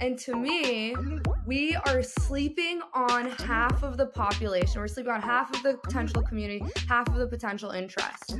And 0.00 0.18
to 0.20 0.34
me, 0.34 0.96
we 1.46 1.76
are 1.86 2.02
sleeping 2.02 2.80
on 2.92 3.30
half 3.30 3.82
of 3.82 3.96
the 3.96 4.06
population. 4.06 4.80
We're 4.80 4.88
sleeping 4.88 5.12
on 5.12 5.22
half 5.22 5.54
of 5.54 5.62
the 5.62 5.74
potential 5.74 6.22
community, 6.22 6.64
half 6.88 7.08
of 7.08 7.16
the 7.16 7.26
potential 7.26 7.70
interest. 7.70 8.36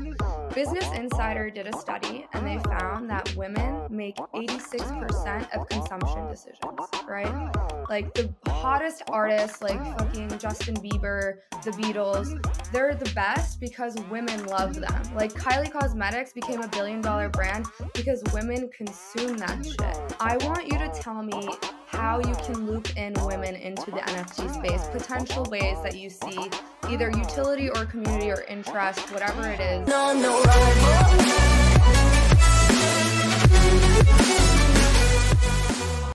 Business 0.54 0.90
Insider 0.92 1.50
did 1.50 1.66
a 1.66 1.76
study 1.76 2.26
and 2.32 2.46
they 2.46 2.58
found 2.68 3.08
that 3.10 3.34
women 3.36 3.86
make 3.90 4.16
86% 4.16 5.56
of 5.56 5.68
consumption 5.68 6.26
decisions, 6.26 6.58
right? 7.06 7.52
Like 7.88 8.12
the 8.14 8.32
hottest 8.46 9.02
artists 9.08 9.62
like 9.62 9.78
fucking 9.98 10.38
Justin 10.38 10.76
Bieber, 10.76 11.38
the 11.62 11.70
Beatles, 11.72 12.40
they're 12.72 12.94
the 12.94 13.10
best 13.14 13.60
because 13.60 13.96
women 14.10 14.44
love 14.46 14.74
them. 14.74 15.02
Like 15.14 15.32
Kylie 15.32 15.70
Cosmetics 15.70 16.32
became 16.32 16.62
a 16.62 16.68
billion 16.68 17.00
dollar 17.00 17.28
brand 17.28 17.66
because 17.94 18.22
women 18.32 18.70
consume 18.76 19.36
that 19.36 19.64
shit. 19.64 20.16
I 20.20 20.36
want 20.46 20.66
you 20.66 20.78
to 20.78 20.88
tell 20.94 21.22
me 21.22 21.43
how 21.86 22.18
you 22.18 22.34
can 22.44 22.66
loop 22.66 22.96
in 22.96 23.14
women 23.24 23.54
into 23.54 23.90
the 23.90 23.98
NFT 23.98 24.54
space, 24.54 24.86
potential 24.88 25.44
ways 25.50 25.78
that 25.82 25.96
you 25.96 26.10
see 26.10 26.50
either 26.88 27.10
utility 27.10 27.70
or 27.70 27.86
community 27.86 28.30
or 28.30 28.42
interest, 28.48 29.10
whatever 29.12 29.48
it 29.48 29.60
is. 29.60 29.88
No, 29.88 30.12
no, 30.12 30.42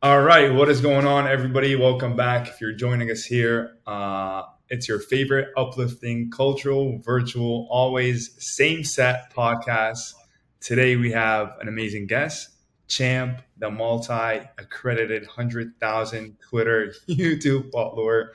All 0.01 0.21
right, 0.21 0.53
what 0.53 0.69
is 0.69 0.79
going 0.79 1.05
on, 1.05 1.27
everybody? 1.27 1.75
Welcome 1.75 2.15
back. 2.15 2.47
If 2.47 2.61
you're 2.61 2.71
joining 2.71 3.11
us 3.11 3.25
here, 3.25 3.75
uh, 3.85 4.43
it's 4.69 4.87
your 4.87 4.99
favorite 4.99 5.49
uplifting, 5.57 6.31
cultural, 6.31 6.99
virtual, 6.99 7.67
always 7.69 8.31
same 8.37 8.85
set 8.85 9.33
podcast. 9.33 10.13
Today 10.61 10.95
we 10.95 11.11
have 11.11 11.57
an 11.59 11.67
amazing 11.67 12.07
guest, 12.07 12.49
Champ, 12.89 13.41
the 13.57 13.69
multi 13.69 14.41
accredited 14.57 15.21
100,000 15.21 16.37
Twitter, 16.41 16.93
YouTube 17.09 17.71
follower, 17.71 18.33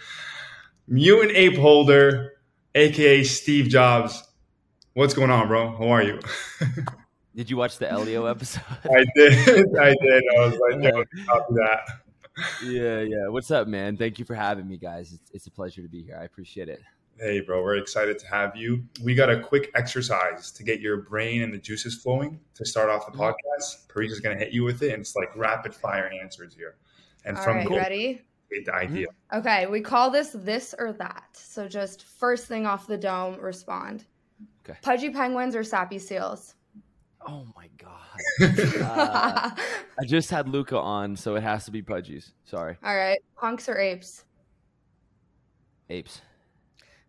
mutant 0.89 1.33
ape 1.37 1.57
holder, 1.57 2.33
aka 2.75 3.23
Steve 3.25 3.69
Jobs. 3.69 4.23
What's 4.95 5.13
going 5.13 5.31
on, 5.31 5.49
bro? 5.49 5.77
How 5.77 5.89
are 5.89 6.03
you? 6.03 6.21
Did 7.37 7.51
you 7.51 7.57
watch 7.57 7.79
the 7.79 7.91
Elio 7.91 8.27
episode? 8.27 8.63
I 8.85 9.05
did. 9.17 9.77
I 9.77 9.93
did. 10.01 10.23
I 10.39 10.47
was 10.47 10.59
like, 10.71 10.83
yeah, 10.85 11.25
copy 11.27 11.55
that. 11.55 11.81
Yeah, 12.65 13.01
yeah. 13.01 13.29
What's 13.29 13.51
up, 13.51 13.67
man? 13.67 13.97
Thank 13.97 14.21
you 14.21 14.25
for 14.25 14.37
having 14.37 14.69
me, 14.69 14.77
guys. 14.77 15.13
It's, 15.13 15.31
it's 15.33 15.47
a 15.49 15.51
pleasure 15.51 15.83
to 15.83 15.89
be 15.89 16.05
here. 16.05 16.17
I 16.21 16.25
appreciate 16.25 16.69
it. 16.69 16.81
Hey, 17.19 17.41
bro, 17.41 17.63
we're 17.63 17.77
excited 17.77 18.19
to 18.19 18.27
have 18.27 18.57
you. 18.57 18.85
We 19.03 19.15
got 19.15 19.31
a 19.31 19.39
quick 19.41 19.71
exercise 19.77 20.51
to 20.51 20.65
get 20.65 20.81
your 20.81 21.03
brain 21.03 21.43
and 21.43 21.55
the 21.55 21.59
juices 21.59 21.95
flowing 21.95 22.41
to 22.55 22.65
start 22.65 22.91
off 22.91 23.07
the 23.07 23.13
mm-hmm. 23.13 23.23
podcast. 23.23 23.87
Parisa 23.87 24.11
is 24.11 24.21
going 24.21 24.37
to 24.37 24.45
hit 24.45 24.53
you 24.53 24.65
with 24.65 24.83
it, 24.83 24.93
and 24.93 25.01
it's 25.01 25.15
like 25.15 25.35
rapid 25.37 25.73
fire 25.75 26.11
answers 26.21 26.55
here. 26.55 26.77
And 27.25 27.37
All 27.37 27.45
from 27.45 27.57
right, 27.59 27.71
ready? 27.71 28.23
the 28.51 28.75
idea. 28.75 29.07
Mm-hmm. 29.07 29.39
Okay, 29.39 29.67
we 29.67 29.81
call 29.81 30.11
this 30.11 30.31
this 30.35 30.75
or 30.79 30.93
that. 30.95 31.29
So 31.35 31.69
just 31.69 32.05
first 32.05 32.47
thing 32.47 32.67
off 32.67 32.87
the 32.87 32.99
dome, 32.99 33.39
respond. 33.41 34.05
Okay. 34.69 34.79
Pudgy 34.83 35.11
penguins 35.11 35.55
or 35.55 35.63
sappy 35.63 35.99
seals? 35.99 36.55
Oh 37.27 37.47
my 37.57 37.69
god! 37.79 38.81
uh, 38.83 39.51
I 39.99 40.05
just 40.05 40.31
had 40.31 40.49
Luca 40.49 40.79
on, 40.79 41.17
so 41.17 41.37
it 41.37 41.43
has 41.43 41.65
to 41.65 41.71
be 41.71 41.83
pudgies. 41.83 42.33
Sorry. 42.45 42.77
All 42.83 42.95
right, 42.95 43.19
punks 43.37 43.69
or 43.69 43.79
apes? 43.79 44.25
Apes. 45.89 46.21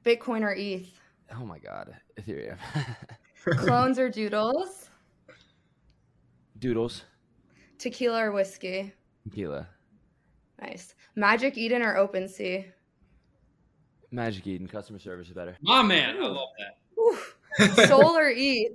Bitcoin 0.06 0.44
or 0.44 0.53
ETH? 0.53 0.88
Oh 1.36 1.45
my 1.45 1.58
God, 1.58 1.95
Ethereum. 2.20 2.58
Clones 3.58 3.98
or 3.98 4.09
doodles? 4.09 4.89
Doodles. 6.59 7.03
Tequila 7.80 8.25
or 8.25 8.31
whiskey? 8.31 8.94
Tequila. 9.23 9.67
Nice. 10.62 10.94
Magic 11.16 11.58
Eden 11.58 11.81
or 11.81 11.95
OpenSea? 11.95 12.66
Magic 14.12 14.45
Eden. 14.47 14.67
Customer 14.67 15.00
service 15.00 15.28
is 15.28 15.34
better. 15.34 15.58
My 15.62 15.81
man, 15.81 16.17
I 16.17 16.28
love 16.28 16.50
that. 16.59 17.88
Sol 17.88 18.16
or 18.16 18.31
ETH? 18.34 18.74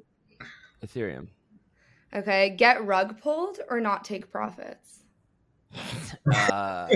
Ethereum. 0.85 1.29
Okay. 2.15 2.51
Get 2.51 2.85
rug 2.85 3.21
pulled 3.21 3.61
or 3.69 3.81
not 3.81 4.05
take 4.05 4.31
profits? 4.31 5.05
uh, 6.35 6.89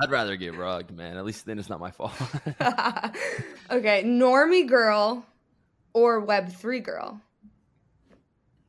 I'd 0.00 0.10
rather 0.10 0.36
get 0.36 0.56
rugged, 0.56 0.96
man. 0.96 1.16
At 1.16 1.24
least 1.24 1.46
then 1.46 1.58
it's 1.58 1.68
not 1.68 1.80
my 1.80 1.90
fault. 1.90 2.12
okay, 3.70 4.02
normie 4.04 4.66
girl 4.66 5.24
or 5.92 6.20
web 6.20 6.52
three 6.52 6.80
girl? 6.80 7.20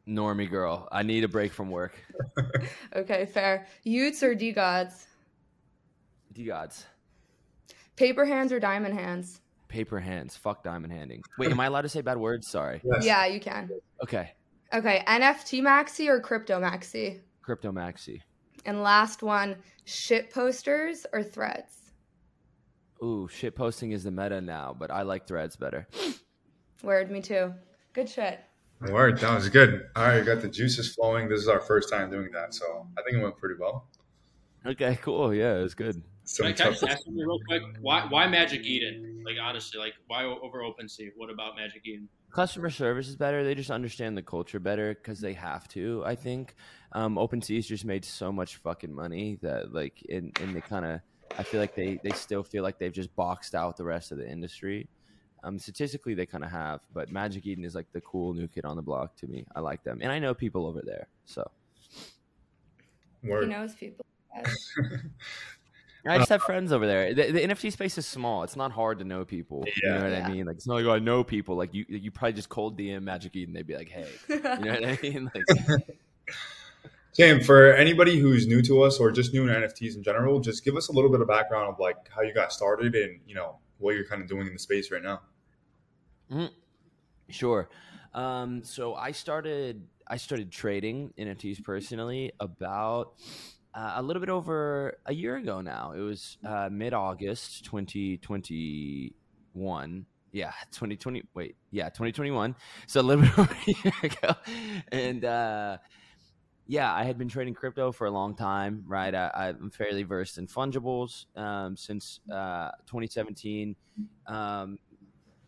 Normie 0.07 0.49
girl. 0.49 0.87
I 0.91 1.01
need 1.01 1.23
a 1.23 1.27
break 1.27 1.51
from 1.51 1.71
work. 1.71 1.93
okay, 2.95 3.25
fair. 3.25 3.65
y00ts 3.85 4.21
or 4.21 4.35
DeGods? 4.35 5.05
D 6.33 6.45
gods. 6.45 6.85
Paper 7.95 8.25
hands 8.25 8.51
or 8.51 8.59
diamond 8.59 8.93
hands? 8.93 9.41
Paper 9.67 9.99
hands. 9.99 10.35
Fuck 10.35 10.63
diamond 10.63 10.93
handing. 10.93 11.21
Wait, 11.39 11.49
am 11.49 11.59
I 11.59 11.65
allowed 11.65 11.81
to 11.81 11.89
say 11.89 12.01
bad 12.01 12.17
words? 12.17 12.47
Sorry. 12.47 12.81
Yes. 12.83 13.05
Yeah, 13.05 13.25
you 13.25 13.39
can. 13.39 13.69
Okay. 14.03 14.31
Okay, 14.73 15.03
NFT 15.07 15.61
maxi 15.61 16.07
or 16.07 16.19
crypto 16.19 16.59
maxi? 16.59 17.21
Crypto 17.41 17.71
maxi. 17.71 18.19
And 18.65 18.81
last 18.81 19.21
one, 19.21 19.55
shit 19.85 20.31
posters 20.31 21.05
or 21.13 21.21
threads? 21.21 21.91
Ooh, 23.03 23.29
shit 23.31 23.55
posting 23.55 23.91
is 23.91 24.03
the 24.03 24.11
meta 24.11 24.41
now, 24.41 24.75
but 24.77 24.89
I 24.89 25.03
like 25.03 25.27
threads 25.27 25.55
better. 25.55 25.87
Word, 26.83 27.11
me 27.11 27.21
too. 27.21 27.53
Good 27.93 28.09
shit. 28.09 28.39
Word, 28.81 29.19
that 29.19 29.35
was 29.35 29.49
good. 29.49 29.87
All 29.95 30.03
right, 30.03 30.25
got 30.25 30.41
the 30.41 30.47
juices 30.47 30.93
flowing. 30.93 31.29
This 31.29 31.39
is 31.39 31.47
our 31.47 31.61
first 31.61 31.91
time 31.91 32.09
doing 32.09 32.31
that, 32.33 32.53
so 32.53 32.87
I 32.97 33.03
think 33.03 33.17
it 33.17 33.23
went 33.23 33.37
pretty 33.37 33.55
well. 33.59 33.87
Okay, 34.65 34.97
cool. 35.01 35.33
Yeah, 35.33 35.57
it 35.57 35.61
was 35.61 35.75
good. 35.75 36.01
Can 36.35 36.47
I, 36.47 36.53
can 36.53 36.67
I 36.67 36.69
just 36.71 36.83
ask 36.83 37.03
you 37.05 37.25
real 37.25 37.39
quick? 37.47 37.61
Why, 37.81 38.07
why 38.09 38.27
Magic 38.27 38.65
Eden? 38.65 39.21
Like 39.23 39.35
honestly, 39.41 39.79
like 39.79 39.93
why 40.07 40.23
over 40.23 40.59
OpenSea? 40.59 41.11
What 41.15 41.29
about 41.29 41.55
Magic 41.55 41.85
Eden? 41.85 42.09
Customer 42.35 42.69
service 42.69 43.07
is 43.07 43.15
better. 43.15 43.45
They 43.45 43.55
just 43.55 43.71
understand 43.71 44.17
the 44.17 44.21
culture 44.21 44.59
better 44.59 44.93
because 44.93 45.21
they 45.21 45.31
have 45.31 45.69
to. 45.69 46.03
I 46.05 46.15
think 46.15 46.53
um, 46.91 47.15
OpenSea's 47.15 47.65
just 47.65 47.85
made 47.85 48.03
so 48.03 48.29
much 48.29 48.57
fucking 48.57 48.93
money 48.93 49.39
that 49.41 49.73
like, 49.73 50.01
in 50.09 50.33
and 50.41 50.53
they 50.53 50.59
kind 50.59 50.83
of, 50.83 50.99
I 51.39 51.43
feel 51.43 51.61
like 51.61 51.75
they 51.75 51.97
they 52.03 52.09
still 52.09 52.43
feel 52.43 52.61
like 52.61 52.77
they've 52.77 52.91
just 52.91 53.15
boxed 53.15 53.55
out 53.55 53.77
the 53.77 53.85
rest 53.85 54.11
of 54.11 54.17
the 54.17 54.29
industry. 54.29 54.89
Um, 55.45 55.57
statistically, 55.57 56.13
they 56.13 56.25
kind 56.25 56.43
of 56.43 56.51
have, 56.51 56.81
but 56.93 57.09
Magic 57.09 57.45
Eden 57.45 57.63
is 57.63 57.73
like 57.73 57.89
the 57.93 58.01
cool 58.01 58.33
new 58.33 58.49
kid 58.49 58.65
on 58.65 58.75
the 58.75 58.81
block 58.81 59.15
to 59.17 59.27
me. 59.27 59.45
I 59.55 59.61
like 59.61 59.85
them, 59.85 59.99
and 60.01 60.11
I 60.11 60.19
know 60.19 60.33
people 60.33 60.65
over 60.65 60.81
there, 60.83 61.07
so. 61.23 61.49
Word. 63.23 63.43
He 63.43 63.49
knows 63.49 63.75
people. 63.75 64.05
I 66.07 66.17
just 66.17 66.29
have 66.29 66.43
friends 66.43 66.71
over 66.71 66.85
there. 66.85 67.13
The, 67.13 67.31
the, 67.31 67.39
NFT 67.41 67.71
space 67.71 67.97
is 67.97 68.05
small. 68.05 68.43
It's 68.43 68.55
not 68.55 68.71
hard 68.71 68.99
to 68.99 69.05
know 69.05 69.25
people. 69.25 69.63
Yeah. 69.65 69.73
You 69.83 69.89
know 69.89 70.03
what 70.03 70.11
yeah. 70.11 70.27
I 70.27 70.31
mean? 70.31 70.45
Like 70.45 70.57
it's 70.57 70.67
not 70.67 70.75
like 70.75 70.85
oh, 70.85 70.91
I 70.91 70.99
know 70.99 71.23
people. 71.23 71.55
Like 71.55 71.73
you, 71.73 71.85
you 71.87 72.11
probably 72.11 72.33
just 72.33 72.49
cold 72.49 72.77
DM 72.77 73.03
Magic 73.03 73.35
Eden. 73.35 73.53
They'd 73.53 73.67
be 73.67 73.75
like, 73.75 73.89
hey, 73.89 74.07
you 74.29 74.39
know 74.39 74.51
what 74.51 74.85
I 74.85 74.99
mean? 75.01 75.31
Like, 75.67 75.97
Sam, 77.13 77.39
for 77.39 77.71
anybody 77.71 78.19
who's 78.19 78.45
new 78.45 78.61
to 78.63 78.81
us 78.81 78.99
or 78.99 79.09
just 79.09 79.33
new 79.33 79.47
in 79.47 79.49
NFTs 79.49 79.95
in 79.95 80.03
general, 80.03 80.41
just 80.41 80.65
give 80.65 80.75
us 80.75 80.89
a 80.89 80.91
little 80.91 81.09
bit 81.09 81.21
of 81.21 81.27
background 81.29 81.69
of 81.69 81.79
like 81.79 81.95
how 82.09 82.21
you 82.21 82.33
got 82.33 82.51
started 82.51 82.93
and 82.93 83.21
you 83.25 83.33
know 83.33 83.57
what 83.77 83.95
you're 83.95 84.05
kind 84.05 84.21
of 84.21 84.27
doing 84.27 84.47
in 84.47 84.53
the 84.53 84.59
space 84.59 84.91
right 84.91 85.01
now. 85.01 85.21
Mm-hmm. 86.29 86.47
Sure. 87.29 87.69
Um, 88.13 88.63
so 88.65 88.95
I 88.95 89.11
started 89.11 89.87
I 90.07 90.17
started 90.17 90.51
trading 90.51 91.13
NFTs 91.17 91.63
personally 91.63 92.33
about 92.39 93.13
uh, 93.75 93.93
a 93.95 94.01
little 94.01 94.21
bit 94.21 94.29
over 94.29 94.97
a 95.05 95.13
year 95.13 95.35
ago 95.35 95.59
now. 95.61 95.91
It 95.91 95.99
was 95.99 96.37
uh, 96.45 96.69
mid 96.71 96.93
August 96.93 97.65
2021. 97.65 100.05
Yeah, 100.31 100.51
2020. 100.71 101.23
Wait, 101.33 101.57
yeah, 101.71 101.89
2021. 101.89 102.55
So 102.87 103.01
a 103.01 103.03
little 103.03 103.23
bit 103.25 103.37
over 103.37 103.53
a 103.53 103.75
year 103.83 103.93
ago. 104.03 104.33
And 104.91 105.25
uh, 105.25 105.77
yeah, 106.67 106.93
I 106.93 107.03
had 107.03 107.17
been 107.17 107.27
trading 107.27 107.53
crypto 107.53 107.91
for 107.91 108.07
a 108.07 108.11
long 108.11 108.35
time, 108.35 108.85
right? 108.87 109.13
I, 109.13 109.49
am 109.49 109.69
fairly 109.69 110.03
versed 110.03 110.37
in 110.37 110.47
fungibles 110.47 111.25
um, 111.35 111.75
since 111.75 112.21
uh, 112.31 112.71
2017. 112.87 113.75
Um, 114.27 114.79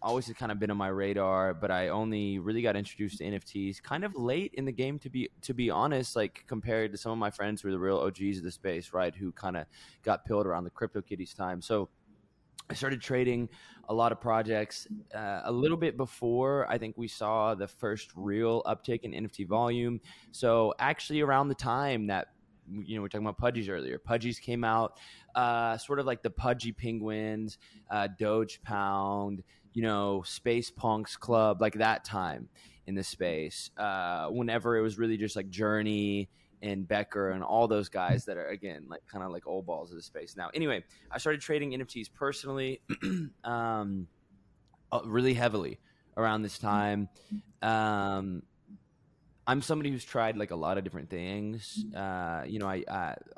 always 0.02 0.32
kind 0.34 0.52
of 0.52 0.60
been 0.60 0.72
on 0.72 0.78
my 0.78 0.88
radar, 0.88 1.54
but 1.54 1.72
I 1.72 1.90
only 1.90 2.40
really 2.40 2.62
got 2.62 2.76
introduced 2.76 3.18
to 3.20 3.24
NFTs 3.24 3.82
kind 3.82 4.04
of 4.04 4.16
late 4.16 4.54
in 4.56 4.66
the 4.66 4.72
game 4.72 5.00
to 5.00 5.10
be 5.10 5.30
to 5.42 5.54
be 5.54 5.70
honest, 5.70 6.16
like 6.16 6.44
compared 6.48 6.92
to 6.92 6.98
some 6.98 7.12
of 7.12 7.18
my 7.18 7.32
friends 7.32 7.62
who 7.62 7.70
are 7.70 7.72
the 7.72 7.80
real 7.80 7.98
OGs 7.98 8.38
of 8.38 8.44
the 8.44 8.52
space, 8.52 8.94
right? 8.94 9.16
Who 9.16 9.32
kind 9.32 9.58
of 9.58 9.66
got 10.04 10.26
pilled 10.26 10.46
around 10.46 10.66
the 10.66 10.72
CryptoKitties 10.72 11.36
time. 11.36 11.62
So 11.62 11.90
I 12.70 12.74
started 12.74 13.02
trading 13.02 13.50
a 13.90 13.94
lot 13.94 14.12
of 14.12 14.20
projects 14.20 14.88
uh, 15.16 15.42
a 15.46 15.52
little 15.52 15.78
bit 15.78 15.96
before 15.96 16.70
I 16.70 16.78
think 16.78 16.98
we 16.98 17.08
saw 17.08 17.56
the 17.56 17.68
first 17.68 18.12
real 18.16 18.62
uptick 18.64 19.02
in 19.04 19.12
NFT 19.12 19.48
volume. 19.48 20.02
So 20.32 20.74
actually 20.78 21.22
around 21.22 21.48
the 21.48 21.56
time 21.56 22.08
that 22.08 22.28
you 22.70 22.96
know, 22.96 23.02
we 23.02 23.06
are 23.06 23.10
talking 23.10 23.26
about 23.26 23.40
Pudgies 23.40 23.70
earlier. 23.70 24.00
Pudgies 24.00 24.42
came 24.42 24.64
out, 24.64 25.00
uh, 25.36 25.78
sort 25.78 26.00
of 26.00 26.06
like 26.06 26.22
the 26.22 26.30
Pudgy 26.30 26.72
Penguins, 26.72 27.58
uh, 27.90 28.08
Doge 28.20 28.62
Pound, 28.62 29.44
you 29.74 29.82
know, 29.82 30.24
Space 30.26 30.72
Punks 30.72 31.16
Club, 31.16 31.62
like 31.62 31.76
that 31.76 32.04
time 32.04 32.50
in 32.88 32.96
the 32.96 33.04
space. 33.04 33.70
Uh, 33.78 34.28
whenever 34.28 34.78
it 34.78 34.82
was 34.82 34.98
really 34.98 35.18
just 35.18 35.36
like 35.36 35.50
Journey 35.50 36.30
and 36.62 36.88
Becker 36.88 37.32
and 37.32 37.44
all 37.44 37.68
those 37.68 37.90
guys 37.90 38.26
that 38.26 38.38
are 38.38 38.48
again 38.48 38.86
like 38.90 39.06
kind 39.12 39.24
of 39.24 39.32
like 39.32 39.46
old 39.46 39.66
balls 39.66 39.92
of 39.92 39.98
the 39.98 40.04
space 40.04 40.36
now. 40.36 40.50
Anyway, 40.54 40.84
I 41.12 41.18
started 41.18 41.42
trading 41.42 41.72
NFTs 41.72 42.10
personally, 42.14 42.82
um, 43.44 44.08
uh, 44.92 45.02
really 45.06 45.34
heavily 45.34 45.80
around 46.16 46.42
this 46.42 46.58
time. 46.58 47.10
Um, 47.62 48.42
I'm 49.46 49.62
somebody 49.62 49.92
who's 49.92 50.04
tried 50.04 50.36
like 50.36 50.52
a 50.52 50.56
lot 50.56 50.78
of 50.78 50.84
different 50.84 51.10
things. 51.10 51.86
Uh, 51.96 52.44
you 52.46 52.60
know, 52.60 52.68
I, 52.68 52.84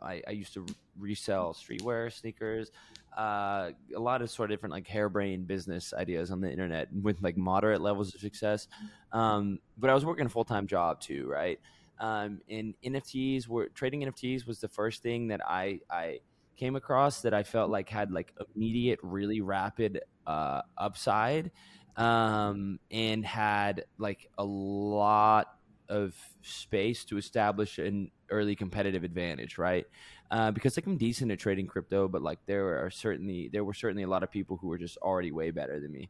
I 0.02 0.22
I 0.28 0.32
used 0.32 0.54
to 0.54 0.66
resell 0.98 1.54
streetwear, 1.54 2.12
sneakers, 2.12 2.72
uh, 3.20 3.72
a 3.94 4.00
lot 4.00 4.22
of 4.22 4.30
sort 4.30 4.50
of 4.50 4.54
different 4.56 4.72
like 4.72 4.88
harebrained 4.88 5.46
business 5.46 5.94
ideas 5.94 6.32
on 6.32 6.40
the 6.40 6.50
internet 6.50 6.88
with 6.94 7.22
like 7.22 7.36
moderate 7.36 7.82
levels 7.82 8.16
of 8.16 8.22
success. 8.22 8.70
Um, 9.12 9.60
but 9.78 9.90
I 9.90 9.94
was 9.94 10.06
working 10.06 10.26
a 10.26 10.30
full 10.30 10.46
time 10.46 10.68
job 10.68 11.02
too, 11.02 11.28
right? 11.28 11.60
Um, 12.00 12.40
and 12.50 12.76
NFTs 12.82 13.46
were 13.50 13.68
trading 13.68 14.04
NFTs 14.04 14.48
was 14.48 14.62
the 14.62 14.70
first 14.70 15.04
thing 15.04 15.28
that 15.28 15.42
I 15.46 15.82
I 15.90 16.20
came 16.56 16.78
across 16.78 17.22
that 17.24 17.34
I 17.34 17.44
felt 17.44 17.70
like 17.70 17.90
had 17.90 18.10
like 18.10 18.34
immediate, 18.56 19.00
really 19.04 19.42
rapid 19.42 20.00
uh, 20.26 20.62
upside, 20.78 21.52
um, 21.98 22.80
and 22.90 23.26
had 23.26 23.84
like 23.98 24.30
a 24.38 24.46
lot 24.46 25.48
of 25.90 26.16
space 26.42 27.04
to 27.04 27.18
establish 27.18 27.80
an 27.80 28.12
early 28.30 28.56
competitive 28.56 29.04
advantage, 29.04 29.58
right? 29.58 29.86
Uh, 30.32 30.52
because 30.52 30.78
like 30.78 30.86
I'm 30.86 30.98
decent 30.98 31.32
at 31.32 31.40
trading 31.40 31.68
crypto, 31.68 32.08
but 32.08 32.22
like 32.22 32.40
there 32.46 32.84
are 32.84 32.92
certainly 32.92 33.50
there 33.52 33.64
were 33.64 33.74
certainly 33.74 34.04
a 34.04 34.08
lot 34.08 34.24
of 34.24 34.30
people 34.30 34.58
who 34.58 34.68
were 34.68 34.78
just 34.78 34.98
already 34.98 35.32
way 35.32 35.52
better 35.52 35.80
than 35.80 35.92
me. 35.92 36.10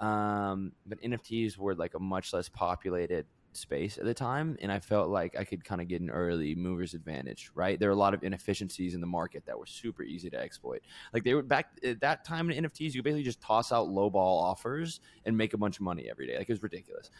Um, 0.00 0.72
but 0.86 1.00
NFTs 1.02 1.56
were 1.56 1.74
like 1.74 1.94
a 1.94 2.00
much 2.00 2.32
less 2.32 2.48
populated 2.48 3.26
space 3.52 3.98
at 3.98 4.04
the 4.04 4.14
time, 4.14 4.56
and 4.60 4.72
I 4.72 4.80
felt 4.80 5.08
like 5.08 5.36
I 5.38 5.44
could 5.44 5.64
kind 5.64 5.80
of 5.80 5.88
get 5.88 6.00
an 6.00 6.10
early 6.10 6.54
mover's 6.56 6.94
advantage. 6.94 7.50
Right, 7.54 7.78
there 7.78 7.90
are 7.90 7.92
a 7.92 7.96
lot 7.96 8.12
of 8.12 8.24
inefficiencies 8.24 8.94
in 8.94 9.00
the 9.00 9.06
market 9.06 9.46
that 9.46 9.56
were 9.56 9.66
super 9.66 10.02
easy 10.02 10.30
to 10.30 10.36
exploit. 10.36 10.82
Like 11.12 11.22
they 11.22 11.34
were 11.34 11.42
back 11.42 11.70
at 11.84 12.00
that 12.00 12.24
time 12.24 12.50
in 12.50 12.64
NFTs, 12.64 12.94
you 12.94 13.04
basically 13.04 13.22
just 13.22 13.40
toss 13.40 13.70
out 13.70 13.88
low 13.88 14.10
ball 14.10 14.42
offers 14.42 15.00
and 15.24 15.36
make 15.36 15.54
a 15.54 15.58
bunch 15.58 15.76
of 15.76 15.82
money 15.82 16.08
every 16.10 16.26
day. 16.26 16.38
Like 16.38 16.48
it 16.48 16.52
was 16.52 16.62
ridiculous. 16.62 17.10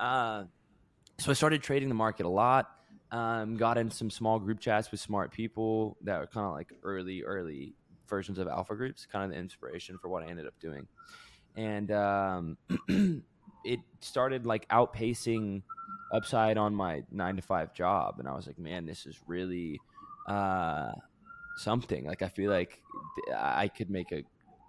Uh, 0.00 0.44
so 1.18 1.30
I 1.30 1.34
started 1.34 1.62
trading 1.62 1.88
the 1.88 1.94
market 1.94 2.26
a 2.26 2.28
lot. 2.28 2.70
Um, 3.12 3.56
got 3.56 3.76
in 3.76 3.90
some 3.90 4.10
small 4.10 4.38
group 4.38 4.58
chats 4.58 4.90
with 4.90 4.98
smart 4.98 5.32
people 5.32 5.98
that 6.02 6.18
were 6.18 6.26
kind 6.26 6.46
of 6.46 6.52
like 6.54 6.72
early, 6.82 7.22
early 7.22 7.74
versions 8.08 8.38
of 8.38 8.48
alpha 8.48 8.74
groups, 8.74 9.06
kind 9.06 9.24
of 9.24 9.30
the 9.30 9.36
inspiration 9.36 9.98
for 9.98 10.08
what 10.08 10.22
I 10.22 10.26
ended 10.26 10.46
up 10.46 10.54
doing. 10.58 10.88
And 11.56 11.90
um, 11.90 12.56
it 13.64 13.80
started 14.00 14.46
like 14.46 14.66
outpacing 14.68 15.62
upside 16.12 16.58
on 16.58 16.74
my 16.74 17.02
nine 17.10 17.36
to 17.36 17.42
five 17.42 17.74
job. 17.74 18.16
And 18.18 18.28
I 18.28 18.34
was 18.34 18.46
like, 18.46 18.58
man, 18.58 18.86
this 18.86 19.06
is 19.06 19.18
really 19.26 19.80
uh, 20.26 20.92
something. 21.56 22.04
Like, 22.04 22.22
I 22.22 22.28
feel 22.28 22.50
like 22.50 22.82
I 23.36 23.68
could 23.68 23.90
make 23.90 24.12
a 24.12 24.24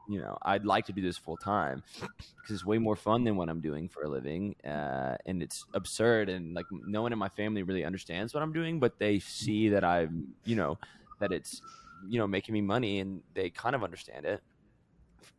you 0.09 0.19
know, 0.19 0.37
I'd 0.41 0.65
like 0.65 0.85
to 0.87 0.93
do 0.93 1.01
this 1.01 1.17
full 1.17 1.37
time 1.37 1.83
because 1.99 2.55
it's 2.55 2.65
way 2.65 2.77
more 2.77 2.95
fun 2.95 3.23
than 3.23 3.35
what 3.35 3.49
I'm 3.49 3.61
doing 3.61 3.87
for 3.87 4.03
a 4.03 4.09
living. 4.09 4.55
Uh, 4.65 5.15
and 5.25 5.41
it's 5.41 5.65
absurd. 5.73 6.29
And 6.29 6.53
like, 6.53 6.65
no 6.71 7.01
one 7.01 7.13
in 7.13 7.19
my 7.19 7.29
family 7.29 7.63
really 7.63 7.85
understands 7.85 8.33
what 8.33 8.43
I'm 8.43 8.53
doing, 8.53 8.79
but 8.79 8.99
they 8.99 9.19
see 9.19 9.69
that 9.69 9.83
I'm, 9.83 10.33
you 10.45 10.55
know, 10.55 10.77
that 11.19 11.31
it's, 11.31 11.61
you 12.07 12.19
know, 12.19 12.27
making 12.27 12.53
me 12.53 12.61
money 12.61 12.99
and 12.99 13.21
they 13.33 13.49
kind 13.49 13.75
of 13.75 13.83
understand 13.83 14.25
it. 14.25 14.41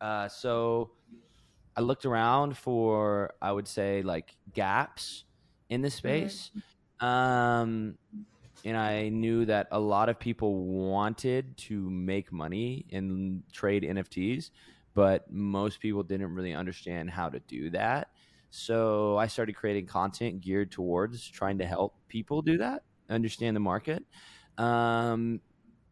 Uh, 0.01 0.27
so 0.27 0.91
I 1.77 1.81
looked 1.81 2.05
around 2.05 2.57
for, 2.57 3.33
I 3.41 3.51
would 3.51 3.67
say, 3.67 4.01
like 4.01 4.35
gaps 4.53 5.25
in 5.69 5.81
the 5.81 5.91
space. 5.91 6.51
Mm-hmm. 6.51 7.05
Um, 7.05 7.97
and 8.65 8.75
I 8.75 9.09
knew 9.09 9.45
that 9.45 9.67
a 9.71 9.79
lot 9.79 10.09
of 10.09 10.19
people 10.19 10.65
wanted 10.65 11.55
to 11.57 11.87
make 11.89 12.31
money 12.31 12.85
and 12.91 13.43
trade 13.53 13.83
NFTs, 13.83 14.49
but 14.95 15.31
most 15.31 15.79
people 15.79 16.01
didn't 16.01 16.33
really 16.33 16.53
understand 16.53 17.11
how 17.11 17.29
to 17.29 17.39
do 17.41 17.69
that. 17.69 18.09
So 18.49 19.17
I 19.17 19.27
started 19.27 19.53
creating 19.55 19.85
content 19.85 20.41
geared 20.41 20.71
towards 20.71 21.27
trying 21.27 21.59
to 21.59 21.65
help 21.65 21.95
people 22.07 22.41
do 22.41 22.57
that, 22.57 22.83
understand 23.07 23.55
the 23.55 23.59
market. 23.59 24.03
Um, 24.57 25.41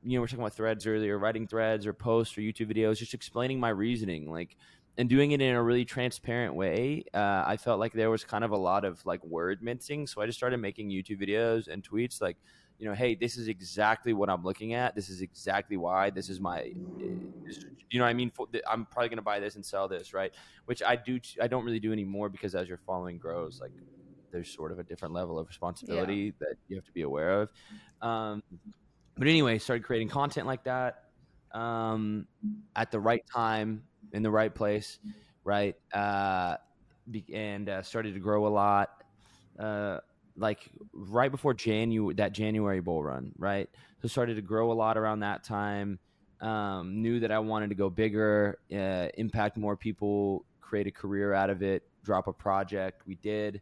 you 0.01 0.17
know, 0.17 0.21
we're 0.21 0.27
talking 0.27 0.39
about 0.39 0.53
threads 0.53 0.87
earlier, 0.87 1.19
writing 1.19 1.45
threads 1.45 1.85
or 1.85 1.93
posts 1.93 2.35
or 2.37 2.41
YouTube 2.41 2.75
videos, 2.75 2.97
just 2.97 3.13
explaining 3.13 3.59
my 3.59 3.69
reasoning, 3.69 4.31
like, 4.31 4.57
and 4.97 5.09
doing 5.09 5.31
it 5.31 5.41
in 5.41 5.55
a 5.55 5.61
really 5.61 5.85
transparent 5.85 6.55
way. 6.55 7.03
Uh, 7.13 7.43
I 7.45 7.57
felt 7.57 7.79
like 7.79 7.93
there 7.93 8.09
was 8.09 8.23
kind 8.23 8.43
of 8.43 8.51
a 8.51 8.57
lot 8.57 8.85
of 8.85 9.03
like 9.05 9.23
word 9.23 9.61
mincing, 9.61 10.07
so 10.07 10.21
I 10.21 10.25
just 10.25 10.37
started 10.37 10.57
making 10.57 10.89
YouTube 10.89 11.21
videos 11.21 11.67
and 11.67 11.87
tweets 11.87 12.21
like 12.21 12.37
you 12.79 12.87
know, 12.87 12.93
hey, 12.93 13.15
this 13.15 13.37
is 13.37 13.47
exactly 13.47 14.13
what 14.13 14.29
I'm 14.29 14.43
looking 14.43 14.73
at. 14.73 14.95
This 14.95 15.09
is 15.09 15.21
exactly 15.21 15.77
why. 15.77 16.09
This 16.09 16.29
is 16.29 16.39
my, 16.39 16.71
you 17.89 17.99
know, 17.99 18.05
I 18.05 18.13
mean, 18.13 18.31
I'm 18.69 18.85
probably 18.85 19.09
going 19.09 19.17
to 19.17 19.23
buy 19.23 19.39
this 19.39 19.55
and 19.55 19.65
sell 19.65 19.87
this, 19.87 20.13
right? 20.13 20.33
Which 20.65 20.81
I 20.83 20.95
do. 20.95 21.19
I 21.41 21.47
don't 21.47 21.63
really 21.63 21.79
do 21.79 21.93
anymore 21.93 22.29
because 22.29 22.55
as 22.55 22.67
your 22.67 22.79
following 22.85 23.17
grows, 23.17 23.59
like 23.61 23.71
there's 24.31 24.49
sort 24.49 24.71
of 24.71 24.79
a 24.79 24.83
different 24.83 25.13
level 25.13 25.39
of 25.39 25.47
responsibility 25.47 26.15
yeah. 26.15 26.31
that 26.39 26.55
you 26.67 26.75
have 26.75 26.85
to 26.85 26.91
be 26.91 27.03
aware 27.03 27.41
of. 27.41 27.53
Um, 28.01 28.43
but 29.15 29.27
anyway, 29.27 29.59
started 29.59 29.83
creating 29.83 30.09
content 30.09 30.47
like 30.47 30.63
that 30.63 31.03
um, 31.53 32.27
at 32.75 32.91
the 32.91 32.99
right 32.99 33.23
time 33.31 33.83
in 34.11 34.23
the 34.23 34.31
right 34.31 34.53
place, 34.53 34.99
right? 35.43 35.75
Uh, 35.93 36.57
and 37.33 37.69
uh, 37.69 37.81
started 37.83 38.13
to 38.15 38.19
grow 38.19 38.47
a 38.47 38.49
lot. 38.49 39.03
Uh, 39.59 39.99
like 40.37 40.69
right 40.93 41.31
before 41.31 41.53
January 41.53 42.15
that 42.15 42.33
January 42.33 42.79
bull 42.79 43.03
run, 43.03 43.31
right? 43.37 43.69
So 44.01 44.07
started 44.07 44.35
to 44.35 44.41
grow 44.41 44.71
a 44.71 44.73
lot 44.73 44.97
around 44.97 45.19
that 45.21 45.43
time. 45.43 45.99
Um, 46.41 47.01
knew 47.01 47.19
that 47.21 47.31
I 47.31 47.39
wanted 47.39 47.69
to 47.69 47.75
go 47.75 47.89
bigger, 47.89 48.59
uh, 48.71 49.07
impact 49.17 49.57
more 49.57 49.77
people, 49.77 50.45
create 50.59 50.87
a 50.87 50.91
career 50.91 51.33
out 51.33 51.49
of 51.49 51.63
it, 51.63 51.83
drop 52.03 52.27
a 52.27 52.33
project. 52.33 53.03
We 53.07 53.15
did. 53.15 53.61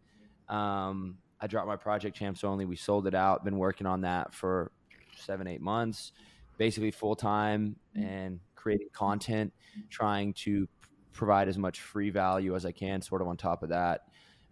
Um, 0.50 1.18
I 1.40 1.48
dropped 1.48 1.68
my 1.68 1.76
project 1.76 2.16
champs 2.18 2.44
only. 2.44 2.66
We 2.66 2.76
sold 2.76 3.08
it 3.08 3.14
out. 3.14 3.44
Been 3.44 3.58
working 3.58 3.86
on 3.86 4.02
that 4.02 4.34
for 4.34 4.72
seven, 5.16 5.48
eight 5.48 5.62
months, 5.62 6.14
basically 6.58 6.92
full 6.92 7.16
time 7.16 7.76
and 7.96 8.40
creating 8.56 8.90
content, 8.94 9.54
trying 9.90 10.34
to 10.34 10.68
provide 11.14 11.48
as 11.48 11.58
much 11.58 11.82
free 11.82 12.10
value 12.10 12.56
as 12.56 12.66
I 12.66 12.72
can, 12.72 13.02
sort 13.02 13.22
of 13.22 13.28
on 13.28 13.38
top 13.38 13.62
of 13.64 13.70
that 13.70 14.02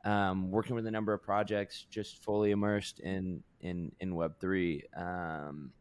um, 0.05 0.51
working 0.51 0.75
with 0.75 0.85
a 0.87 0.91
number 0.91 1.13
of 1.13 1.21
projects, 1.21 1.85
just 1.89 2.23
fully 2.23 2.51
immersed 2.51 2.99
in 2.99 3.43
in 3.61 3.91
in 3.99 4.15
Web 4.15 4.39
three. 4.39 4.83
Um, 4.95 5.71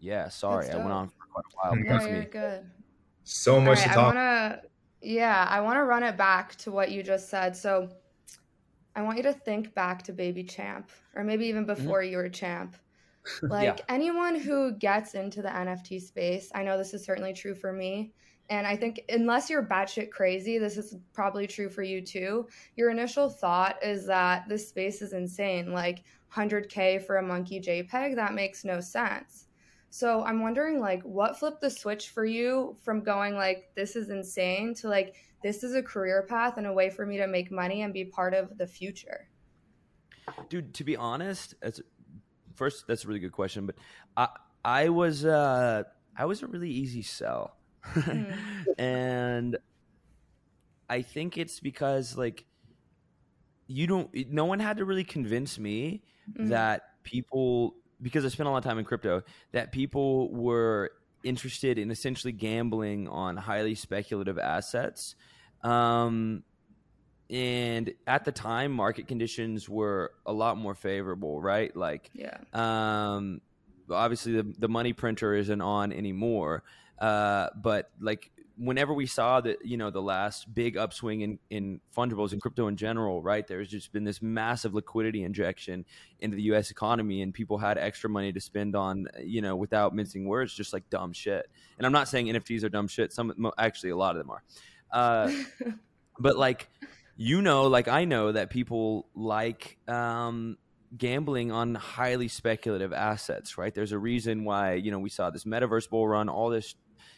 yeah, 0.00 0.28
sorry, 0.28 0.70
I 0.70 0.76
went 0.76 0.92
on 0.92 1.08
for 1.08 1.14
quite 1.32 1.44
a 1.44 1.76
while. 1.76 2.00
No, 2.00 2.06
you're 2.06 2.24
good. 2.24 2.66
So 3.22 3.60
much 3.60 3.78
right, 3.78 3.88
to 3.88 3.94
talk. 3.94 3.98
I 3.98 4.06
wanna, 4.06 4.62
yeah, 5.00 5.46
I 5.48 5.60
want 5.60 5.76
to 5.76 5.84
run 5.84 6.02
it 6.02 6.16
back 6.16 6.56
to 6.56 6.70
what 6.70 6.90
you 6.90 7.02
just 7.02 7.30
said. 7.30 7.56
So, 7.56 7.88
I 8.94 9.02
want 9.02 9.16
you 9.16 9.22
to 9.22 9.32
think 9.32 9.74
back 9.74 10.02
to 10.04 10.12
Baby 10.12 10.44
Champ, 10.44 10.90
or 11.14 11.24
maybe 11.24 11.46
even 11.46 11.64
mm-hmm. 11.64 11.82
before 11.82 12.02
mm-hmm. 12.02 12.10
you 12.10 12.16
were 12.18 12.28
Champ. 12.28 12.76
Like 13.42 13.78
yeah. 13.78 13.84
anyone 13.88 14.38
who 14.38 14.72
gets 14.72 15.14
into 15.14 15.40
the 15.40 15.48
NFT 15.48 16.02
space, 16.02 16.50
I 16.54 16.62
know 16.62 16.76
this 16.76 16.92
is 16.92 17.06
certainly 17.06 17.32
true 17.32 17.54
for 17.54 17.72
me 17.72 18.12
and 18.50 18.66
I 18.66 18.76
think 18.76 19.02
unless 19.08 19.48
you're 19.48 19.62
batshit 19.62 20.10
crazy, 20.10 20.58
this 20.58 20.76
is 20.76 20.96
probably 21.12 21.46
true 21.46 21.68
for 21.68 21.82
you 21.82 22.00
too. 22.02 22.46
Your 22.76 22.90
initial 22.90 23.28
thought 23.28 23.82
is 23.82 24.06
that 24.06 24.48
this 24.48 24.68
space 24.68 25.00
is 25.00 25.12
insane, 25.12 25.72
like 25.72 26.04
100k 26.32 27.04
for 27.06 27.16
a 27.16 27.22
monkey 27.22 27.60
JPEG. 27.60 28.16
That 28.16 28.34
makes 28.34 28.64
no 28.64 28.80
sense. 28.80 29.46
So 29.90 30.24
I'm 30.24 30.42
wondering, 30.42 30.80
like, 30.80 31.02
what 31.04 31.38
flipped 31.38 31.60
the 31.60 31.70
switch 31.70 32.10
for 32.10 32.24
you 32.24 32.76
from 32.82 33.02
going 33.02 33.34
like 33.34 33.70
this 33.76 33.94
is 33.94 34.10
insane 34.10 34.74
to 34.74 34.88
like 34.88 35.14
this 35.42 35.62
is 35.62 35.74
a 35.74 35.82
career 35.82 36.26
path 36.28 36.56
and 36.58 36.66
a 36.66 36.72
way 36.72 36.90
for 36.90 37.06
me 37.06 37.16
to 37.18 37.26
make 37.26 37.52
money 37.52 37.82
and 37.82 37.94
be 37.94 38.04
part 38.04 38.34
of 38.34 38.58
the 38.58 38.66
future. 38.66 39.28
Dude, 40.48 40.74
to 40.74 40.84
be 40.84 40.96
honest, 40.96 41.54
as 41.62 41.80
first 42.54 42.86
that's 42.88 43.04
a 43.04 43.08
really 43.08 43.20
good 43.20 43.32
question, 43.32 43.66
but 43.66 43.76
I 44.16 44.28
I 44.64 44.88
was 44.88 45.24
uh 45.24 45.84
I 46.16 46.24
was 46.24 46.42
a 46.42 46.46
really 46.46 46.70
easy 46.70 47.02
sell. 47.02 47.56
and 48.78 49.58
I 50.88 51.02
think 51.02 51.38
it's 51.38 51.60
because 51.60 52.16
like 52.16 52.44
you 53.66 53.86
don't 53.86 54.10
no 54.30 54.44
one 54.44 54.60
had 54.60 54.78
to 54.78 54.84
really 54.84 55.04
convince 55.04 55.58
me 55.58 56.02
mm-hmm. 56.30 56.48
that 56.48 56.82
people 57.02 57.74
because 58.02 58.24
I 58.24 58.28
spent 58.28 58.48
a 58.48 58.50
lot 58.50 58.58
of 58.58 58.64
time 58.64 58.78
in 58.78 58.84
crypto 58.84 59.22
that 59.52 59.72
people 59.72 60.32
were 60.32 60.92
interested 61.22 61.78
in 61.78 61.90
essentially 61.90 62.32
gambling 62.32 63.08
on 63.08 63.36
highly 63.36 63.74
speculative 63.74 64.38
assets. 64.38 65.14
Um, 65.62 66.42
and 67.30 67.94
at 68.06 68.26
the 68.26 68.32
time 68.32 68.70
market 68.72 69.08
conditions 69.08 69.68
were 69.68 70.12
a 70.26 70.32
lot 70.32 70.58
more 70.58 70.74
favorable, 70.74 71.40
right? 71.40 71.74
Like 71.74 72.10
yeah. 72.12 72.36
Um 72.52 73.40
obviously 73.90 74.32
the 74.32 74.54
the 74.58 74.68
money 74.68 74.92
printer 74.92 75.34
isn't 75.34 75.60
on 75.60 75.92
anymore. 75.92 76.62
Uh, 77.04 77.50
but 77.54 77.90
like 78.00 78.30
whenever 78.56 78.94
we 78.94 79.04
saw 79.04 79.38
that 79.38 79.58
you 79.62 79.76
know 79.76 79.90
the 79.90 80.00
last 80.00 80.54
big 80.54 80.78
upswing 80.78 81.20
in 81.20 81.38
in 81.50 81.80
fungibles 81.94 82.32
and 82.32 82.40
crypto 82.40 82.66
in 82.66 82.76
general 82.76 83.20
right 83.20 83.46
there's 83.46 83.68
just 83.68 83.92
been 83.92 84.04
this 84.04 84.22
massive 84.22 84.72
liquidity 84.72 85.22
injection 85.22 85.84
into 86.20 86.34
the 86.34 86.44
us 86.44 86.70
economy 86.70 87.20
and 87.20 87.34
people 87.34 87.58
had 87.58 87.76
extra 87.76 88.08
money 88.08 88.32
to 88.32 88.40
spend 88.40 88.74
on 88.74 89.06
you 89.22 89.42
know 89.42 89.54
without 89.54 89.94
mincing 89.94 90.26
words 90.26 90.54
just 90.54 90.72
like 90.72 90.88
dumb 90.88 91.12
shit. 91.12 91.46
And 91.76 91.84
i'm 91.86 91.92
not 91.92 92.08
saying 92.08 92.26
nfts 92.26 92.64
are 92.64 92.70
dumb 92.70 92.88
shit. 92.88 93.12
Some 93.12 93.52
actually 93.58 93.90
a 93.90 93.96
lot 93.96 94.16
of 94.16 94.26
them 94.26 94.30
are. 94.30 94.42
Uh, 94.90 95.30
but 96.18 96.38
like 96.38 96.70
you 97.18 97.42
know 97.42 97.64
like 97.64 97.86
i 97.86 98.06
know 98.06 98.32
that 98.32 98.48
people 98.48 99.08
like 99.14 99.76
um 99.88 100.56
gambling 100.96 101.50
on 101.50 101.74
highly 101.74 102.28
speculative 102.28 102.92
assets, 102.92 103.58
right? 103.58 103.74
There's 103.74 103.92
a 103.92 103.98
reason 103.98 104.44
why, 104.44 104.74
you 104.74 104.90
know, 104.90 104.98
we 104.98 105.10
saw 105.10 105.30
this 105.30 105.44
metaverse 105.44 105.88
bull 105.88 106.06
run, 106.06 106.28
all 106.28 106.50
this 106.50 106.74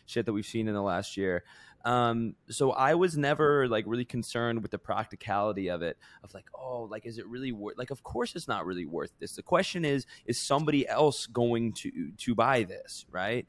shit 0.07 0.27
that 0.27 0.33
we've 0.33 0.47
seen 0.47 0.69
in 0.69 0.75
the 0.75 0.83
last 0.83 1.17
year. 1.17 1.45
Um, 1.85 2.35
so 2.49 2.73
I 2.73 2.95
was 2.95 3.17
never 3.17 3.69
like 3.69 3.85
really 3.87 4.05
concerned 4.05 4.61
with 4.61 4.73
the 4.73 4.79
practicality 4.79 5.69
of 5.69 5.83
it, 5.83 5.97
of 6.25 6.35
like, 6.35 6.47
oh, 6.53 6.89
like, 6.91 7.07
is 7.07 7.19
it 7.19 7.27
really 7.29 7.53
worth? 7.53 7.79
Like, 7.79 7.91
of 7.91 8.03
course, 8.03 8.35
it's 8.35 8.49
not 8.49 8.67
really 8.67 8.87
worth 8.87 9.13
this. 9.21 9.37
The 9.37 9.43
question 9.43 9.85
is, 9.85 10.05
is 10.27 10.41
somebody 10.41 10.89
else 10.89 11.27
going 11.27 11.75
to 11.75 12.11
to 12.17 12.35
buy 12.35 12.65
this, 12.65 13.07
right? 13.11 13.47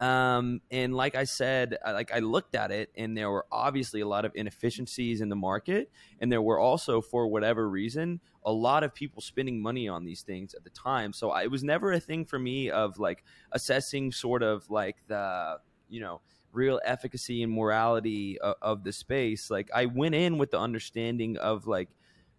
Um, 0.00 0.60
and 0.70 0.94
like 0.94 1.16
I 1.16 1.24
said, 1.24 1.76
like 1.84 2.12
I 2.12 2.20
looked 2.20 2.54
at 2.54 2.70
it, 2.70 2.90
and 2.94 3.16
there 3.16 3.30
were 3.30 3.46
obviously 3.50 4.00
a 4.00 4.06
lot 4.06 4.24
of 4.24 4.32
inefficiencies 4.34 5.20
in 5.20 5.28
the 5.28 5.36
market, 5.36 5.90
and 6.20 6.30
there 6.30 6.42
were 6.42 6.58
also, 6.58 7.00
for 7.00 7.26
whatever 7.26 7.68
reason, 7.68 8.20
a 8.44 8.52
lot 8.52 8.84
of 8.84 8.94
people 8.94 9.20
spending 9.20 9.60
money 9.60 9.88
on 9.88 10.04
these 10.04 10.22
things 10.22 10.54
at 10.54 10.62
the 10.62 10.70
time. 10.70 11.12
So 11.12 11.30
I, 11.30 11.44
it 11.44 11.50
was 11.50 11.64
never 11.64 11.90
a 11.92 12.00
thing 12.00 12.26
for 12.26 12.38
me 12.38 12.70
of 12.70 12.98
like 12.98 13.24
assessing 13.50 14.12
sort 14.12 14.42
of 14.42 14.70
like 14.70 14.96
the 15.08 15.56
you 15.88 16.00
know 16.00 16.20
real 16.52 16.80
efficacy 16.84 17.42
and 17.42 17.52
morality 17.52 18.38
of, 18.40 18.54
of 18.62 18.84
the 18.84 18.92
space 18.92 19.50
like 19.50 19.68
i 19.74 19.86
went 19.86 20.14
in 20.14 20.38
with 20.38 20.50
the 20.50 20.58
understanding 20.58 21.36
of 21.36 21.66
like 21.66 21.88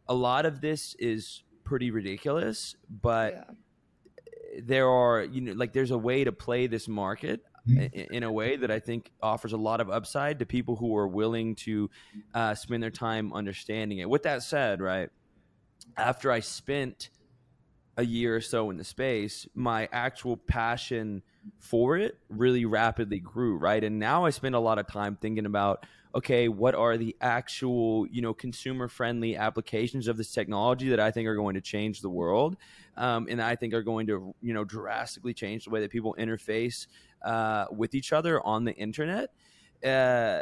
a 0.07 0.13
lot 0.13 0.45
of 0.45 0.61
this 0.61 0.95
is 0.99 1.43
pretty 1.63 1.91
ridiculous 1.91 2.75
but 2.89 3.33
yeah. 3.33 4.61
there 4.63 4.89
are 4.89 5.23
you 5.23 5.41
know 5.41 5.53
like 5.53 5.73
there's 5.73 5.91
a 5.91 5.97
way 5.97 6.23
to 6.23 6.31
play 6.31 6.67
this 6.67 6.87
market 6.87 7.41
mm-hmm. 7.67 7.81
in, 7.93 8.15
in 8.15 8.23
a 8.23 8.31
way 8.31 8.55
that 8.55 8.71
I 8.71 8.79
think 8.79 9.11
offers 9.21 9.53
a 9.53 9.57
lot 9.57 9.81
of 9.81 9.89
upside 9.89 10.39
to 10.39 10.45
people 10.45 10.75
who 10.75 10.95
are 10.95 11.07
willing 11.07 11.55
to 11.55 11.89
uh, 12.33 12.55
spend 12.55 12.81
their 12.81 12.89
time 12.89 13.33
understanding 13.33 13.99
it. 13.99 14.09
With 14.09 14.23
that 14.23 14.43
said, 14.43 14.81
right 14.81 15.09
after 15.97 16.31
I 16.31 16.39
spent 16.39 17.09
a 17.97 18.05
year 18.05 18.35
or 18.35 18.41
so 18.41 18.69
in 18.69 18.77
the 18.77 18.83
space, 18.83 19.47
my 19.53 19.89
actual 19.91 20.37
passion 20.37 21.21
for 21.59 21.97
it 21.97 22.17
really 22.29 22.65
rapidly 22.65 23.19
grew, 23.19 23.57
right? 23.57 23.83
And 23.83 23.99
now 23.99 24.25
I 24.25 24.29
spend 24.29 24.55
a 24.55 24.59
lot 24.59 24.79
of 24.79 24.87
time 24.87 25.17
thinking 25.19 25.45
about 25.45 25.85
okay, 26.15 26.47
what 26.47 26.73
are 26.73 26.97
the 26.97 27.15
actual, 27.21 28.07
you 28.07 28.21
know, 28.21 28.33
consumer 28.33 28.87
friendly 28.87 29.35
applications 29.35 30.07
of 30.07 30.17
this 30.17 30.31
technology 30.31 30.89
that 30.89 30.99
I 30.99 31.11
think 31.11 31.27
are 31.27 31.35
going 31.35 31.53
to 31.53 31.61
change 31.61 32.01
the 32.01 32.09
world, 32.09 32.57
um, 32.97 33.27
and 33.29 33.41
I 33.41 33.55
think 33.55 33.73
are 33.73 33.83
going 33.83 34.07
to, 34.07 34.33
you 34.41 34.53
know, 34.53 34.63
drastically 34.63 35.33
change 35.33 35.65
the 35.65 35.69
way 35.69 35.81
that 35.81 35.91
people 35.91 36.15
interface 36.17 36.87
uh, 37.23 37.65
with 37.71 37.93
each 37.93 38.11
other 38.11 38.41
on 38.45 38.65
the 38.65 38.73
internet. 38.73 39.29
Uh, 39.85 40.41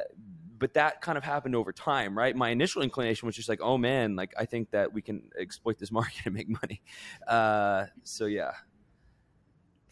but 0.59 0.73
that 0.73 1.01
kind 1.01 1.17
of 1.17 1.23
happened 1.23 1.55
over 1.55 1.71
time, 1.71 2.17
right? 2.17 2.35
My 2.35 2.49
initial 2.49 2.81
inclination 2.81 3.25
was 3.27 3.35
just 3.35 3.49
like, 3.49 3.59
oh 3.61 3.77
man, 3.77 4.15
like 4.15 4.33
I 4.39 4.45
think 4.45 4.71
that 4.71 4.91
we 4.91 5.01
can 5.01 5.23
exploit 5.37 5.77
this 5.77 5.91
market 5.99 6.25
and 6.25 6.33
make 6.33 6.49
money. 6.49 6.81
Uh, 7.27 7.85
so 8.03 8.25
yeah, 8.25 8.53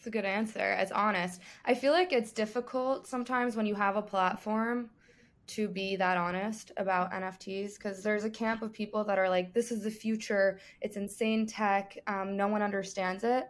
a 0.06 0.10
good 0.10 0.24
answer. 0.24 0.72
It's 0.72 0.92
honest. 0.92 1.40
I 1.64 1.74
feel 1.74 1.92
like 1.92 2.12
it's 2.12 2.32
difficult 2.32 3.06
sometimes 3.06 3.56
when 3.56 3.66
you 3.66 3.74
have 3.74 3.96
a 3.96 4.02
platform 4.02 4.90
to 5.48 5.68
be 5.68 5.96
that 5.96 6.16
honest 6.16 6.72
about 6.76 7.12
NFTs 7.12 7.74
because 7.74 8.02
there's 8.02 8.24
a 8.24 8.30
camp 8.30 8.62
of 8.62 8.72
people 8.72 9.04
that 9.04 9.18
are 9.18 9.28
like, 9.28 9.54
this 9.54 9.70
is 9.70 9.82
the 9.82 9.90
future. 9.90 10.58
It's 10.80 10.96
insane 10.96 11.46
tech. 11.46 11.96
Um, 12.06 12.36
no 12.36 12.48
one 12.48 12.62
understands 12.62 13.22
it. 13.22 13.44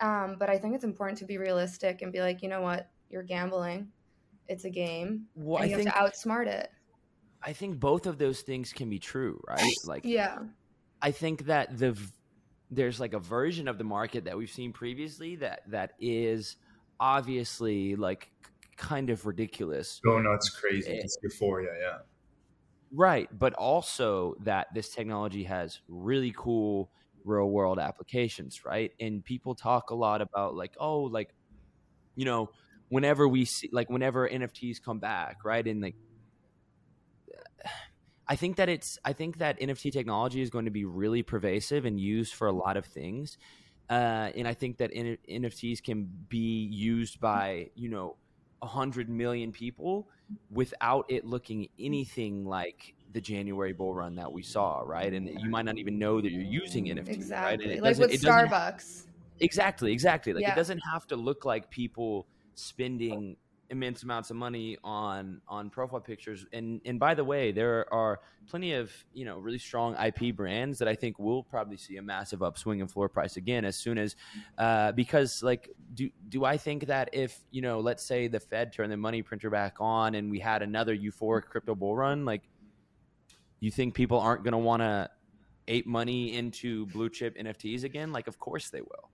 Um, 0.00 0.36
but 0.38 0.48
I 0.48 0.58
think 0.58 0.74
it's 0.74 0.84
important 0.84 1.18
to 1.18 1.24
be 1.24 1.38
realistic 1.38 2.02
and 2.02 2.12
be 2.12 2.20
like, 2.20 2.42
you 2.42 2.48
know 2.48 2.60
what? 2.60 2.90
You're 3.10 3.22
gambling. 3.22 3.88
It's 4.46 4.64
a 4.64 4.70
game. 4.70 5.26
Well, 5.34 5.62
and 5.62 5.70
you 5.70 5.76
I 5.76 5.78
have 5.78 5.84
think, 5.84 5.94
to 5.94 6.28
outsmart 6.28 6.46
it. 6.46 6.70
I 7.42 7.52
think 7.52 7.80
both 7.80 8.06
of 8.06 8.18
those 8.18 8.42
things 8.42 8.72
can 8.72 8.90
be 8.90 8.98
true, 8.98 9.40
right? 9.48 9.72
Like, 9.84 10.04
yeah. 10.04 10.38
I 11.00 11.12
think 11.12 11.46
that 11.46 11.78
the 11.78 11.96
there's 12.70 13.00
like 13.00 13.14
a 13.14 13.18
version 13.18 13.68
of 13.68 13.78
the 13.78 13.84
market 13.84 14.24
that 14.24 14.36
we've 14.36 14.50
seen 14.50 14.72
previously 14.72 15.36
that 15.36 15.62
that 15.68 15.92
is 16.00 16.56
obviously 17.00 17.96
like 17.96 18.30
kind 18.76 19.10
of 19.10 19.26
ridiculous. 19.26 20.00
Go 20.04 20.18
nuts, 20.18 20.50
crazy. 20.50 20.90
Eh, 20.90 20.94
it, 20.94 21.04
it's 21.04 21.18
euphoria, 21.22 21.70
yeah. 21.80 21.98
Right, 22.90 23.28
but 23.36 23.52
also 23.54 24.34
that 24.40 24.68
this 24.74 24.88
technology 24.90 25.44
has 25.44 25.80
really 25.88 26.32
cool 26.36 26.90
real 27.24 27.50
world 27.50 27.78
applications, 27.78 28.64
right? 28.64 28.92
And 28.98 29.22
people 29.22 29.54
talk 29.54 29.90
a 29.90 29.94
lot 29.94 30.22
about 30.22 30.54
like, 30.54 30.74
oh, 30.78 31.02
like, 31.02 31.34
you 32.16 32.24
know, 32.24 32.50
whenever 32.88 33.28
we 33.28 33.44
see, 33.44 33.68
like, 33.72 33.90
whenever 33.90 34.28
NFTs 34.28 34.82
come 34.82 34.98
back, 34.98 35.44
right? 35.44 35.66
And 35.66 35.82
like, 35.82 35.96
I 38.28 38.36
think 38.36 38.56
that 38.56 38.68
it's 38.68 38.98
I 39.04 39.12
think 39.12 39.38
that 39.38 39.58
NFT 39.60 39.92
technology 39.92 40.42
is 40.42 40.50
going 40.50 40.66
to 40.66 40.70
be 40.70 40.84
really 40.84 41.22
pervasive 41.22 41.84
and 41.84 41.98
used 41.98 42.34
for 42.34 42.46
a 42.46 42.52
lot 42.52 42.76
of 42.76 42.84
things. 42.84 43.38
Uh, 43.88 44.30
and 44.36 44.46
I 44.46 44.52
think 44.52 44.76
that 44.78 44.90
N- 44.92 45.16
NFTs 45.30 45.82
can 45.82 46.08
be 46.28 46.66
used 46.66 47.20
by 47.20 47.70
you 47.74 47.88
know 47.88 48.16
a 48.60 48.66
hundred 48.66 49.08
million 49.08 49.52
people 49.52 50.08
without 50.50 51.06
it 51.08 51.24
looking 51.24 51.68
anything 51.78 52.44
like 52.44 52.94
the 53.12 53.20
January 53.20 53.72
bull 53.72 53.94
run 53.94 54.16
that 54.16 54.30
we 54.30 54.42
saw, 54.42 54.82
right? 54.84 55.12
And 55.12 55.28
you 55.40 55.48
might 55.48 55.64
not 55.64 55.78
even 55.78 55.98
know 55.98 56.20
that 56.20 56.30
you're 56.30 56.42
using 56.42 56.86
NFT, 56.86 57.08
exactly. 57.08 57.68
right? 57.70 57.82
like 57.82 57.96
with 57.96 58.10
Starbucks. 58.20 59.06
Exactly, 59.40 59.92
exactly. 59.92 60.32
Like 60.32 60.42
yeah. 60.42 60.52
it 60.52 60.56
doesn't 60.56 60.80
have 60.92 61.06
to 61.06 61.16
look 61.16 61.44
like 61.44 61.70
people 61.70 62.26
spending 62.54 63.36
immense 63.70 64.02
amounts 64.02 64.30
of 64.30 64.36
money 64.36 64.78
on 64.82 65.40
on 65.48 65.70
profile 65.70 66.00
pictures. 66.00 66.46
And 66.52 66.80
and 66.84 66.98
by 66.98 67.14
the 67.14 67.24
way 67.24 67.52
there 67.52 67.92
are 67.92 68.20
plenty 68.48 68.72
of 68.72 68.90
you 69.12 69.24
know 69.24 69.38
really 69.38 69.58
strong 69.58 69.94
ip 70.02 70.34
brands 70.34 70.78
that 70.78 70.88
i 70.88 70.94
think 70.94 71.18
will 71.18 71.42
probably 71.42 71.76
see 71.76 71.98
a 71.98 72.02
massive 72.02 72.42
upswing 72.42 72.80
in 72.80 72.88
floor 72.88 73.06
price 73.06 73.36
again 73.36 73.66
as 73.66 73.76
soon 73.76 73.98
as 73.98 74.16
uh, 74.56 74.90
because 74.92 75.42
like 75.42 75.68
do 75.92 76.08
do 76.30 76.46
i 76.46 76.56
think 76.56 76.86
that 76.86 77.10
if 77.12 77.40
you 77.50 77.60
know 77.60 77.78
let's 77.78 78.02
say 78.02 78.26
the 78.26 78.40
fed 78.40 78.72
turned 78.72 78.90
the 78.90 78.96
money 78.96 79.20
printer 79.20 79.50
back 79.50 79.76
on 79.80 80.14
and 80.14 80.30
we 80.30 80.38
had 80.38 80.62
another 80.62 80.96
euphoric 80.96 81.44
crypto 81.44 81.74
bull 81.74 81.94
run 81.94 82.24
like 82.24 82.40
you 83.60 83.70
think 83.70 83.94
people 83.94 84.18
aren't 84.18 84.44
going 84.44 84.52
to 84.52 84.58
want 84.58 84.80
to 84.80 85.10
ape 85.68 85.86
money 85.86 86.34
into 86.34 86.86
blue 86.86 87.10
chip 87.10 87.36
nfts 87.36 87.84
again? 87.84 88.12
Like 88.12 88.26
of 88.26 88.38
course 88.38 88.70
they 88.70 88.80
will. 88.80 89.10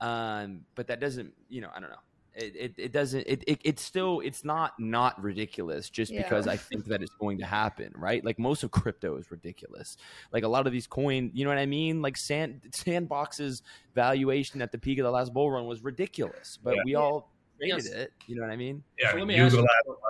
Um, 0.00 0.62
but 0.74 0.88
that 0.88 0.98
doesn't 0.98 1.32
you 1.48 1.60
know 1.60 1.68
i 1.76 1.78
don't 1.78 1.90
know 1.90 1.96
it, 2.34 2.56
it, 2.56 2.74
it, 2.78 2.92
doesn't 2.92 3.24
it, 3.26 3.44
it 3.46 3.60
it's 3.62 3.82
still 3.82 4.20
it's 4.20 4.44
not 4.44 4.72
not 4.78 5.20
ridiculous 5.22 5.90
just 5.90 6.12
yeah. 6.12 6.22
because 6.22 6.46
i 6.46 6.56
think 6.56 6.86
that 6.86 7.02
it's 7.02 7.14
going 7.14 7.38
to 7.38 7.44
happen 7.44 7.92
right 7.96 8.24
like 8.24 8.38
most 8.38 8.62
of 8.62 8.70
crypto 8.70 9.16
is 9.16 9.30
ridiculous 9.30 9.96
like 10.32 10.42
a 10.42 10.48
lot 10.48 10.66
of 10.66 10.72
these 10.72 10.86
coin 10.86 11.30
you 11.34 11.44
know 11.44 11.50
what 11.50 11.58
i 11.58 11.66
mean 11.66 12.00
like 12.00 12.16
sand 12.16 12.62
sandbox's 12.72 13.62
valuation 13.94 14.62
at 14.62 14.72
the 14.72 14.78
peak 14.78 14.98
of 14.98 15.04
the 15.04 15.10
last 15.10 15.32
bull 15.32 15.50
run 15.50 15.66
was 15.66 15.82
ridiculous 15.82 16.58
but 16.62 16.76
yeah. 16.76 16.82
we 16.84 16.94
all 16.94 17.30
traded 17.58 17.84
yes. 17.84 17.92
it 17.92 18.12
you 18.26 18.34
know 18.34 18.42
what 18.42 18.50
i 18.50 18.56
mean 18.56 18.82
yeah 18.98 19.12
so 19.12 19.18
I 19.18 19.24
mean, 19.24 19.36
Yuga 19.36 19.64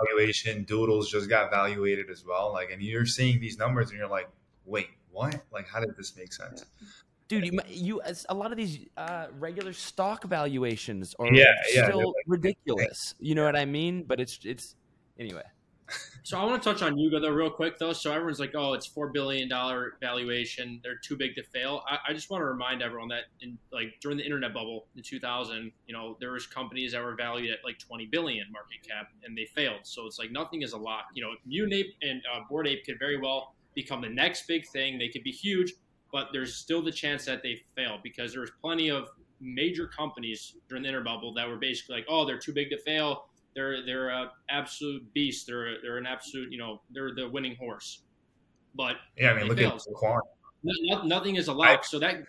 valuation 0.07 0.63
doodles 0.63 1.09
just 1.09 1.29
got 1.29 1.51
valuated 1.51 2.09
as 2.09 2.25
well 2.25 2.53
like 2.53 2.71
and 2.71 2.81
you're 2.81 3.05
seeing 3.05 3.41
these 3.41 3.57
numbers 3.57 3.89
and 3.89 3.99
you're 3.99 4.07
like 4.07 4.29
wait 4.65 4.87
what 5.11 5.43
like 5.51 5.67
how 5.67 5.79
did 5.79 5.95
this 5.97 6.15
make 6.15 6.31
sense 6.31 6.63
yeah 6.81 6.87
dude. 7.41 7.53
You, 7.53 7.59
you 7.67 8.01
a 8.29 8.33
lot 8.33 8.51
of 8.51 8.57
these 8.57 8.79
uh, 8.97 9.27
regular 9.39 9.73
stock 9.73 10.25
valuations 10.25 11.15
are 11.19 11.33
yeah, 11.33 11.45
yeah, 11.73 11.87
still 11.87 12.07
like, 12.07 12.25
ridiculous. 12.27 13.15
You 13.23 13.35
know 13.35 13.45
what 13.45 13.55
I 13.55 13.65
mean? 13.65 14.03
But 14.03 14.19
it's 14.19 14.39
it's 14.43 14.75
anyway. 15.17 15.43
So 16.23 16.39
I 16.39 16.45
want 16.45 16.61
to 16.63 16.73
touch 16.73 16.81
on 16.81 16.97
Yuga 16.97 17.19
though, 17.19 17.31
real 17.31 17.49
quick 17.49 17.77
though. 17.77 17.91
So 17.93 18.11
everyone's 18.11 18.39
like, 18.39 18.53
"Oh, 18.55 18.73
it's 18.73 18.87
four 18.87 19.09
billion 19.09 19.49
dollar 19.49 19.97
valuation. 19.99 20.79
They're 20.83 20.99
too 21.03 21.17
big 21.17 21.35
to 21.35 21.43
fail." 21.43 21.83
I, 21.87 21.97
I, 22.09 22.13
just 22.13 22.29
want 22.29 22.41
to 22.41 22.45
remind 22.45 22.81
everyone 22.81 23.09
that 23.09 23.23
in 23.41 23.57
like 23.71 23.95
during 24.01 24.17
the 24.17 24.23
internet 24.23 24.53
bubble 24.53 24.87
in 24.95 25.03
2000, 25.03 25.71
you 25.85 25.93
know, 25.93 26.17
there 26.19 26.31
was 26.31 26.47
companies 26.47 26.93
that 26.93 27.03
were 27.03 27.15
valued 27.15 27.51
at 27.51 27.59
like 27.65 27.77
20 27.79 28.05
billion 28.05 28.49
market 28.51 28.87
cap 28.87 29.09
and 29.25 29.37
they 29.37 29.45
failed. 29.45 29.81
So 29.83 30.05
it's 30.05 30.17
like 30.17 30.31
nothing 30.31 30.61
is 30.61 30.71
a 30.71 30.77
lock. 30.77 31.05
You 31.13 31.23
know, 31.23 31.31
Mutant 31.45 31.73
Ape 31.73 31.93
and 32.01 32.21
uh, 32.33 32.39
Bored 32.49 32.67
Ape 32.67 32.85
could 32.85 32.99
very 32.99 33.19
well 33.19 33.53
become 33.75 34.01
the 34.01 34.09
next 34.09 34.47
big 34.47 34.65
thing. 34.67 34.97
They 34.97 35.09
could 35.09 35.23
be 35.23 35.31
huge, 35.31 35.73
but 36.13 36.29
there's 36.31 36.55
still 36.55 36.81
the 36.81 36.91
chance 36.91 37.25
that 37.25 37.41
they 37.41 37.59
fail 37.75 37.99
because 38.03 38.31
there's 38.31 38.51
plenty 38.61 38.89
of 38.89 39.09
major 39.41 39.87
companies 39.87 40.55
during 40.69 40.83
the 40.83 40.89
interbubble 40.89 41.35
that 41.35 41.49
were 41.49 41.57
basically 41.57 41.95
like, 41.97 42.05
oh, 42.07 42.23
they're 42.23 42.37
too 42.37 42.53
big 42.53 42.69
to 42.69 42.77
fail. 42.77 43.25
They're 43.55 43.85
they're 43.85 44.09
an 44.09 44.29
absolute 44.49 45.11
beast. 45.13 45.47
They're 45.47 45.81
they're 45.81 45.97
an 45.97 46.05
absolute 46.05 46.51
you 46.51 46.57
know 46.57 46.81
they're 46.91 47.13
the 47.13 47.27
winning 47.27 47.55
horse. 47.55 48.03
But 48.75 48.95
yeah, 49.17 49.31
I 49.31 49.37
mean 49.37 49.47
look 49.47 49.57
fails. 49.57 49.87
at 49.87 49.93
Kwon. 49.93 50.19
No, 50.63 51.03
nothing 51.03 51.35
is 51.35 51.49
a 51.49 51.53
lock. 51.53 51.83
So 51.83 51.99
that 51.99 52.23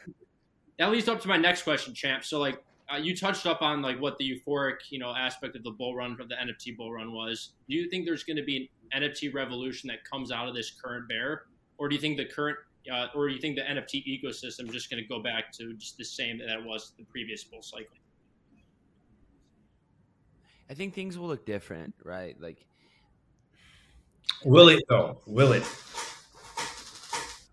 that 0.79 0.91
leads 0.91 1.09
up 1.09 1.21
to 1.21 1.29
my 1.29 1.37
next 1.37 1.63
question, 1.63 1.95
champ. 1.95 2.25
So 2.25 2.41
like 2.41 2.63
uh, 2.93 2.97
you 2.97 3.17
touched 3.17 3.47
up 3.47 3.63
on 3.63 3.81
like 3.81 4.01
what 4.01 4.19
the 4.19 4.29
euphoric 4.29 4.77
you 4.91 4.99
know 4.99 5.15
aspect 5.15 5.57
of 5.57 5.63
the 5.63 5.71
bull 5.71 5.95
run 5.95 6.17
of 6.21 6.29
the 6.29 6.35
NFT 6.35 6.77
bull 6.77 6.93
run 6.93 7.13
was. 7.13 7.53
Do 7.69 7.77
you 7.77 7.89
think 7.89 8.07
there's 8.07 8.25
going 8.25 8.37
to 8.39 8.45
be 8.45 8.71
an 8.93 9.03
NFT 9.03 9.33
revolution 9.33 9.89
that 9.89 10.05
comes 10.05 10.31
out 10.31 10.49
of 10.49 10.55
this 10.55 10.73
current 10.73 11.09
bear, 11.09 11.45
or 11.79 11.89
do 11.89 11.95
you 11.95 12.01
think 12.01 12.17
the 12.17 12.27
current 12.27 12.59
uh, 12.93 13.07
or 13.15 13.29
do 13.29 13.35
you 13.35 13.41
think 13.41 13.57
the 13.57 13.63
NFT 13.63 14.05
ecosystem 14.07 14.67
is 14.69 14.73
just 14.73 14.91
going 14.91 15.03
to 15.03 15.09
go 15.09 15.23
back 15.23 15.53
to 15.53 15.73
just 15.75 15.97
the 15.97 16.05
same 16.05 16.39
that 16.39 16.51
it 16.51 16.65
was 16.65 16.93
the 16.99 17.05
previous 17.05 17.45
bull 17.45 17.63
cycle? 17.63 17.97
I 20.71 20.75
think 20.75 20.95
things 20.95 21.19
will 21.19 21.29
look 21.29 21.45
different, 21.45 21.95
right? 22.05 22.41
Like, 22.41 22.67
will 24.45 24.69
it 24.69 24.83
though? 24.89 25.21
Will 25.27 25.53
it? 25.53 25.63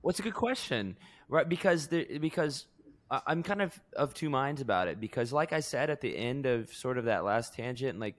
What's 0.02 0.20
a 0.20 0.24
good 0.24 0.34
question, 0.34 0.98
right? 1.28 1.48
Because 1.48 1.88
the, 1.88 2.18
because 2.18 2.68
I'm 3.12 3.44
kind 3.44 3.62
of 3.62 3.80
of 3.96 4.14
two 4.14 4.30
minds 4.30 4.62
about 4.62 4.88
it. 4.88 5.00
Because, 5.00 5.34
like 5.34 5.52
I 5.54 5.60
said 5.60 5.90
at 5.90 6.02
the 6.02 6.16
end 6.16 6.46
of 6.46 6.74
sort 6.74 6.98
of 6.98 7.06
that 7.06 7.26
last 7.26 7.54
tangent, 7.54 8.00
like 8.00 8.16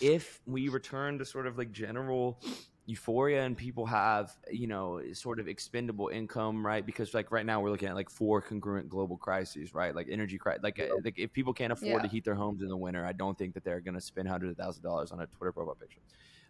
if 0.00 0.40
we 0.46 0.68
return 0.68 1.18
to 1.18 1.24
sort 1.26 1.46
of 1.46 1.58
like 1.58 1.72
general 1.72 2.40
euphoria 2.86 3.44
and 3.44 3.56
people 3.56 3.86
have 3.86 4.36
you 4.50 4.66
know 4.66 5.00
sort 5.12 5.38
of 5.38 5.46
expendable 5.46 6.08
income 6.08 6.64
right? 6.66 6.84
Because 6.84 7.14
like 7.14 7.30
right 7.30 7.46
now 7.46 7.60
we're 7.60 7.70
looking 7.70 7.88
at 7.88 7.94
like 7.94 8.10
four 8.10 8.40
congruent 8.40 8.88
global 8.88 9.16
crises 9.16 9.74
right? 9.74 9.94
Like 9.94 10.08
energy 10.10 10.38
crisis 10.38 10.62
like, 10.62 10.80
uh, 10.80 10.96
like 11.04 11.18
if 11.18 11.32
people 11.32 11.52
can't 11.52 11.72
afford 11.72 12.02
yeah. 12.02 12.02
to 12.02 12.08
heat 12.08 12.24
their 12.24 12.34
homes 12.34 12.62
in 12.62 12.68
the 12.68 12.76
winter 12.76 13.06
i 13.06 13.12
don't 13.12 13.38
think 13.38 13.54
that 13.54 13.64
they're 13.64 13.80
going 13.80 13.94
to 13.94 14.00
spend 14.00 14.28
hundreds 14.28 14.50
of 14.52 14.56
thousands 14.56 14.78
of 14.78 14.82
dollars 14.82 15.12
on 15.12 15.20
a 15.20 15.26
twitter 15.26 15.52
profile 15.52 15.76
picture. 15.76 16.00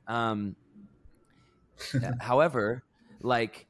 Um 0.09 0.57
however 2.21 2.85
like 3.21 3.67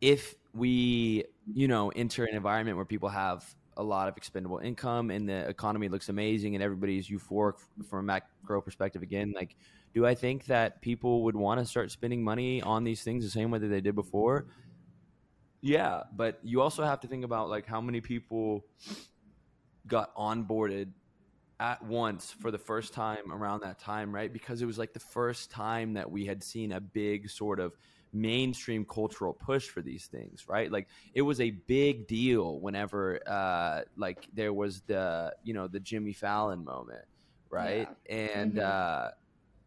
if 0.00 0.34
we 0.54 1.24
you 1.52 1.68
know 1.68 1.90
enter 1.90 2.24
an 2.24 2.34
environment 2.34 2.76
where 2.76 2.86
people 2.86 3.08
have 3.08 3.44
a 3.76 3.82
lot 3.82 4.08
of 4.08 4.16
expendable 4.16 4.58
income 4.58 5.10
and 5.10 5.28
the 5.28 5.48
economy 5.48 5.88
looks 5.88 6.08
amazing 6.08 6.54
and 6.54 6.62
everybody's 6.62 7.08
euphoric 7.08 7.54
from 7.88 8.00
a 8.00 8.02
macro 8.02 8.60
perspective 8.60 9.02
again 9.02 9.32
like 9.34 9.56
do 9.94 10.04
I 10.04 10.14
think 10.14 10.46
that 10.46 10.82
people 10.82 11.22
would 11.22 11.36
want 11.36 11.60
to 11.60 11.66
start 11.66 11.90
spending 11.92 12.22
money 12.22 12.60
on 12.60 12.84
these 12.84 13.02
things 13.02 13.24
the 13.24 13.30
same 13.30 13.50
way 13.50 13.60
that 13.60 13.68
they 13.68 13.80
did 13.80 13.94
before? 13.94 14.46
Yeah, 15.60 16.02
but 16.14 16.40
you 16.42 16.60
also 16.60 16.84
have 16.84 17.00
to 17.00 17.08
think 17.08 17.24
about 17.24 17.48
like 17.48 17.64
how 17.64 17.80
many 17.80 18.00
people 18.00 18.66
got 19.86 20.14
onboarded 20.16 20.88
at 21.60 21.82
once 21.84 22.34
for 22.40 22.50
the 22.50 22.58
first 22.58 22.92
time 22.92 23.32
around 23.32 23.62
that 23.62 23.78
time, 23.78 24.12
right? 24.12 24.32
Because 24.32 24.60
it 24.60 24.66
was 24.66 24.78
like 24.78 24.92
the 24.92 25.00
first 25.00 25.50
time 25.50 25.94
that 25.94 26.10
we 26.10 26.26
had 26.26 26.42
seen 26.42 26.72
a 26.72 26.80
big 26.80 27.30
sort 27.30 27.60
of 27.60 27.76
mainstream 28.12 28.84
cultural 28.84 29.32
push 29.32 29.68
for 29.68 29.80
these 29.80 30.06
things, 30.06 30.44
right? 30.48 30.70
Like 30.70 30.88
it 31.14 31.22
was 31.22 31.40
a 31.40 31.50
big 31.50 32.06
deal 32.06 32.60
whenever 32.60 33.20
uh 33.26 33.82
like 33.96 34.28
there 34.34 34.52
was 34.52 34.82
the, 34.82 35.34
you 35.44 35.54
know, 35.54 35.68
the 35.68 35.80
Jimmy 35.80 36.12
Fallon 36.12 36.64
moment, 36.64 37.04
right? 37.48 37.88
Yeah. 38.08 38.16
And 38.16 38.54
mm-hmm. 38.54 39.06
uh 39.06 39.10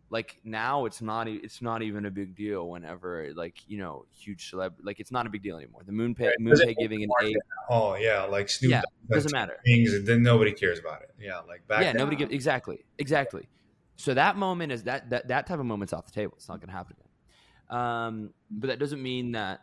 like 0.09 0.39
now 0.43 0.85
it's 0.85 1.01
not 1.01 1.27
it's 1.27 1.61
not 1.61 1.81
even 1.81 2.05
a 2.05 2.11
big 2.11 2.35
deal 2.35 2.69
whenever 2.69 3.29
like 3.35 3.55
you 3.67 3.77
know 3.77 4.05
huge 4.13 4.49
celeb 4.51 4.73
like 4.81 4.99
it's 4.99 5.11
not 5.11 5.25
a 5.27 5.29
big 5.29 5.43
deal 5.43 5.57
anymore. 5.57 5.81
The 5.85 5.91
MoonPay 5.91 6.31
moon 6.39 6.55
pay 6.57 6.73
giving 6.75 7.03
an 7.03 7.09
a 7.21 7.33
oh 7.69 7.95
yeah 7.95 8.23
like 8.23 8.49
Snoop 8.49 8.71
yeah 8.71 8.81
doesn't 9.09 9.31
matter. 9.31 9.57
things 9.65 9.93
and 9.93 10.07
then 10.07 10.23
nobody 10.23 10.53
cares 10.53 10.79
about 10.79 11.01
it. 11.01 11.09
Yeah 11.19 11.39
like 11.39 11.67
back 11.67 11.83
yeah 11.83 11.91
nobody 11.91 12.15
gives 12.15 12.31
exactly 12.31 12.85
exactly. 12.97 13.49
So 13.97 14.13
that 14.13 14.37
moment 14.37 14.71
is 14.71 14.83
that 14.83 15.09
that 15.09 15.27
that 15.27 15.47
type 15.47 15.59
of 15.59 15.65
moment's 15.65 15.91
off 15.91 16.05
the 16.05 16.11
table. 16.11 16.33
It's 16.37 16.47
not 16.47 16.59
going 16.61 16.69
to 16.69 16.75
happen 16.75 16.95
again. 16.99 17.79
Um 17.79 18.33
but 18.49 18.67
that 18.67 18.79
doesn't 18.79 19.01
mean 19.01 19.33
that 19.33 19.61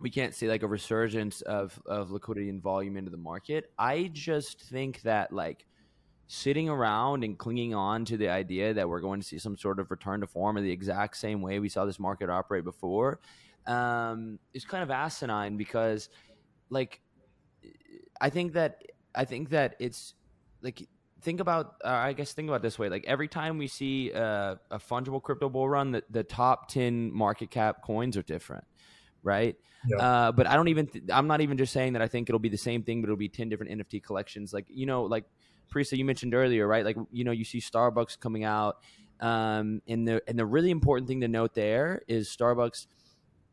we 0.00 0.10
can't 0.10 0.34
see 0.34 0.48
like 0.48 0.64
a 0.64 0.68
resurgence 0.68 1.42
of 1.42 1.80
of 1.86 2.10
liquidity 2.10 2.48
and 2.48 2.60
volume 2.60 2.96
into 2.96 3.10
the 3.10 3.18
market. 3.18 3.70
I 3.78 4.10
just 4.12 4.62
think 4.62 5.02
that 5.02 5.32
like 5.32 5.64
sitting 6.32 6.68
around 6.68 7.24
and 7.24 7.36
clinging 7.36 7.74
on 7.74 8.04
to 8.04 8.16
the 8.16 8.28
idea 8.28 8.72
that 8.72 8.88
we're 8.88 9.00
going 9.00 9.20
to 9.20 9.26
see 9.26 9.36
some 9.36 9.56
sort 9.56 9.80
of 9.80 9.90
return 9.90 10.20
to 10.20 10.28
form 10.28 10.56
in 10.56 10.62
the 10.62 10.70
exact 10.70 11.16
same 11.16 11.42
way 11.42 11.58
we 11.58 11.68
saw 11.68 11.84
this 11.84 11.98
market 11.98 12.30
operate 12.30 12.62
before 12.62 13.18
um, 13.66 14.38
is 14.54 14.64
kind 14.64 14.84
of 14.84 14.92
asinine 14.92 15.56
because, 15.56 16.08
like, 16.68 17.00
I 18.20 18.30
think 18.30 18.52
that 18.52 18.80
I 19.12 19.24
think 19.24 19.50
that 19.50 19.74
it's 19.80 20.14
like 20.62 20.86
think 21.20 21.40
about 21.40 21.74
uh, 21.84 21.88
I 21.88 22.12
guess 22.12 22.32
think 22.32 22.48
about 22.48 22.62
this 22.62 22.78
way 22.78 22.88
like 22.88 23.04
every 23.08 23.26
time 23.26 23.58
we 23.58 23.66
see 23.66 24.12
uh, 24.12 24.54
a 24.70 24.78
fungible 24.78 25.20
crypto 25.20 25.48
bull 25.48 25.68
run 25.68 25.90
the, 25.90 26.04
the 26.10 26.22
top 26.22 26.68
10 26.68 27.12
market 27.12 27.50
cap 27.50 27.82
coins 27.82 28.16
are 28.16 28.22
different 28.22 28.64
right 29.22 29.56
yeah. 29.88 29.96
uh, 29.96 30.32
but 30.32 30.46
I 30.46 30.54
don't 30.54 30.68
even 30.68 30.86
th- 30.86 31.04
I'm 31.12 31.26
not 31.26 31.40
even 31.40 31.56
just 31.58 31.72
saying 31.72 31.94
that 31.94 32.02
I 32.02 32.08
think 32.08 32.28
it'll 32.28 32.38
be 32.38 32.48
the 32.50 32.56
same 32.56 32.82
thing 32.82 33.00
but 33.00 33.06
it'll 33.06 33.16
be 33.16 33.28
10 33.28 33.48
different 33.48 33.72
NFT 33.72 34.02
collections 34.02 34.52
like 34.52 34.66
you 34.68 34.86
know 34.86 35.04
like 35.04 35.24
Parisa, 35.70 35.96
you 35.96 36.04
mentioned 36.04 36.34
earlier, 36.34 36.66
right? 36.66 36.84
Like 36.84 36.96
you 37.10 37.24
know, 37.24 37.32
you 37.32 37.44
see 37.44 37.60
Starbucks 37.60 38.18
coming 38.18 38.44
out, 38.44 38.78
um, 39.20 39.82
and 39.88 40.06
the 40.06 40.22
and 40.26 40.38
the 40.38 40.46
really 40.46 40.70
important 40.70 41.08
thing 41.08 41.20
to 41.20 41.28
note 41.28 41.54
there 41.54 42.02
is 42.08 42.28
Starbucks 42.28 42.86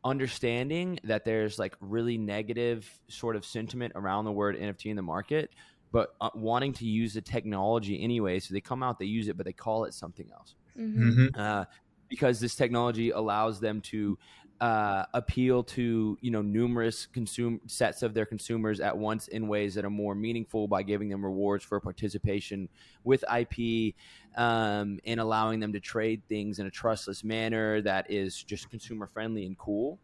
understanding 0.04 0.98
that 1.04 1.24
there's 1.24 1.58
like 1.58 1.76
really 1.80 2.16
negative 2.16 2.88
sort 3.08 3.36
of 3.36 3.44
sentiment 3.44 3.92
around 3.96 4.24
the 4.24 4.32
word 4.32 4.56
NFT 4.56 4.86
in 4.86 4.96
the 4.96 5.02
market, 5.02 5.50
but 5.92 6.14
uh, 6.20 6.30
wanting 6.34 6.72
to 6.74 6.84
use 6.84 7.14
the 7.14 7.20
technology 7.20 8.02
anyway. 8.02 8.38
So 8.38 8.54
they 8.54 8.60
come 8.60 8.82
out, 8.82 8.98
they 8.98 9.06
use 9.06 9.28
it, 9.28 9.36
but 9.36 9.46
they 9.46 9.52
call 9.52 9.84
it 9.84 9.94
something 9.94 10.30
else. 10.32 10.54
Mm-hmm. 10.78 11.10
mm-hmm. 11.10 11.40
Uh, 11.40 11.64
because 12.08 12.40
this 12.40 12.54
technology 12.54 13.10
allows 13.10 13.60
them 13.60 13.82
to 13.82 14.18
uh, 14.60 15.04
appeal 15.14 15.62
to 15.62 16.18
you 16.20 16.30
know 16.30 16.42
numerous 16.42 17.06
consume 17.06 17.60
sets 17.66 18.02
of 18.02 18.12
their 18.12 18.26
consumers 18.26 18.80
at 18.80 18.96
once 18.96 19.28
in 19.28 19.46
ways 19.46 19.74
that 19.74 19.84
are 19.84 19.90
more 19.90 20.14
meaningful 20.14 20.66
by 20.66 20.82
giving 20.82 21.08
them 21.08 21.24
rewards 21.24 21.64
for 21.64 21.78
participation 21.78 22.68
with 23.04 23.24
IP 23.32 23.94
um, 24.36 24.98
and 25.06 25.20
allowing 25.20 25.60
them 25.60 25.72
to 25.72 25.80
trade 25.80 26.22
things 26.28 26.58
in 26.58 26.66
a 26.66 26.70
trustless 26.70 27.22
manner 27.22 27.80
that 27.82 28.10
is 28.10 28.42
just 28.42 28.68
consumer 28.68 29.06
friendly 29.06 29.46
and 29.46 29.56
cool. 29.58 29.98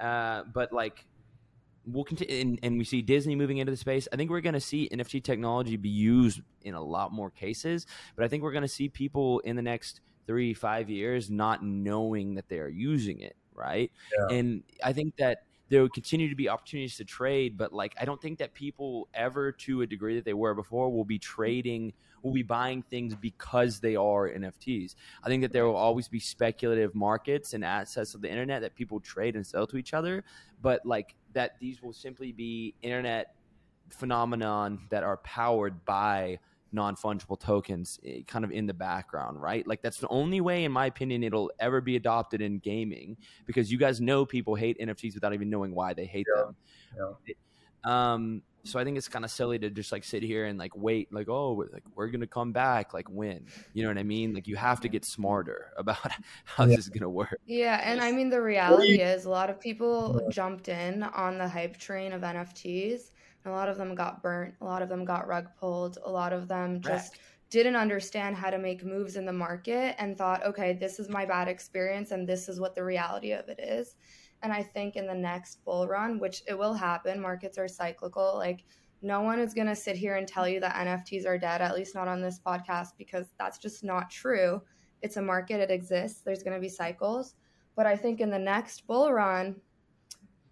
Uh, 0.00 0.42
but 0.52 0.72
like 0.72 1.06
we'll 1.86 2.04
continue, 2.04 2.40
and, 2.40 2.58
and, 2.62 2.78
we 2.78 2.84
see 2.84 3.02
Disney 3.02 3.34
moving 3.34 3.58
into 3.58 3.70
the 3.70 3.76
space. 3.76 4.08
I 4.12 4.16
think 4.16 4.30
we're 4.30 4.40
going 4.40 4.54
to 4.54 4.60
see 4.60 4.88
NFT 4.92 5.22
technology 5.22 5.76
be 5.76 5.88
used 5.88 6.40
in 6.62 6.74
a 6.74 6.82
lot 6.82 7.12
more 7.12 7.30
cases, 7.30 7.86
but 8.16 8.24
I 8.24 8.28
think 8.28 8.42
we're 8.42 8.52
going 8.52 8.62
to 8.62 8.68
see 8.68 8.88
people 8.88 9.40
in 9.40 9.56
the 9.56 9.62
next 9.62 10.00
three, 10.26 10.52
five 10.54 10.90
years 10.90 11.30
not 11.30 11.64
knowing 11.64 12.34
that 12.34 12.48
they 12.48 12.58
are 12.58 12.68
using 12.68 13.20
it 13.20 13.36
right? 13.60 13.92
Yeah. 14.18 14.36
And 14.36 14.62
I 14.82 14.92
think 14.92 15.16
that 15.16 15.42
there 15.68 15.82
would 15.82 15.92
continue 15.92 16.28
to 16.28 16.34
be 16.34 16.48
opportunities 16.48 16.96
to 16.96 17.04
trade, 17.04 17.56
but 17.56 17.72
like 17.72 17.94
I 18.00 18.04
don't 18.04 18.20
think 18.20 18.38
that 18.40 18.54
people 18.54 19.08
ever, 19.14 19.52
to 19.52 19.82
a 19.82 19.86
degree 19.86 20.16
that 20.16 20.24
they 20.24 20.34
were 20.34 20.54
before, 20.54 20.90
will 20.90 21.04
be 21.04 21.18
trading, 21.18 21.92
will 22.22 22.32
be 22.32 22.42
buying 22.42 22.82
things 22.82 23.14
because 23.14 23.78
they 23.78 23.94
are 23.94 24.28
NFTs. 24.28 24.96
I 25.22 25.28
think 25.28 25.42
that 25.42 25.52
there 25.52 25.66
will 25.66 25.76
always 25.76 26.08
be 26.08 26.18
speculative 26.18 26.94
markets 26.94 27.54
and 27.54 27.64
assets 27.64 28.14
of 28.14 28.20
the 28.20 28.28
internet 28.28 28.62
that 28.62 28.74
people 28.74 28.98
trade 28.98 29.36
and 29.36 29.46
sell 29.46 29.66
to 29.68 29.76
each 29.76 29.94
other, 29.94 30.24
but 30.60 30.84
like 30.84 31.14
that 31.34 31.58
these 31.60 31.80
will 31.82 31.92
simply 31.92 32.32
be 32.32 32.74
internet 32.82 33.34
phenomenon 33.88 34.80
that 34.90 35.04
are 35.04 35.18
powered 35.18 35.84
by 35.84 36.38
non 36.72 36.96
fungible 36.96 37.38
tokens 37.38 37.98
eh, 38.04 38.20
kind 38.26 38.44
of 38.44 38.52
in 38.52 38.66
the 38.66 38.74
background, 38.74 39.40
right? 39.40 39.66
Like 39.66 39.82
that's 39.82 39.98
the 39.98 40.08
only 40.08 40.40
way, 40.40 40.64
in 40.64 40.72
my 40.72 40.86
opinion, 40.86 41.22
it'll 41.22 41.50
ever 41.58 41.80
be 41.80 41.96
adopted 41.96 42.40
in 42.40 42.58
gaming 42.58 43.16
because 43.46 43.70
you 43.70 43.78
guys 43.78 44.00
know 44.00 44.24
people 44.24 44.54
hate 44.54 44.78
NFTs 44.78 45.14
without 45.14 45.34
even 45.34 45.50
knowing 45.50 45.74
why 45.74 45.94
they 45.94 46.06
hate 46.06 46.26
yeah. 46.34 46.42
them. 46.42 46.56
Yeah. 46.96 48.12
Um, 48.12 48.42
so 48.64 48.78
I 48.78 48.84
think 48.84 48.98
it's 48.98 49.08
kind 49.08 49.24
of 49.24 49.30
silly 49.30 49.58
to 49.58 49.70
just 49.70 49.90
like 49.90 50.04
sit 50.04 50.22
here 50.22 50.44
and 50.44 50.58
like 50.58 50.76
wait, 50.76 51.12
like 51.12 51.28
oh, 51.28 51.66
like 51.72 51.82
we're 51.94 52.08
gonna 52.08 52.26
come 52.26 52.52
back, 52.52 52.92
like 52.92 53.08
when, 53.08 53.46
you 53.72 53.82
know 53.82 53.88
what 53.88 53.98
I 53.98 54.02
mean? 54.02 54.34
Like 54.34 54.46
you 54.46 54.56
have 54.56 54.80
to 54.82 54.88
get 54.88 55.04
smarter 55.04 55.72
about 55.78 55.96
how 56.44 56.64
yeah. 56.64 56.76
this 56.76 56.80
is 56.80 56.88
gonna 56.88 57.10
work. 57.10 57.40
Yeah, 57.46 57.80
and 57.82 58.00
I 58.00 58.12
mean 58.12 58.28
the 58.28 58.42
reality 58.42 59.00
is 59.00 59.24
a 59.24 59.30
lot 59.30 59.50
of 59.50 59.60
people 59.60 60.28
jumped 60.30 60.68
in 60.68 61.02
on 61.02 61.38
the 61.38 61.48
hype 61.48 61.78
train 61.78 62.12
of 62.12 62.22
NFTs 62.22 63.10
a 63.44 63.50
lot 63.50 63.68
of 63.68 63.78
them 63.78 63.94
got 63.94 64.22
burnt. 64.22 64.54
A 64.60 64.64
lot 64.64 64.82
of 64.82 64.88
them 64.88 65.04
got 65.04 65.26
rug 65.26 65.48
pulled. 65.58 65.98
A 66.04 66.10
lot 66.10 66.32
of 66.32 66.48
them 66.48 66.80
just 66.80 67.14
Wrecked. 67.14 67.24
didn't 67.50 67.76
understand 67.76 68.36
how 68.36 68.50
to 68.50 68.58
make 68.58 68.84
moves 68.84 69.16
in 69.16 69.24
the 69.24 69.32
market 69.32 69.96
and 69.98 70.16
thought, 70.16 70.44
okay, 70.44 70.74
this 70.74 70.98
is 70.98 71.08
my 71.08 71.24
bad 71.24 71.48
experience 71.48 72.10
and 72.10 72.28
this 72.28 72.48
is 72.48 72.60
what 72.60 72.74
the 72.74 72.84
reality 72.84 73.32
of 73.32 73.48
it 73.48 73.58
is. 73.58 73.96
And 74.42 74.52
I 74.52 74.62
think 74.62 74.96
in 74.96 75.06
the 75.06 75.14
next 75.14 75.64
bull 75.64 75.86
run, 75.86 76.18
which 76.18 76.42
it 76.46 76.58
will 76.58 76.74
happen, 76.74 77.20
markets 77.20 77.58
are 77.58 77.68
cyclical. 77.68 78.34
Like, 78.36 78.64
no 79.02 79.22
one 79.22 79.38
is 79.38 79.54
going 79.54 79.66
to 79.66 79.76
sit 79.76 79.96
here 79.96 80.16
and 80.16 80.28
tell 80.28 80.46
you 80.46 80.60
that 80.60 80.74
NFTs 80.74 81.26
are 81.26 81.38
dead, 81.38 81.62
at 81.62 81.74
least 81.74 81.94
not 81.94 82.08
on 82.08 82.20
this 82.20 82.38
podcast, 82.38 82.90
because 82.98 83.28
that's 83.38 83.58
just 83.58 83.82
not 83.82 84.10
true. 84.10 84.60
It's 85.02 85.16
a 85.16 85.22
market, 85.22 85.60
it 85.60 85.70
exists. 85.70 86.20
There's 86.20 86.42
going 86.42 86.54
to 86.54 86.60
be 86.60 86.68
cycles. 86.68 87.34
But 87.76 87.86
I 87.86 87.96
think 87.96 88.20
in 88.20 88.30
the 88.30 88.38
next 88.38 88.86
bull 88.86 89.10
run, 89.12 89.56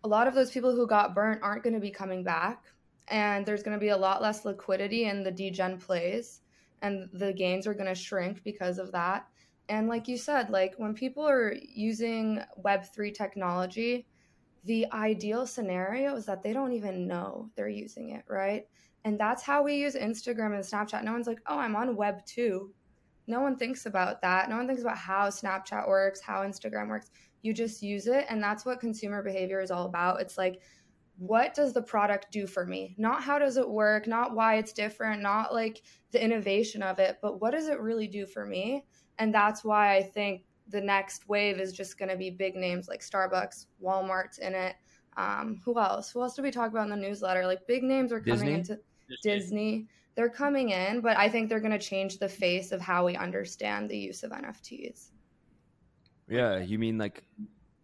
a 0.05 0.09
lot 0.09 0.27
of 0.27 0.35
those 0.35 0.51
people 0.51 0.74
who 0.74 0.87
got 0.87 1.14
burnt 1.14 1.42
aren't 1.42 1.62
going 1.62 1.74
to 1.74 1.81
be 1.81 1.90
coming 1.90 2.22
back 2.24 2.64
and 3.11 3.44
there's 3.44 3.62
going 3.62 3.77
to 3.77 3.81
be 3.81 3.88
a 3.90 3.97
lot 3.97 4.23
less 4.23 4.44
liquidity 4.44 5.05
in 5.05 5.23
the 5.23 5.31
degen 5.31 5.79
plays 5.79 6.40
and 6.83 7.09
the 7.12 7.33
gains 7.33 7.66
are 7.66 7.75
going 7.75 7.87
to 7.87 7.94
shrink 7.94 8.42
because 8.44 8.79
of 8.79 8.92
that 8.92 9.27
and 9.68 9.88
like 9.88 10.09
you 10.09 10.16
said 10.16 10.51
like 10.51 10.75
when 10.77 10.94
people 10.94 11.27
are 11.27 11.55
using 11.55 12.40
web3 12.64 13.14
technology 13.14 14.07
the 14.64 14.87
ideal 14.92 15.47
scenario 15.47 16.16
is 16.16 16.27
that 16.27 16.42
they 16.42 16.53
don't 16.53 16.73
even 16.73 17.07
know 17.07 17.49
they're 17.57 17.68
using 17.68 18.11
it 18.11 18.25
right 18.29 18.66
And 19.05 19.18
that's 19.18 19.42
how 19.42 19.62
we 19.62 19.77
use 19.77 19.94
Instagram 19.94 20.55
and 20.55 20.64
Snapchat. 20.64 21.05
No 21.05 21.12
one's 21.12 21.27
like, 21.27 21.40
oh, 21.47 21.59
I'm 21.59 21.77
on 21.77 21.97
Web 21.97 22.25
2. 22.27 22.71
No 23.29 23.40
one 23.40 23.57
thinks 23.57 23.87
about 23.87 24.21
that. 24.23 24.49
No 24.51 24.57
one 24.57 24.66
thinks 24.66 24.83
about 24.83 24.99
how 24.99 25.29
Snapchat 25.29 25.87
works, 25.88 26.21
how 26.21 26.42
Instagram 26.42 26.88
works. 26.88 27.11
You 27.42 27.55
just 27.55 27.83
use 27.83 28.07
it. 28.07 28.27
And 28.29 28.42
that's 28.42 28.64
what 28.66 28.81
consumer 28.81 29.23
behavior 29.23 29.61
is 29.61 29.71
all 29.71 29.87
about. 29.87 30.21
It's 30.21 30.37
like, 30.37 30.61
what 31.19 31.53
does 31.53 31.73
the 31.73 31.83
product 31.83 32.29
do 32.31 32.47
for 32.47 32.65
me? 32.65 32.95
Not 32.97 33.23
how 33.23 33.39
does 33.39 33.57
it 33.57 33.69
work, 33.69 34.07
not 34.07 34.35
why 34.35 34.57
it's 34.57 34.73
different, 34.73 35.21
not 35.21 35.53
like 35.53 35.83
the 36.13 36.23
innovation 36.23 36.83
of 36.83 37.01
it, 37.01 37.19
but 37.21 37.41
what 37.41 37.51
does 37.51 37.69
it 37.69 37.81
really 37.81 38.07
do 38.07 38.25
for 38.25 38.47
me? 38.47 38.85
And 39.19 39.35
that's 39.35 39.65
why 39.65 39.97
I 39.97 40.03
think 40.03 40.45
the 40.69 40.81
next 40.81 41.29
wave 41.29 41.59
is 41.59 41.73
just 41.73 41.99
going 41.99 42.11
to 42.11 42.17
be 42.17 42.31
big 42.31 42.55
names 42.55 42.89
like 42.89 43.01
Starbucks, 43.01 43.67
Walmart's 43.83 44.39
in 44.39 44.55
it. 44.55 44.77
Um, 45.17 45.61
who 45.65 45.79
else? 45.81 46.13
Who 46.13 46.23
else 46.23 46.37
did 46.37 46.43
we 46.43 46.53
talk 46.53 46.71
about 46.71 46.85
in 46.85 46.91
the 46.91 46.97
newsletter? 46.97 47.45
Like 47.47 47.67
big 47.67 47.83
names 47.83 48.13
are 48.13 48.21
coming 48.21 48.37
Disney? 48.37 48.55
into 48.55 48.79
Disney. 49.25 49.89
They're 50.15 50.29
coming 50.29 50.71
in, 50.71 51.01
but 51.01 51.17
I 51.17 51.29
think 51.29 51.49
they're 51.49 51.61
going 51.61 51.73
to 51.73 51.79
change 51.79 52.19
the 52.19 52.29
face 52.29 52.71
of 52.71 52.81
how 52.81 53.05
we 53.05 53.17
understand 53.17 53.89
the 53.89 53.99
use 53.99 54.23
of 54.23 54.31
NFTs. 54.31 55.11
Yeah, 56.29 56.59
you 56.59 56.79
mean 56.79 56.99
like 56.99 57.25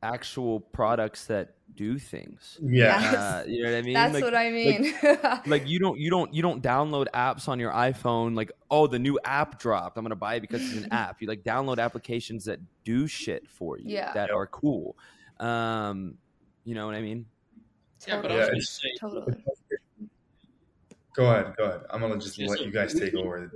actual 0.03 0.61
products 0.61 1.25
that 1.27 1.55
do 1.77 1.99
things. 1.99 2.59
Yeah. 2.63 3.43
Uh, 3.45 3.45
you 3.49 3.63
know 3.65 3.71
what 3.73 3.79
I 3.79 3.83
mean? 3.83 3.95
That's 3.95 4.15
Like- 4.15 4.25
what 4.25 4.35
I 4.35 4.51
mean. 4.51 4.95
like 5.47 5.67
you 5.69 5.79
don't 5.79 5.99
you 5.99 6.11
don't 6.11 6.33
you 6.33 6.43
don't 6.43 6.63
download 6.63 7.07
apps 7.15 7.49
on 7.49 7.59
your 7.59 7.73
iphone 7.73 8.35
like 8.37 8.51
oh 8.71 8.87
the 8.87 8.99
new 8.99 9.19
app 9.25 9.59
dropped 9.59 9.97
i'm 9.99 10.05
gonna 10.05 10.15
buy 10.17 10.37
it 10.37 10.41
because 10.41 10.63
it's 10.63 10.85
an 10.87 10.93
app 10.93 11.21
you 11.21 11.29
like 11.29 11.43
download 11.43 11.79
applications 11.79 12.45
that 12.45 12.59
do 12.85 13.07
shit 13.07 13.49
for 13.49 13.79
you 13.79 13.85
Yeah. 13.95 14.13
that 14.15 14.29
Yep. 14.29 14.37
are 14.37 14.47
cool 14.47 14.97
um 15.41 16.17
you 16.65 16.75
know 16.75 16.87
what 16.87 16.95
i 16.95 17.01
mean 17.03 17.27
Yeah, 18.07 18.21
but 18.23 18.31
I 18.33 18.37
totally. 18.37 18.39
was 18.39 18.47
Yeah, 18.47 18.51
going 18.51 18.61
to 18.61 18.67
say, 18.67 18.89
totally. 19.01 19.45
Go 21.17 21.31
ahead, 21.31 21.55
go 21.57 21.65
ahead. 21.65 21.81
I'm 21.91 22.01
gonna 22.01 22.19
just 22.19 22.39
Yes, 22.39 22.51
let 22.51 22.61
you 22.63 22.71
guys 22.73 22.93
take 22.99 23.15
over. 23.15 23.51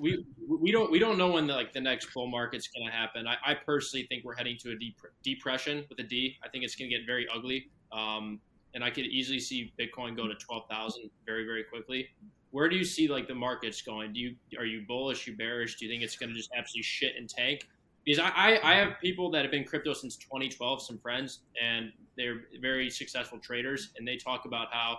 We 0.00 0.24
we 0.48 0.70
don't 0.70 0.90
we 0.90 0.98
don't 0.98 1.18
know 1.18 1.32
when 1.32 1.46
the 1.46 1.54
like 1.54 1.72
the 1.72 1.80
next 1.80 2.12
bull 2.14 2.26
market's 2.26 2.68
going 2.68 2.86
to 2.86 2.92
happen. 2.92 3.26
I, 3.26 3.36
I 3.44 3.54
personally 3.54 4.06
think 4.06 4.24
we're 4.24 4.36
heading 4.36 4.56
to 4.62 4.70
a 4.70 4.74
dep- 4.74 5.12
depression 5.22 5.84
with 5.88 5.98
a 5.98 6.04
D. 6.04 6.36
I 6.44 6.48
think 6.48 6.64
it's 6.64 6.76
going 6.76 6.90
to 6.90 6.96
get 6.96 7.06
very 7.06 7.26
ugly, 7.34 7.70
um, 7.92 8.40
and 8.74 8.84
I 8.84 8.90
could 8.90 9.06
easily 9.06 9.40
see 9.40 9.72
Bitcoin 9.78 10.16
go 10.16 10.28
to 10.28 10.34
twelve 10.34 10.64
thousand 10.70 11.10
very 11.26 11.44
very 11.44 11.64
quickly. 11.64 12.08
Where 12.50 12.68
do 12.68 12.76
you 12.76 12.84
see 12.84 13.08
like 13.08 13.26
the 13.26 13.34
markets 13.34 13.82
going? 13.82 14.12
Do 14.12 14.20
you 14.20 14.36
are 14.58 14.66
you 14.66 14.84
bullish? 14.86 15.26
You 15.26 15.36
bearish? 15.36 15.76
Do 15.76 15.86
you 15.86 15.90
think 15.90 16.02
it's 16.02 16.16
going 16.16 16.30
to 16.30 16.36
just 16.36 16.50
absolutely 16.56 16.82
shit 16.82 17.14
and 17.16 17.28
tank? 17.28 17.66
Because 18.04 18.18
I, 18.18 18.30
I, 18.34 18.72
I 18.72 18.74
have 18.74 19.00
people 19.00 19.30
that 19.30 19.42
have 19.42 19.52
been 19.52 19.64
crypto 19.64 19.92
since 19.92 20.16
2012, 20.16 20.82
some 20.82 20.98
friends, 20.98 21.40
and 21.62 21.92
they're 22.16 22.42
very 22.60 22.90
successful 22.90 23.38
traders, 23.38 23.92
and 23.96 24.06
they 24.06 24.16
talk 24.16 24.44
about 24.44 24.68
how, 24.72 24.98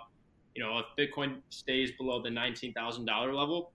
you 0.54 0.62
know, 0.62 0.78
if 0.78 0.86
Bitcoin 0.98 1.42
stays 1.50 1.92
below 1.98 2.22
the 2.22 2.30
$19,000 2.30 3.06
level, 3.34 3.72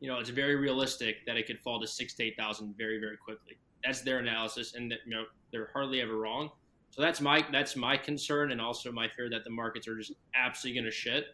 you 0.00 0.08
know, 0.08 0.18
it's 0.18 0.30
very 0.30 0.56
realistic 0.56 1.24
that 1.26 1.36
it 1.36 1.46
could 1.46 1.60
fall 1.60 1.80
to 1.80 1.86
six 1.86 2.14
to 2.14 2.24
eight 2.24 2.36
thousand 2.38 2.74
very, 2.76 2.98
very 2.98 3.16
quickly. 3.16 3.58
That's 3.84 4.00
their 4.02 4.18
analysis, 4.18 4.74
and 4.74 4.90
that 4.90 4.98
you 5.06 5.12
know 5.12 5.24
they're 5.52 5.70
hardly 5.72 6.00
ever 6.00 6.16
wrong. 6.16 6.50
So 6.90 7.02
that's 7.02 7.20
my 7.20 7.44
that's 7.52 7.76
my 7.76 7.96
concern, 7.96 8.50
and 8.52 8.60
also 8.60 8.90
my 8.90 9.08
fear 9.08 9.30
that 9.30 9.44
the 9.44 9.50
markets 9.50 9.86
are 9.88 9.96
just 9.96 10.12
absolutely 10.34 10.80
going 10.80 10.90
to 10.90 10.96
shit. 10.96 11.26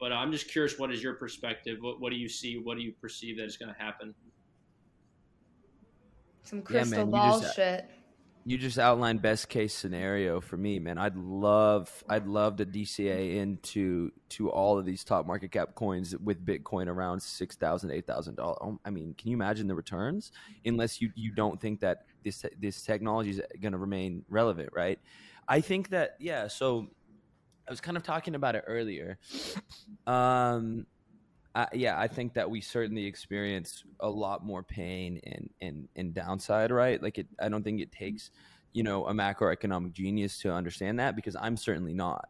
But 0.00 0.12
I'm 0.12 0.30
just 0.30 0.48
curious, 0.48 0.78
what 0.78 0.92
is 0.92 1.02
your 1.02 1.14
perspective? 1.14 1.78
What 1.80 2.00
what 2.00 2.10
do 2.10 2.16
you 2.16 2.28
see? 2.28 2.58
What 2.58 2.76
do 2.76 2.82
you 2.82 2.92
perceive 3.00 3.36
that 3.38 3.44
is 3.44 3.56
going 3.56 3.72
to 3.74 3.80
happen? 3.80 4.14
Some 6.44 6.58
Yeah, 6.60 6.64
crystal 6.64 6.98
man, 7.06 7.10
ball 7.10 7.40
just- 7.40 7.56
shit. 7.56 7.88
You 8.48 8.56
just 8.56 8.78
outlined 8.78 9.20
best 9.20 9.48
case 9.48 9.74
scenario 9.74 10.40
for 10.40 10.56
me 10.56 10.78
man. 10.78 10.96
I'd 10.96 11.16
love 11.16 12.02
i'd 12.08 12.26
love 12.26 12.56
to 12.56 12.66
dca 12.66 13.36
into 13.36 14.10
to 14.30 14.50
all 14.50 14.78
of 14.78 14.86
these 14.86 15.04
top 15.04 15.26
market 15.26 15.52
cap 15.52 15.74
coins 15.74 16.16
with 16.16 16.44
bitcoin 16.44 16.86
around 16.86 17.20
six 17.20 17.56
thousand 17.56 17.90
eight 17.90 18.06
thousand 18.06 18.36
dollars 18.36 18.78
i 18.84 18.90
mean 18.90 19.14
can 19.18 19.28
you 19.30 19.36
imagine 19.36 19.66
the 19.66 19.74
returns? 19.74 20.32
Unless 20.64 21.00
you 21.00 21.10
you 21.14 21.32
don't 21.32 21.60
think 21.60 21.80
that 21.80 22.06
this 22.24 22.44
this 22.58 22.82
technology 22.82 23.30
is 23.30 23.42
going 23.60 23.72
to 23.72 23.78
remain 23.78 24.24
relevant 24.28 24.70
right? 24.72 24.98
I 25.46 25.60
think 25.60 25.90
that 25.90 26.16
yeah 26.18 26.48
so 26.48 26.88
i 27.66 27.70
was 27.70 27.80
kind 27.80 27.96
of 27.96 28.02
talking 28.02 28.34
about 28.34 28.56
it 28.56 28.64
earlier. 28.66 29.18
Um 30.06 30.86
Yeah, 31.72 31.98
I 31.98 32.08
think 32.08 32.34
that 32.34 32.50
we 32.50 32.60
certainly 32.60 33.06
experience 33.06 33.84
a 34.00 34.08
lot 34.08 34.44
more 34.44 34.62
pain 34.62 35.20
and, 35.24 35.50
and, 35.60 35.88
and 35.96 36.14
downside, 36.14 36.70
right? 36.70 37.02
Like, 37.02 37.18
it, 37.18 37.26
I 37.40 37.48
don't 37.48 37.62
think 37.62 37.80
it 37.80 37.92
takes, 37.92 38.30
you 38.72 38.82
know, 38.82 39.06
a 39.06 39.12
macroeconomic 39.12 39.92
genius 39.92 40.38
to 40.40 40.52
understand 40.52 41.00
that 41.00 41.16
because 41.16 41.36
I'm 41.36 41.56
certainly 41.56 41.94
not. 41.94 42.28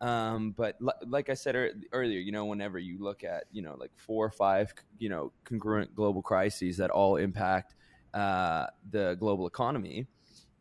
Um, 0.00 0.52
but 0.52 0.76
li- 0.80 0.92
like 1.06 1.30
I 1.30 1.34
said 1.34 1.54
ear- 1.54 1.74
earlier, 1.92 2.18
you 2.18 2.32
know, 2.32 2.44
whenever 2.46 2.78
you 2.78 3.02
look 3.02 3.24
at, 3.24 3.44
you 3.52 3.62
know, 3.62 3.76
like 3.78 3.92
four 3.96 4.26
or 4.26 4.30
five, 4.30 4.74
you 4.98 5.08
know, 5.08 5.32
congruent 5.44 5.94
global 5.94 6.22
crises 6.22 6.76
that 6.78 6.90
all 6.90 7.16
impact 7.16 7.74
uh, 8.12 8.66
the 8.90 9.16
global 9.18 9.46
economy, 9.46 10.06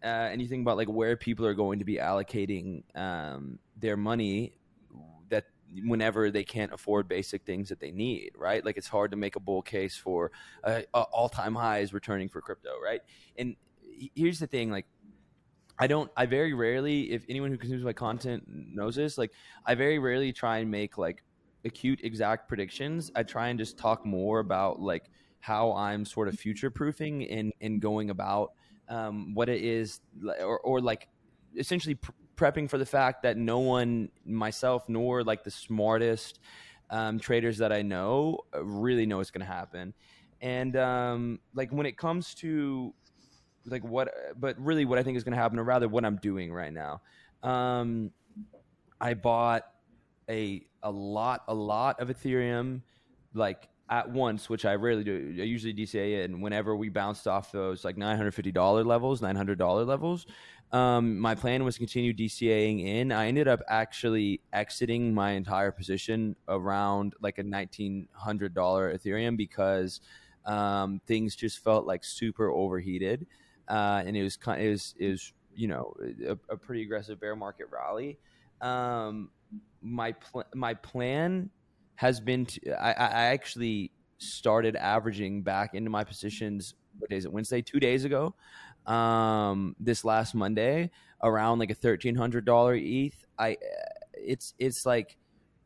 uh, 0.04 0.30
and 0.32 0.42
you 0.42 0.48
think 0.48 0.62
about 0.62 0.78
like 0.78 0.88
where 0.88 1.16
people 1.16 1.46
are 1.46 1.54
going 1.54 1.80
to 1.80 1.86
be 1.86 1.96
allocating 1.96 2.84
um, 2.96 3.58
their 3.78 3.98
money 3.98 4.54
whenever 5.86 6.32
they 6.32 6.44
can't 6.44 6.74
afford 6.74 7.08
basic 7.08 7.44
things 7.44 7.70
that 7.70 7.80
they 7.80 7.92
need, 7.92 8.32
right? 8.36 8.64
Like 8.64 8.78
it's 8.78 8.88
hard 8.88 9.12
to 9.12 9.18
make 9.18 9.36
a 9.36 9.40
bull 9.40 9.62
case 9.62 9.96
for 9.96 10.32
uh, 10.64 10.82
all 10.94 11.30
time 11.30 11.56
highs 11.56 11.94
returning 11.94 12.30
for 12.30 12.42
crypto, 12.42 12.72
right? 12.84 13.02
And 13.38 13.56
here's 14.16 14.40
the 14.40 14.48
thing, 14.48 14.72
like. 14.72 14.86
I 15.80 15.88
don't. 15.88 16.12
I 16.16 16.28
very 16.28 16.54
rarely, 16.54 17.12
if 17.12 17.26
anyone 17.28 17.50
who 17.50 17.58
consumes 17.58 17.84
my 17.84 17.94
content 17.94 18.44
knows 18.48 18.96
this, 18.96 19.18
like 19.18 19.32
I 19.66 19.74
very 19.74 19.98
rarely 19.98 20.32
try 20.32 20.60
and 20.60 20.70
make 20.70 21.00
like 21.00 21.24
acute 21.66 22.00
exact 22.04 22.48
predictions. 22.48 23.12
I 23.16 23.24
try 23.24 23.48
and 23.48 23.58
just 23.58 23.76
talk 23.76 24.06
more 24.06 24.40
about 24.40 24.80
like 24.80 25.10
how 25.40 25.74
I'm 25.74 26.06
sort 26.06 26.28
of 26.28 26.38
future 26.38 26.70
proofing 26.70 27.28
and 27.28 27.52
and 27.60 27.82
going 27.82 28.12
about 28.12 28.52
um, 28.88 29.34
what 29.34 29.50
it 29.50 29.64
is, 29.64 30.00
or 30.42 30.60
or 30.60 30.80
like 30.80 31.08
essentially 31.58 31.96
pr- 31.96 32.12
prepping 32.36 32.70
for 32.70 32.78
the 32.78 32.86
fact 32.86 33.24
that 33.24 33.38
no 33.38 33.60
one, 33.60 34.10
myself, 34.26 34.88
nor 34.88 35.24
like 35.24 35.44
the 35.44 35.52
smartest 35.52 36.40
um, 36.90 37.20
traders 37.20 37.58
that 37.58 37.72
I 37.72 37.82
know, 37.82 38.40
uh, 38.56 38.64
really 38.64 39.06
know 39.06 39.18
what's 39.18 39.32
going 39.32 39.46
to 39.46 39.52
happen. 39.52 39.94
And 40.42 40.76
um, 40.76 41.40
like 41.54 41.72
when 41.72 41.86
it 41.86 41.98
comes 41.98 42.34
to 42.36 42.94
like 43.66 43.84
what, 43.84 44.14
but 44.38 44.60
really 44.60 44.86
what 44.86 45.00
I 45.00 45.04
think 45.04 45.18
is 45.18 45.24
going 45.24 45.36
to 45.36 45.42
happen, 45.42 45.58
or 45.58 45.64
rather 45.64 45.88
what 45.88 46.06
I'm 46.06 46.18
doing 46.18 46.52
right 46.52 46.74
now, 46.74 47.02
um, 47.44 48.12
I 49.00 49.14
bought 49.14 49.64
a 50.30 50.66
a 50.82 50.92
lot 50.92 51.44
a 51.48 51.54
lot 51.54 52.00
of 52.00 52.10
Ethereum, 52.10 52.82
like 53.34 53.68
at 53.90 54.10
once, 54.10 54.50
which 54.50 54.66
I 54.66 54.76
rarely 54.76 55.04
do. 55.04 55.36
I 55.40 55.44
usually 55.44 55.74
DCA 55.74 56.24
it, 56.24 56.30
and 56.30 56.42
whenever 56.42 56.76
we 56.76 56.90
bounced 56.90 57.28
off 57.28 57.52
those 57.52 57.84
like 57.86 57.98
nine 57.98 58.18
hundred 58.18 58.34
fifty 58.34 58.52
dollar 58.52 58.84
levels, 58.84 59.22
nine 59.22 59.36
hundred 59.36 59.58
dollar 59.60 59.84
levels, 59.84 60.26
um, 60.74 61.20
my 61.20 61.36
plan 61.36 61.64
was 61.64 61.76
to 61.76 61.80
continue 61.80 62.14
DCAing 62.14 62.84
in. 62.84 63.12
I 63.12 63.28
ended 63.28 63.48
up 63.48 63.62
actually 63.70 64.42
exiting 64.52 65.14
my 65.14 65.32
entire 65.32 65.72
position 65.72 66.36
around 66.48 67.14
like 67.22 67.38
a 67.38 67.44
nineteen 67.44 68.08
hundred 68.14 68.56
dollar 68.56 68.98
Ethereum 68.98 69.38
because 69.38 70.02
um, 70.46 71.00
things 71.06 71.36
just 71.36 71.60
felt 71.60 71.86
like 71.86 72.04
super 72.04 72.50
overheated, 72.50 73.28
uh, 73.68 74.02
and 74.04 74.18
it 74.18 74.24
was 74.24 74.36
kind 74.36 74.64
it 74.64 74.72
was 74.72 74.96
it 74.98 75.10
was 75.10 75.32
you 75.56 75.68
know 75.68 75.94
a, 76.28 76.32
a 76.50 76.58
pretty 76.58 76.82
aggressive 76.82 77.22
bear 77.22 77.36
market 77.36 77.68
rally. 77.72 78.18
Um, 78.60 79.30
my 79.80 80.14
pl- 80.14 80.48
my 80.56 80.74
plan 80.74 81.52
has 81.96 82.20
been 82.20 82.48
to 82.48 82.72
I, 82.84 82.92
I 82.94 83.26
actually 83.26 83.92
started 84.18 84.76
averaging 84.76 85.44
back 85.44 85.76
into 85.76 85.92
my 85.92 86.04
positions 86.04 86.74
what 86.98 87.10
day 87.12 87.18
is 87.18 87.26
it 87.26 87.32
Wednesday 87.32 87.62
two 87.62 87.80
days 87.80 88.06
ago 88.06 88.34
um 88.86 89.76
this 89.80 90.04
last 90.04 90.36
Monday 90.36 90.92
around 91.22 91.60
like 91.60 91.72
a 91.72 91.76
thirteen 91.76 92.16
hundred 92.16 92.46
dollar 92.46 92.76
ETH 92.76 93.26
I 93.38 93.58
it's 94.14 94.54
it's 94.60 94.86
like 94.86 95.18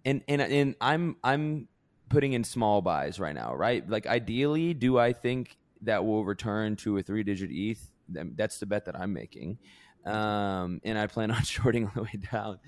and 0.06 0.23
and 0.27 0.41
and 0.41 0.75
I'm 0.82 1.17
I'm 1.23 1.67
putting 2.10 2.34
in 2.34 2.43
small 2.43 2.82
buys 2.82 3.19
right 3.19 3.36
now 3.36 3.53
right? 3.56 3.88
Like 3.89 4.08
ideally 4.08 4.73
do 4.73 4.97
I 4.97 5.13
think 5.13 5.58
that 5.82 6.06
will 6.06 6.25
return 6.25 6.75
to 6.77 6.97
a 6.97 7.03
three 7.03 7.23
digit 7.23 7.49
ETH 7.51 7.91
that's 8.10 8.60
the 8.60 8.65
bet 8.65 8.86
that 8.86 8.99
I'm 8.99 9.13
making. 9.13 9.58
Um 10.06 10.80
and 10.84 10.97
I 10.97 11.08
plan 11.08 11.32
on 11.38 11.43
shorting 11.43 11.86
on 11.86 11.91
the 11.95 12.03
way 12.03 12.19
down. 12.32 12.60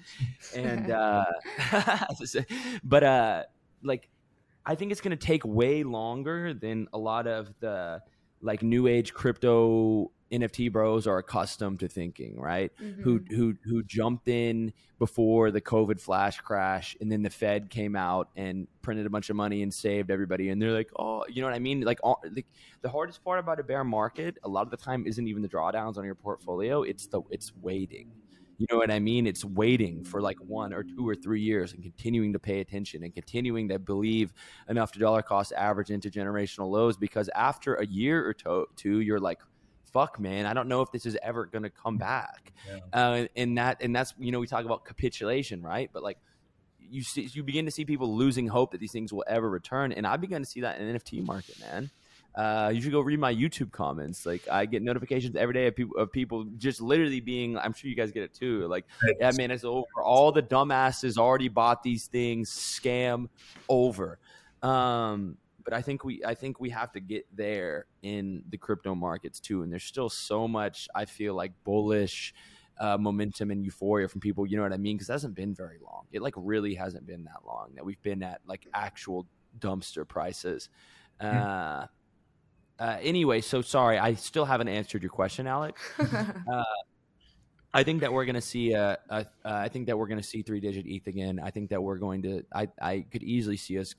And 0.56 0.92
uh 0.92 1.26
but 2.84 3.04
uh 3.04 3.44
like 3.84 4.10
i 4.66 4.76
think 4.76 4.92
it's 4.92 5.02
going 5.02 5.18
to 5.18 5.26
take 5.26 5.46
way 5.46 5.84
longer 5.84 6.54
than 6.54 6.88
a 6.94 6.98
lot 6.98 7.28
of 7.28 7.54
the 7.60 8.02
like 8.42 8.62
new 8.64 8.88
age 8.88 9.14
crypto 9.14 10.12
nft 10.32 10.72
bros 10.72 11.08
are 11.08 11.18
accustomed 11.18 11.80
to 11.80 11.88
thinking 11.88 12.40
right 12.40 12.72
who 12.78 13.20
Mhm. 13.20 13.32
who 13.32 13.56
who 13.64 13.84
jumped 13.84 14.28
in 14.28 14.72
before 15.00 15.50
the 15.52 15.62
covid 15.62 16.00
flash 16.00 16.40
crash 16.40 16.96
and 17.02 17.12
then 17.12 17.22
the 17.24 17.30
fed 17.30 17.70
came 17.70 17.96
out 17.96 18.30
and 18.36 18.68
printed 18.82 19.06
a 19.06 19.10
bunch 19.10 19.30
of 19.30 19.36
money 19.36 19.62
and 19.64 19.74
saved 19.74 20.12
everybody 20.12 20.50
and 20.50 20.62
they're 20.62 20.72
like 20.72 20.92
oh 21.00 21.24
you 21.28 21.42
know 21.42 21.48
what 21.48 21.56
i 21.56 21.60
mean 21.60 21.82
like, 21.82 22.00
all, 22.04 22.22
like 22.36 22.48
the 22.82 22.90
hardest 22.90 23.24
part 23.24 23.40
about 23.40 23.60
a 23.60 23.64
bear 23.64 23.84
market 23.84 24.38
a 24.44 24.50
lot 24.50 24.62
of 24.64 24.72
the 24.72 24.78
time 24.78 25.06
isn't 25.08 25.28
even 25.28 25.42
the 25.42 25.50
drawdowns 25.50 25.98
on 25.98 26.04
your 26.06 26.16
portfolio 26.16 26.84
it's 26.84 27.08
the 27.08 27.22
it's 27.32 27.52
waiting 27.62 28.12
You 28.60 28.68
know 28.70 28.78
what 28.78 28.92
I 28.92 29.00
mean? 29.00 29.26
It's 29.26 29.46
waiting 29.46 30.04
for 30.04 30.20
like 30.20 30.38
one 30.42 30.74
or 30.74 30.84
two 30.84 31.08
or 31.08 31.16
three 31.16 31.42
years 31.42 31.72
and 31.72 31.82
continuing 31.82 32.34
to 32.34 32.40
pay 32.40 32.60
attention 32.60 33.04
and 33.06 33.14
continuing 33.16 33.70
to 33.70 33.80
believe 33.80 34.34
enough 34.68 34.92
to 34.92 35.00
dollar 35.00 35.22
cost 35.22 35.54
average 35.54 35.92
into 35.92 36.10
generational 36.10 36.70
lows 36.70 36.98
because 36.98 37.30
after 37.36 37.76
a 37.76 37.86
year 37.88 38.28
or 38.28 38.34
to- 38.34 38.68
two, 38.76 39.00
you're 39.00 39.18
like, 39.30 39.40
fuck 39.94 40.20
man 40.20 40.46
i 40.46 40.54
don't 40.54 40.68
know 40.68 40.82
if 40.82 40.92
this 40.92 41.06
is 41.06 41.18
ever 41.22 41.46
going 41.46 41.64
to 41.64 41.70
come 41.70 41.98
back 41.98 42.54
yeah. 42.68 42.80
uh, 42.94 43.26
and 43.36 43.58
that 43.58 43.82
and 43.82 43.96
that's 43.96 44.14
you 44.20 44.32
know 44.32 44.40
we 44.40 44.48
talk 44.48 44.66
about 44.66 44.86
capitulation 44.86 45.62
right 45.62 45.90
but 45.94 46.04
like 46.04 46.18
you 46.80 47.04
see 47.04 47.30
you 47.34 47.44
begin 47.44 47.66
to 47.66 47.72
see 47.72 47.86
people 47.86 48.16
losing 48.16 48.48
hope 48.48 48.72
that 48.72 48.80
these 48.80 48.92
things 48.92 49.14
will 49.14 49.26
ever 49.28 49.50
return 49.50 49.92
and 49.92 50.08
I've 50.08 50.22
begun 50.22 50.42
to 50.42 50.48
see 50.48 50.62
that 50.62 50.80
in 50.80 50.92
the 50.92 51.00
nft 51.00 51.26
market 51.26 51.60
man 51.60 51.90
uh, 52.36 52.72
you 52.74 52.82
should 52.82 52.92
go 52.92 53.02
read 53.02 53.20
my 53.20 53.34
YouTube 53.34 53.72
comments. 53.72 54.26
Like 54.26 54.48
I 54.50 54.66
get 54.66 54.82
notifications 54.82 55.36
every 55.36 55.54
day 55.54 55.68
of 55.68 55.76
people 55.76 55.98
of 55.98 56.12
people 56.12 56.46
just 56.58 56.80
literally 56.80 57.20
being. 57.20 57.58
I'm 57.58 57.74
sure 57.74 57.90
you 57.90 57.96
guys 57.96 58.12
get 58.12 58.24
it 58.24 58.34
too. 58.34 58.68
Like, 58.68 58.86
yeah, 59.20 59.32
man, 59.36 59.52
it's 59.52 59.64
over. 59.64 59.88
All 60.02 60.32
the 60.32 60.44
dumbasses 60.44 61.18
already 61.18 61.50
bought 61.50 61.84
these 61.84 62.08
things. 62.08 62.52
Scam 62.52 63.30
over. 63.68 64.20
Um, 64.62 65.38
but 65.70 65.78
I 65.78 65.84
think 65.84 66.04
we 66.04 66.20
I 66.26 66.34
think 66.34 66.60
we 66.60 66.72
have 66.72 66.92
to 66.94 67.00
get 67.00 67.28
there 67.32 67.86
in 68.02 68.42
the 68.50 68.58
crypto 68.58 68.96
markets 68.96 69.40
too. 69.40 69.62
And 69.62 69.72
there's 69.72 69.84
still 69.84 70.10
so 70.10 70.48
much 70.48 70.88
I 70.96 71.06
feel 71.06 71.36
like 71.36 71.52
bullish 71.64 72.34
uh, 72.80 72.98
momentum 72.98 73.52
and 73.52 73.64
euphoria 73.64 74.08
from 74.08 74.20
people. 74.20 74.48
You 74.48 74.58
know 74.58 74.64
what 74.64 74.74
I 74.74 74.78
mean? 74.78 74.98
Because 74.98 75.10
it 75.10 75.14
hasn't 75.14 75.36
been 75.36 75.54
very 75.54 75.78
long. 75.80 76.06
It 76.12 76.24
like 76.24 76.34
really 76.38 76.74
hasn't 76.74 77.06
been 77.06 77.24
that 77.26 77.46
long 77.46 77.74
that 77.76 77.86
we've 77.86 78.02
been 78.02 78.24
at 78.24 78.42
like 78.48 78.66
actual 78.74 79.28
dumpster 79.60 80.08
prices. 80.08 80.70
Hmm. 81.22 81.28
Uh, 81.28 81.86
uh, 82.80 82.98
anyway, 83.02 83.42
so 83.42 83.62
sorry, 83.62 84.00
I 84.00 84.16
still 84.16 84.46
haven't 84.46 84.70
answered 84.70 85.04
your 85.04 85.12
question, 85.12 85.46
Alex. 85.46 85.80
I 87.74 87.84
think 87.84 88.02
that 88.02 88.12
we're 88.12 88.26
going 88.26 88.36
to 88.36 88.42
see 88.42 88.74
a, 88.74 88.98
a 89.10 89.16
uh, 89.16 89.24
I 89.44 89.68
think 89.70 89.88
that 89.88 89.98
we're 89.98 90.08
going 90.08 90.20
to 90.20 90.28
see 90.28 90.42
three 90.42 90.60
digit 90.60 90.86
ETH 90.88 91.06
again. 91.06 91.40
I 91.44 91.52
think 91.52 91.70
that 91.70 91.82
we're 91.82 91.98
going 91.98 92.24
to. 92.24 92.44
I, 92.54 92.68
I 92.82 93.06
could 93.12 93.22
easily 93.22 93.58
see 93.58 93.78
us 93.78 93.94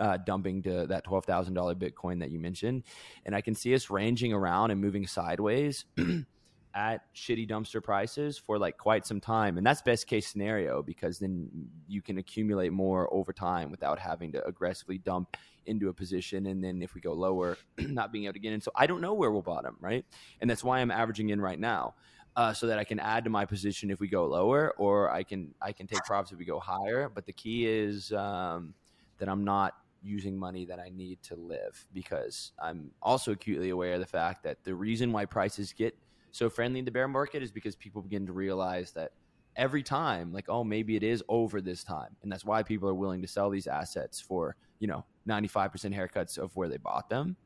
uh, 0.00 0.16
dumping 0.18 0.62
to 0.62 0.86
that 0.86 1.04
twelve 1.04 1.26
thousand 1.26 1.54
dollar 1.54 1.74
Bitcoin 1.74 2.20
that 2.20 2.30
you 2.30 2.38
mentioned, 2.38 2.84
and 3.26 3.34
I 3.34 3.42
can 3.42 3.54
see 3.54 3.74
us 3.74 3.90
ranging 3.90 4.32
around 4.32 4.70
and 4.70 4.80
moving 4.80 5.06
sideways 5.06 5.84
at 6.74 7.02
shitty 7.14 7.48
dumpster 7.48 7.82
prices 7.82 8.38
for 8.38 8.58
like 8.58 8.78
quite 8.78 9.04
some 9.04 9.20
time, 9.20 9.58
and 9.58 9.66
that's 9.66 9.82
best 9.82 10.06
case 10.06 10.26
scenario 10.26 10.82
because 10.82 11.18
then 11.18 11.50
you 11.86 12.00
can 12.00 12.16
accumulate 12.16 12.72
more 12.72 13.12
over 13.12 13.34
time 13.34 13.70
without 13.70 13.98
having 13.98 14.32
to 14.32 14.42
aggressively 14.46 14.96
dump 14.96 15.36
into 15.66 15.90
a 15.90 15.92
position, 15.92 16.46
and 16.46 16.64
then 16.64 16.80
if 16.80 16.94
we 16.94 17.02
go 17.02 17.12
lower, 17.12 17.58
not 17.78 18.10
being 18.10 18.24
able 18.24 18.32
to 18.32 18.38
get 18.38 18.54
in. 18.54 18.60
So 18.62 18.70
I 18.74 18.86
don't 18.86 19.02
know 19.02 19.12
where 19.12 19.30
we'll 19.30 19.42
bottom, 19.42 19.76
right? 19.80 20.06
And 20.40 20.48
that's 20.48 20.64
why 20.64 20.78
I'm 20.78 20.90
averaging 20.90 21.28
in 21.28 21.42
right 21.42 21.58
now 21.58 21.94
uh, 22.36 22.52
so 22.52 22.66
that 22.66 22.78
I 22.78 22.84
can 22.84 23.00
add 23.00 23.24
to 23.24 23.30
my 23.30 23.46
position 23.46 23.90
if 23.90 23.98
we 23.98 24.08
go 24.08 24.26
lower, 24.26 24.74
or 24.76 25.10
I 25.10 25.22
can 25.22 25.54
I 25.60 25.72
can 25.72 25.86
take 25.86 26.04
profits 26.04 26.32
if 26.32 26.38
we 26.38 26.44
go 26.44 26.60
higher. 26.60 27.08
But 27.08 27.24
the 27.26 27.32
key 27.32 27.66
is 27.66 28.12
um, 28.12 28.74
that 29.18 29.28
I'm 29.28 29.44
not 29.44 29.74
using 30.02 30.38
money 30.38 30.66
that 30.66 30.78
I 30.78 30.90
need 30.90 31.22
to 31.24 31.34
live 31.34 31.84
because 31.92 32.52
I'm 32.62 32.90
also 33.02 33.32
acutely 33.32 33.70
aware 33.70 33.94
of 33.94 34.00
the 34.00 34.06
fact 34.06 34.44
that 34.44 34.62
the 34.62 34.74
reason 34.74 35.12
why 35.12 35.24
prices 35.24 35.72
get 35.72 35.96
so 36.30 36.50
friendly 36.50 36.78
in 36.78 36.84
the 36.84 36.90
bear 36.90 37.08
market 37.08 37.42
is 37.42 37.50
because 37.50 37.74
people 37.74 38.02
begin 38.02 38.26
to 38.26 38.32
realize 38.32 38.92
that 38.92 39.12
every 39.56 39.82
time 39.82 40.32
like 40.34 40.50
oh 40.50 40.62
maybe 40.62 40.94
it 40.96 41.02
is 41.02 41.24
over 41.28 41.62
this 41.62 41.82
time. 41.82 42.14
And 42.22 42.30
that's 42.30 42.44
why 42.44 42.62
people 42.62 42.88
are 42.88 42.94
willing 42.94 43.22
to 43.22 43.28
sell 43.28 43.48
these 43.48 43.66
assets 43.66 44.20
for 44.20 44.56
you 44.78 44.86
know 44.86 45.06
95% 45.26 45.72
haircuts 45.94 46.36
of 46.36 46.54
where 46.54 46.68
they 46.68 46.76
bought 46.76 47.08
them. 47.08 47.36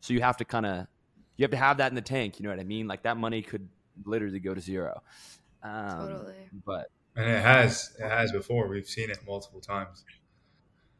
So 0.00 0.12
you 0.12 0.20
have 0.20 0.36
to 0.38 0.44
kind 0.44 0.66
of 0.66 0.88
you 1.36 1.44
have 1.44 1.52
to 1.52 1.56
have 1.56 1.76
that 1.76 1.92
in 1.92 1.94
the 1.94 2.02
tank 2.02 2.38
you 2.38 2.42
know 2.42 2.50
what 2.50 2.58
i 2.60 2.64
mean? 2.64 2.88
Like 2.88 3.04
that 3.04 3.16
money 3.16 3.40
could 3.40 3.68
literally 4.04 4.40
go 4.40 4.54
to 4.54 4.60
zero. 4.60 5.02
Um, 5.62 6.08
totally. 6.08 6.34
But 6.64 6.90
and 7.16 7.30
it 7.30 7.42
has 7.42 7.94
it 7.98 8.08
has 8.08 8.32
before. 8.32 8.68
We've 8.68 8.86
seen 8.86 9.10
it 9.10 9.18
multiple 9.26 9.60
times. 9.60 10.04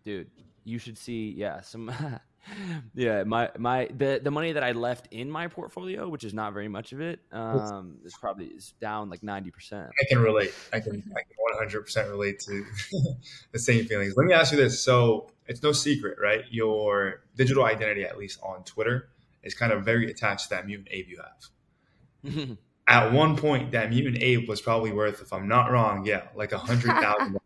Dude, 0.04 0.30
you 0.64 0.78
should 0.78 0.98
see. 0.98 1.34
Yeah, 1.36 1.60
some. 1.60 1.92
yeah, 2.94 3.24
my 3.24 3.50
my 3.58 3.88
the 3.96 4.20
the 4.22 4.30
money 4.30 4.52
that 4.52 4.62
I 4.62 4.72
left 4.72 5.08
in 5.10 5.30
my 5.30 5.48
portfolio, 5.48 6.08
which 6.08 6.24
is 6.24 6.34
not 6.34 6.52
very 6.52 6.68
much 6.68 6.92
of 6.92 7.00
it, 7.00 7.20
um, 7.32 7.98
is 8.04 8.14
probably 8.20 8.46
is 8.46 8.74
down 8.80 9.10
like 9.10 9.22
ninety 9.22 9.50
percent. 9.50 9.90
I 10.00 10.04
can 10.08 10.20
relate. 10.20 10.52
I 10.72 10.80
can 10.80 10.92
I 10.92 11.20
can 11.22 11.36
one 11.36 11.58
hundred 11.58 11.82
percent 11.82 12.08
relate 12.10 12.38
to 12.40 12.64
the 13.52 13.58
same 13.58 13.86
feelings. 13.86 14.14
Let 14.16 14.26
me 14.26 14.34
ask 14.34 14.52
you 14.52 14.58
this: 14.58 14.80
so 14.80 15.30
it's 15.46 15.62
no 15.62 15.72
secret, 15.72 16.18
right? 16.20 16.42
Your 16.50 17.22
digital 17.36 17.64
identity, 17.64 18.04
at 18.04 18.18
least 18.18 18.40
on 18.42 18.64
Twitter, 18.64 19.08
is 19.42 19.54
kind 19.54 19.72
of 19.72 19.84
very 19.84 20.10
attached 20.10 20.44
to 20.44 20.50
that 20.50 20.66
mutant 20.66 20.88
ape 20.90 21.08
you 21.08 21.18
have. 21.18 22.58
at 22.86 23.12
one 23.12 23.36
point 23.36 23.72
that 23.72 23.90
mutant 23.90 24.18
ape 24.20 24.48
was 24.48 24.60
probably 24.60 24.92
worth, 24.92 25.22
if 25.22 25.32
I'm 25.32 25.48
not 25.48 25.70
wrong, 25.70 26.04
yeah, 26.04 26.28
like 26.34 26.52
a 26.52 26.58
hundred 26.58 26.90
thousand, 27.02 27.38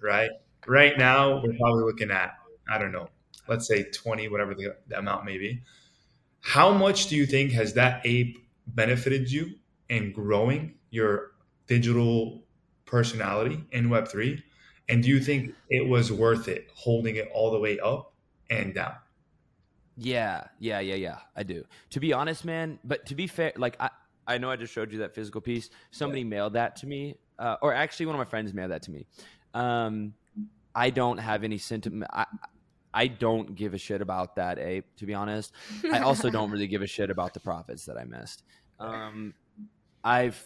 right? 0.00 0.30
Right 0.66 0.96
now 0.98 1.42
we're 1.42 1.56
probably 1.56 1.84
looking 1.84 2.10
at, 2.10 2.34
I 2.70 2.78
don't 2.78 2.92
know, 2.92 3.08
let's 3.48 3.66
say 3.66 3.84
20, 3.84 4.28
whatever 4.28 4.54
the, 4.54 4.76
the 4.88 4.98
amount 4.98 5.24
may 5.24 5.38
be. 5.38 5.62
How 6.40 6.72
much 6.72 7.06
do 7.06 7.16
you 7.16 7.26
think 7.26 7.52
has 7.52 7.74
that 7.74 8.02
ape 8.04 8.38
benefited 8.66 9.30
you 9.30 9.54
in 9.88 10.12
growing 10.12 10.74
your 10.90 11.32
digital 11.66 12.42
personality 12.84 13.64
in 13.70 13.88
Web3? 13.88 14.42
And 14.88 15.02
do 15.02 15.08
you 15.08 15.20
think 15.20 15.54
it 15.70 15.86
was 15.86 16.10
worth 16.10 16.48
it 16.48 16.68
holding 16.74 17.16
it 17.16 17.28
all 17.32 17.52
the 17.52 17.58
way 17.58 17.78
up 17.78 18.12
and 18.50 18.74
down? 18.74 18.94
Yeah, 19.96 20.44
yeah, 20.58 20.80
yeah, 20.80 20.94
yeah. 20.94 21.18
I 21.36 21.42
do. 21.44 21.64
To 21.90 22.00
be 22.00 22.12
honest, 22.12 22.44
man, 22.44 22.78
but 22.82 23.06
to 23.06 23.14
be 23.14 23.26
fair, 23.26 23.52
like 23.56 23.76
I, 23.78 23.90
I 24.26 24.38
know 24.38 24.50
I 24.50 24.56
just 24.56 24.72
showed 24.72 24.92
you 24.92 24.98
that 25.00 25.14
physical 25.14 25.40
piece. 25.40 25.70
Somebody 25.90 26.20
yeah. 26.20 26.28
mailed 26.28 26.52
that 26.54 26.76
to 26.76 26.86
me, 26.86 27.16
uh, 27.38 27.56
or 27.62 27.74
actually, 27.74 28.06
one 28.06 28.14
of 28.14 28.18
my 28.18 28.24
friends 28.24 28.54
mailed 28.54 28.70
that 28.70 28.82
to 28.82 28.90
me. 28.90 29.06
Um, 29.54 30.14
I 30.74 30.90
don't 30.90 31.18
have 31.18 31.44
any 31.44 31.58
sentiment. 31.58 32.10
I, 32.12 32.26
I 32.94 33.06
don't 33.06 33.54
give 33.54 33.74
a 33.74 33.78
shit 33.78 34.02
about 34.02 34.36
that 34.36 34.58
ape, 34.58 34.86
to 34.96 35.06
be 35.06 35.14
honest. 35.14 35.52
I 35.90 36.00
also 36.00 36.30
don't 36.30 36.50
really 36.50 36.66
give 36.66 36.82
a 36.82 36.86
shit 36.86 37.10
about 37.10 37.34
the 37.34 37.40
profits 37.40 37.86
that 37.86 37.96
I 37.96 38.04
missed. 38.04 38.42
Um, 38.78 39.34
I've 40.04 40.44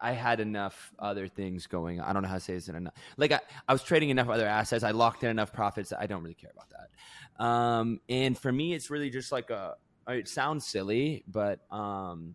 I 0.00 0.12
had 0.12 0.38
enough 0.38 0.92
other 0.98 1.26
things 1.26 1.66
going. 1.66 2.00
I 2.00 2.12
don't 2.12 2.22
know 2.22 2.28
how 2.28 2.34
to 2.34 2.40
say 2.40 2.54
this 2.54 2.68
enough. 2.68 2.94
Like 3.16 3.32
I, 3.32 3.40
I 3.66 3.72
was 3.72 3.82
trading 3.82 4.10
enough 4.10 4.28
other 4.28 4.46
assets. 4.46 4.84
I 4.84 4.92
locked 4.92 5.24
in 5.24 5.30
enough 5.30 5.52
profits. 5.52 5.92
I 5.92 6.06
don't 6.06 6.22
really 6.22 6.34
care 6.34 6.52
about 6.52 6.70
that. 6.70 7.44
Um, 7.44 8.00
and 8.08 8.38
for 8.38 8.52
me, 8.52 8.74
it's 8.74 8.90
really 8.90 9.10
just 9.10 9.32
like 9.32 9.50
a. 9.50 9.74
It 10.06 10.28
sounds 10.28 10.66
silly, 10.66 11.24
but 11.26 11.60
um, 11.72 12.34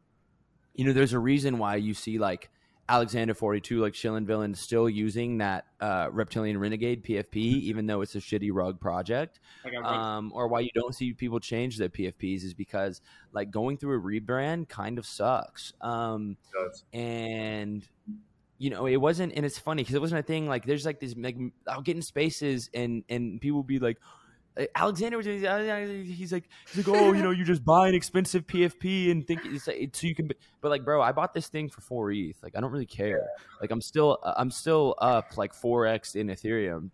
you 0.79 0.85
know, 0.85 0.93
there's 0.93 1.11
a 1.11 1.19
reason 1.19 1.57
why 1.57 1.75
you 1.75 1.93
see 1.93 2.19
like 2.19 2.49
Alexander 2.87 3.33
42, 3.33 3.81
like 3.81 3.95
Shilling 3.95 4.25
Villain, 4.25 4.55
still 4.55 4.89
using 4.89 5.39
that 5.39 5.65
uh, 5.81 6.07
Reptilian 6.09 6.57
Renegade 6.57 7.03
PFP, 7.03 7.35
even 7.35 7.85
though 7.85 7.99
it's 7.99 8.15
a 8.15 8.19
shitty 8.19 8.49
rug 8.53 8.79
project. 8.79 9.41
Um, 9.85 10.31
or 10.33 10.47
why 10.47 10.61
you 10.61 10.69
don't 10.73 10.95
see 10.95 11.11
people 11.11 11.41
change 11.41 11.77
their 11.77 11.89
PFPs 11.89 12.45
is 12.45 12.53
because 12.53 13.01
like 13.33 13.51
going 13.51 13.75
through 13.75 13.97
a 13.97 14.01
rebrand 14.01 14.69
kind 14.69 14.97
of 14.97 15.05
sucks. 15.05 15.73
Um, 15.81 16.37
and 16.93 17.85
you 18.57 18.69
know, 18.69 18.85
it 18.85 18.97
wasn't, 18.97 19.33
and 19.35 19.45
it's 19.45 19.59
funny 19.59 19.83
because 19.83 19.95
it 19.95 20.01
wasn't 20.01 20.19
a 20.19 20.23
thing. 20.23 20.47
Like, 20.47 20.65
there's 20.65 20.85
like 20.85 21.01
this, 21.01 21.13
like, 21.17 21.35
I'll 21.67 21.81
get 21.81 21.97
in 21.97 22.01
spaces 22.01 22.69
and 22.73 23.03
and 23.09 23.41
people 23.41 23.63
be 23.63 23.79
like, 23.79 23.97
Alexander 24.76 25.17
was 25.17 25.26
he's 25.26 26.32
like 26.34 26.50
he's 26.67 26.88
like 26.88 26.88
oh 26.88 27.13
you 27.13 27.24
know 27.24 27.32
you 27.32 27.45
just 27.45 27.63
buy 27.63 27.88
an 27.88 27.95
expensive 27.95 28.45
PFP 28.45 29.12
and 29.12 29.26
think 29.26 29.41
it's 29.45 29.67
like, 29.67 29.89
so 29.93 30.08
you 30.08 30.15
can 30.15 30.30
but 30.62 30.69
like 30.69 30.84
bro 30.84 31.02
I 31.02 31.12
bought 31.12 31.34
this 31.34 31.48
thing 31.48 31.69
for 31.69 31.82
four 31.82 32.12
ETH 32.12 32.41
like 32.43 32.56
I 32.56 32.62
don't 32.62 32.72
really 32.72 32.86
care. 32.86 33.28
Like 33.62 33.72
I'm 33.72 33.82
still 33.82 34.17
I'm 34.24 34.52
still 34.52 34.95
up 35.00 35.38
like 35.38 35.54
four 35.54 35.86
x 35.86 36.15
in 36.15 36.28
Ethereum 36.28 36.89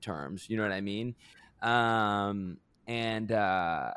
terms 0.00 0.48
you 0.48 0.56
know 0.56 0.62
what 0.62 0.72
I 0.72 0.80
mean? 0.80 1.14
Um 1.62 2.58
and 2.86 3.30
uh 3.32 3.92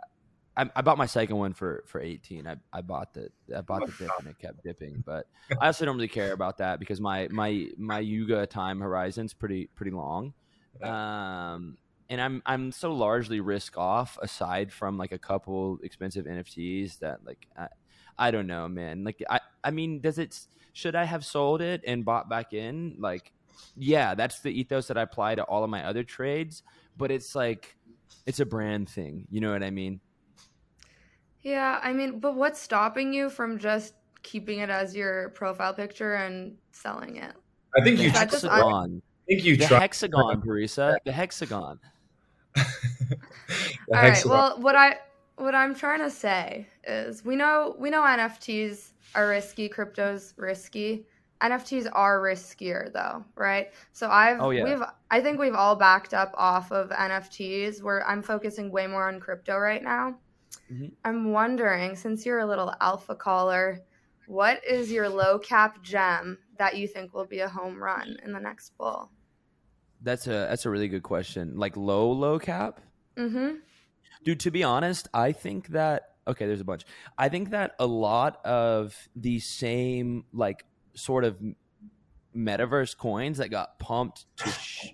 I, 0.56 0.70
I 0.76 0.82
bought 0.82 0.98
my 0.98 1.08
second 1.08 1.38
one 1.38 1.54
for 1.54 1.84
for 1.88 2.02
18 2.02 2.46
I, 2.48 2.56
I 2.72 2.82
bought 2.82 3.14
the 3.14 3.30
I 3.56 3.62
bought 3.62 3.86
the 3.86 3.94
dip 3.98 4.12
and 4.20 4.28
it 4.28 4.38
kept 4.40 4.64
dipping 4.64 5.04
but 5.06 5.28
I 5.60 5.68
also 5.68 5.86
don't 5.86 5.96
really 5.96 6.08
care 6.08 6.34
about 6.34 6.58
that 6.60 6.80
because 6.80 7.00
my 7.00 7.28
my 7.30 7.68
my 7.78 8.00
Yuga 8.00 8.46
time 8.48 8.82
horizon's 8.82 9.34
pretty 9.34 9.68
pretty 9.76 9.92
long. 9.92 10.34
Um 10.82 11.78
and 12.14 12.22
I'm 12.22 12.44
I'm 12.46 12.72
so 12.72 12.94
largely 12.94 13.40
risk 13.40 13.76
off 13.76 14.20
aside 14.22 14.72
from 14.72 15.00
like 15.00 15.12
a 15.12 15.18
couple 15.18 15.80
expensive 15.82 16.26
NFTs 16.26 17.00
that 17.00 17.26
like 17.26 17.48
I, 17.58 17.68
I 18.20 18.30
don't 18.30 18.46
know, 18.46 18.68
man. 18.68 19.04
Like 19.04 19.24
I 19.28 19.40
I 19.64 19.72
mean, 19.72 20.00
does 20.00 20.20
it 20.20 20.40
should 20.74 20.96
I 20.96 21.06
have 21.06 21.26
sold 21.26 21.62
it 21.62 21.82
and 21.88 22.06
bought 22.06 22.30
back 22.30 22.54
in? 22.54 22.98
Like 23.00 23.34
yeah, 23.76 24.14
that's 24.14 24.42
the 24.42 24.52
ethos 24.52 24.88
that 24.88 24.98
I 24.98 25.02
apply 25.02 25.36
to 25.36 25.44
all 25.44 25.64
of 25.64 25.72
my 25.72 25.84
other 25.86 26.04
trades, 26.04 26.62
but 26.96 27.10
it's 27.10 27.34
like 27.34 27.76
it's 28.28 28.40
a 28.40 28.46
brand 28.46 28.90
thing, 28.90 29.26
you 29.32 29.42
know 29.42 29.52
what 29.52 29.64
I 29.64 29.72
mean? 29.72 30.00
Yeah, 31.42 31.80
I 31.82 31.94
mean, 31.94 32.20
but 32.20 32.36
what's 32.36 32.62
stopping 32.62 33.12
you 33.12 33.32
from 33.32 33.58
just 33.58 33.96
keeping 34.22 34.60
it 34.60 34.70
as 34.70 34.96
your 34.96 35.30
profile 35.30 35.74
picture 35.74 36.14
and 36.14 36.58
selling 36.74 37.16
it? 37.16 37.34
I 37.76 37.84
think 37.84 38.00
you 38.00 38.12
the 38.12 38.20
hexagon. 38.20 39.02
I 39.02 39.26
think 39.28 39.44
you 39.44 39.58
the 39.58 39.66
tried. 39.66 39.80
hexagon, 39.80 40.42
Parisa. 40.42 40.98
The 41.06 41.12
hexagon. 41.12 41.80
All 43.94 44.02
right. 44.02 44.26
Well, 44.26 44.60
what 44.60 44.76
I 44.76 44.98
what 45.38 45.56
I'm 45.56 45.74
trying 45.76 46.00
to 46.00 46.10
say 46.10 46.68
is 46.86 47.26
we 47.26 47.36
know 47.36 47.76
we 47.80 47.90
know 47.90 48.02
NFTs 48.02 48.92
are 49.16 49.28
risky, 49.28 49.70
crypto's 49.70 50.34
risky. 50.38 51.06
NFTs 51.42 51.90
are 51.92 52.22
riskier 52.22 52.92
though, 52.94 53.26
right? 53.36 53.72
So 53.92 54.10
I've 54.10 54.40
Oh, 54.40 54.52
yeah. 54.52 54.64
we've 54.64 54.84
I 55.12 55.20
think 55.22 55.40
we've 55.40 55.56
all 55.56 55.76
backed 55.76 56.14
up 56.14 56.34
off 56.38 56.72
of 56.72 56.90
NFTs 56.90 57.82
where 57.82 58.08
I'm 58.08 58.22
focusing 58.22 58.72
way 58.72 58.88
more 58.88 59.08
on 59.08 59.20
crypto 59.20 59.58
right 59.58 59.84
now. 59.84 60.16
Mhm. 60.72 60.94
I'm 61.04 61.32
wondering 61.32 61.96
since 61.96 62.26
you're 62.26 62.40
a 62.40 62.46
little 62.46 62.74
alpha 62.80 63.16
caller, 63.16 63.82
what 64.28 64.64
is 64.66 64.92
your 64.92 65.10
low 65.10 65.38
cap 65.38 65.84
gem 65.84 66.38
that 66.58 66.78
you 66.78 66.88
think 66.88 67.14
will 67.14 67.26
be 67.26 67.40
a 67.40 67.50
home 67.50 67.82
run 67.82 68.18
in 68.24 68.32
the 68.32 68.40
next 68.40 68.78
bull? 68.78 69.12
That's 70.02 70.28
a 70.28 70.48
that's 70.50 70.66
a 70.66 70.70
really 70.70 70.88
good 70.88 71.04
question. 71.04 71.58
Like 71.58 71.76
low 71.76 72.12
low 72.12 72.40
cap, 72.40 72.80
Mhm. 73.18 73.60
dude. 74.24 74.40
To 74.42 74.52
be 74.52 74.64
honest, 74.64 75.08
I 75.14 75.32
think 75.32 75.68
that 75.70 76.10
okay. 76.28 76.46
There's 76.48 76.62
a 76.62 76.66
bunch. 76.66 76.84
I 77.18 77.30
think 77.30 77.52
that 77.52 77.76
a 77.80 77.86
lot 77.88 78.44
of 78.46 78.96
the 79.16 79.40
same 79.40 80.26
like 80.34 80.66
sort 80.96 81.24
of 81.26 81.38
metaverse 82.36 82.98
coins 82.98 83.38
that 83.38 83.50
got 83.50 83.78
pumped 83.80 84.26
to 84.38 84.50
sh- 84.50 84.88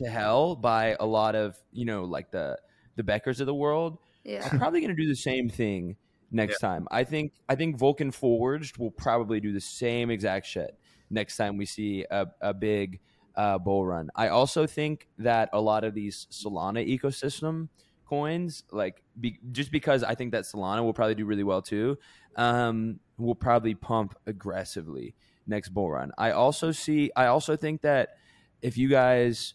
to 0.00 0.08
hell 0.10 0.56
by 0.56 0.96
a 0.98 1.06
lot 1.06 1.34
of 1.34 1.56
you 1.72 1.84
know 1.84 2.04
like 2.04 2.30
the 2.30 2.58
the 2.96 3.02
Beckers 3.02 3.40
of 3.40 3.46
the 3.46 3.54
world 3.54 3.98
Yeah. 4.24 4.46
are 4.46 4.58
probably 4.58 4.80
going 4.80 4.94
to 4.96 5.00
do 5.02 5.08
the 5.08 5.14
same 5.16 5.50
thing 5.50 5.96
next 6.30 6.60
time. 6.60 6.88
I 6.90 7.04
think 7.04 7.32
I 7.48 7.54
think 7.54 7.78
Vulcan 7.78 8.10
Forged 8.10 8.78
will 8.78 8.90
probably 8.90 9.40
do 9.40 9.52
the 9.52 9.60
same 9.60 10.10
exact 10.10 10.46
shit 10.46 10.78
next 11.10 11.36
time 11.36 11.56
we 11.56 11.66
see 11.66 12.04
a, 12.10 12.26
a 12.40 12.52
big 12.54 13.00
uh, 13.36 13.58
bull 13.58 13.84
run. 13.84 14.10
I 14.14 14.28
also 14.28 14.66
think 14.66 15.08
that 15.18 15.50
a 15.52 15.60
lot 15.60 15.84
of 15.84 15.94
these 15.94 16.26
Solana 16.30 16.86
ecosystem 16.86 17.68
coins, 18.06 18.64
like 18.70 19.02
be, 19.18 19.38
just 19.52 19.70
because 19.70 20.02
I 20.02 20.14
think 20.14 20.32
that 20.32 20.44
Solana 20.44 20.82
will 20.82 20.94
probably 20.94 21.14
do 21.14 21.24
really 21.24 21.44
well 21.44 21.62
too, 21.62 21.98
um, 22.36 23.00
will 23.18 23.34
probably 23.34 23.74
pump 23.74 24.14
aggressively 24.26 25.14
next 25.46 25.70
bull 25.70 25.90
run. 25.90 26.12
I 26.18 26.32
also 26.32 26.72
see. 26.72 27.10
I 27.16 27.26
also 27.26 27.56
think 27.56 27.82
that 27.82 28.16
if 28.62 28.78
you 28.78 28.88
guys 28.88 29.54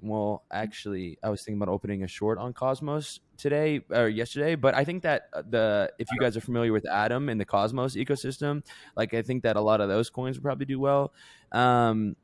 well, 0.00 0.44
actually, 0.52 1.18
I 1.22 1.30
was 1.30 1.42
thinking 1.42 1.60
about 1.60 1.72
opening 1.72 2.02
a 2.02 2.08
short 2.08 2.38
on 2.38 2.52
Cosmos 2.52 3.20
today 3.36 3.80
or 3.90 4.08
yesterday, 4.08 4.54
but 4.54 4.74
I 4.74 4.84
think 4.84 5.02
that 5.02 5.28
uh, 5.32 5.42
the 5.48 5.90
if 5.98 6.08
you 6.12 6.18
guys 6.18 6.36
are 6.36 6.40
familiar 6.40 6.72
with 6.72 6.86
Atom 6.88 7.28
and 7.28 7.40
the 7.40 7.44
Cosmos 7.44 7.96
ecosystem, 7.96 8.62
like 8.96 9.14
I 9.14 9.22
think 9.22 9.42
that 9.44 9.56
a 9.56 9.60
lot 9.60 9.80
of 9.80 9.88
those 9.88 10.10
coins 10.10 10.36
will 10.36 10.44
probably 10.44 10.66
do 10.66 10.78
well. 10.78 11.12
Um, 11.52 12.16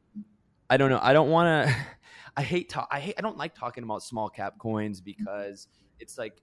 I 0.73 0.79
don't 0.79 0.89
know. 0.89 1.01
I 1.03 1.13
don't 1.13 1.29
want 1.29 1.69
to. 1.69 1.77
I 2.37 2.43
hate 2.43 2.71
talk. 2.71 2.89
I 2.91 2.99
hate. 2.99 3.15
I 3.19 3.21
don't 3.21 3.37
like 3.37 3.55
talking 3.55 3.85
about 3.85 4.03
small 4.03 4.31
cap 4.31 4.59
coins 4.59 5.03
because 5.03 5.69
it's 6.01 6.17
like. 6.17 6.41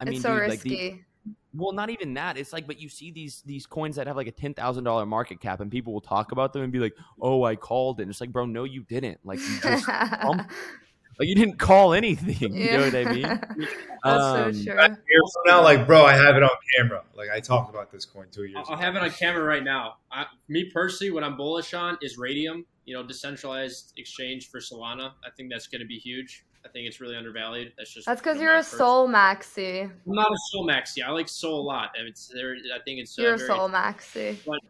I 0.00 0.04
mean, 0.04 0.14
it's 0.14 0.22
so 0.22 0.30
dude, 0.30 0.48
risky. 0.48 0.70
like 0.70 0.78
the, 0.78 1.34
well, 1.54 1.72
not 1.72 1.88
even 1.88 2.14
that. 2.14 2.36
It's 2.36 2.52
like, 2.52 2.66
but 2.66 2.80
you 2.80 2.88
see 2.88 3.12
these 3.12 3.42
these 3.46 3.66
coins 3.66 3.94
that 3.94 4.08
have 4.08 4.16
like 4.16 4.26
a 4.26 4.32
ten 4.32 4.52
thousand 4.52 4.82
dollar 4.82 5.06
market 5.06 5.40
cap, 5.40 5.60
and 5.60 5.70
people 5.70 5.92
will 5.92 6.00
talk 6.00 6.32
about 6.32 6.52
them 6.52 6.62
and 6.62 6.72
be 6.72 6.80
like, 6.80 6.94
"Oh, 7.20 7.44
I 7.44 7.54
called. 7.54 8.00
And 8.00 8.10
it's 8.10 8.20
like, 8.20 8.32
bro, 8.32 8.46
no, 8.46 8.64
you 8.64 8.82
didn't. 8.82 9.20
Like, 9.24 9.38
you 9.38 9.60
just 9.60 9.88
um, 9.88 10.38
like 11.20 11.28
you 11.28 11.36
didn't 11.36 11.58
call 11.58 11.92
anything. 11.94 12.52
You 12.56 12.72
know 12.72 12.84
what 12.84 12.94
I 12.96 13.04
mean? 13.12 13.22
That's 13.22 14.24
Um, 14.24 14.54
so 14.54 14.72
true. 14.72 14.74
Years 14.74 15.32
from 15.34 15.42
now, 15.46 15.62
like, 15.62 15.86
bro, 15.86 16.04
I 16.04 16.14
have 16.14 16.36
it 16.36 16.42
on 16.42 16.50
camera. 16.76 17.04
Like, 17.16 17.30
I 17.30 17.38
talked 17.38 17.70
about 17.70 17.92
this 17.92 18.04
coin 18.04 18.26
two 18.32 18.42
years 18.42 18.56
I'll, 18.56 18.62
ago. 18.62 18.72
I'll 18.72 18.80
have 18.80 18.96
it 18.96 19.02
on 19.02 19.10
camera 19.10 19.44
right 19.44 19.62
now. 19.62 19.98
I, 20.10 20.26
me 20.48 20.70
personally, 20.72 21.12
what 21.12 21.22
I'm 21.22 21.36
bullish 21.36 21.74
on 21.74 21.96
is 22.02 22.18
Raydium. 22.18 22.64
You 22.88 22.94
know, 22.94 23.06
decentralized 23.06 23.92
exchange 23.98 24.48
for 24.48 24.60
Solana. 24.60 25.12
I 25.22 25.28
think 25.36 25.50
that's 25.50 25.66
going 25.66 25.82
to 25.82 25.86
be 25.86 25.98
huge. 25.98 26.46
I 26.64 26.68
think 26.70 26.88
it's 26.88 27.02
really 27.02 27.16
undervalued. 27.16 27.74
That's 27.76 27.92
just 27.92 28.06
That's 28.06 28.18
because 28.18 28.38
you 28.38 28.44
know, 28.44 28.52
you're 28.52 28.60
a 28.60 28.64
SOL 28.64 29.06
maxi. 29.06 29.82
I'm 29.82 29.92
not 30.06 30.32
a 30.32 30.38
SOL 30.50 30.66
maxi. 30.66 31.02
I 31.06 31.10
like 31.10 31.28
SOL 31.28 31.60
a 31.60 31.62
lot. 31.62 31.90
And 31.98 32.08
It's 32.08 32.28
there. 32.28 32.56
I 32.74 32.78
think 32.86 33.00
it's 33.00 33.18
uh, 33.18 33.22
You're 33.22 33.34
a 33.34 33.38
SOL 33.38 33.68
maxi. 33.68 34.38
But, 34.46 34.60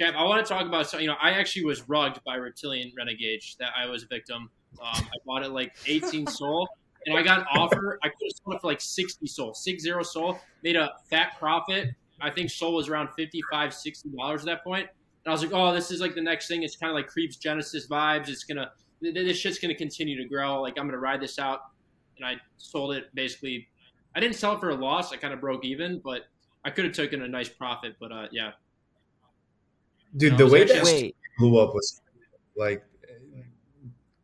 Jeff, 0.00 0.16
I 0.16 0.24
want 0.24 0.44
to 0.44 0.52
talk 0.52 0.66
about. 0.66 0.90
So, 0.90 0.98
you 0.98 1.06
know, 1.06 1.14
I 1.22 1.30
actually 1.30 1.66
was 1.66 1.88
rugged 1.88 2.20
by 2.24 2.34
Reptilian 2.34 2.92
Renegade. 2.96 3.42
That 3.60 3.70
I 3.78 3.86
was 3.86 4.02
a 4.02 4.06
victim. 4.08 4.50
Um, 4.82 5.06
I 5.06 5.16
bought 5.24 5.44
it 5.44 5.50
like 5.50 5.76
18 5.86 6.26
SOL, 6.26 6.68
and 7.06 7.16
I 7.16 7.22
got 7.22 7.38
an 7.38 7.46
offer. 7.54 8.00
I 8.02 8.08
could 8.08 8.16
have 8.24 8.32
sold 8.42 8.56
it 8.56 8.60
for 8.60 8.66
like 8.66 8.80
60 8.80 9.24
SOL, 9.24 9.54
six 9.54 9.84
zero 9.84 10.02
SOL. 10.02 10.40
Made 10.64 10.74
a 10.74 10.90
fat 11.08 11.38
profit. 11.38 11.90
I 12.20 12.30
think 12.30 12.50
SOL 12.50 12.74
was 12.74 12.88
around 12.88 13.10
55 13.16 13.72
60 13.72 14.08
dollars 14.16 14.40
at 14.40 14.46
that 14.46 14.64
point. 14.64 14.88
And 15.28 15.32
I 15.32 15.34
was 15.34 15.42
like, 15.42 15.52
oh, 15.52 15.74
this 15.74 15.90
is 15.90 16.00
like 16.00 16.14
the 16.14 16.22
next 16.22 16.48
thing. 16.48 16.62
It's 16.62 16.74
kind 16.74 16.88
of 16.88 16.94
like 16.94 17.06
Creeps 17.06 17.36
Genesis 17.36 17.86
vibes. 17.86 18.30
It's 18.30 18.44
gonna, 18.44 18.70
th- 19.02 19.12
th- 19.12 19.26
this 19.26 19.36
shit's 19.36 19.58
gonna 19.58 19.74
continue 19.74 20.16
to 20.16 20.26
grow. 20.26 20.62
Like 20.62 20.78
I'm 20.78 20.86
gonna 20.86 20.96
ride 20.96 21.20
this 21.20 21.38
out. 21.38 21.60
And 22.16 22.24
I 22.24 22.36
sold 22.56 22.94
it 22.94 23.14
basically. 23.14 23.68
I 24.16 24.20
didn't 24.20 24.36
sell 24.36 24.54
it 24.54 24.60
for 24.60 24.70
a 24.70 24.74
loss. 24.74 25.12
I 25.12 25.18
kind 25.18 25.34
of 25.34 25.40
broke 25.42 25.66
even, 25.66 26.00
but 26.02 26.22
I 26.64 26.70
could 26.70 26.86
have 26.86 26.94
taken 26.94 27.20
a 27.20 27.28
nice 27.28 27.50
profit. 27.50 27.96
But 28.00 28.10
uh, 28.10 28.28
yeah, 28.32 28.52
Dude, 30.16 30.32
No, 30.32 30.38
the 30.38 30.44
it's 30.44 30.52
way 30.54 30.62
actually- 30.62 30.76
that 30.78 30.84
Wait, 30.86 31.16
blew 31.38 31.58
up 31.60 31.74
was 31.74 32.00
like 32.56 32.82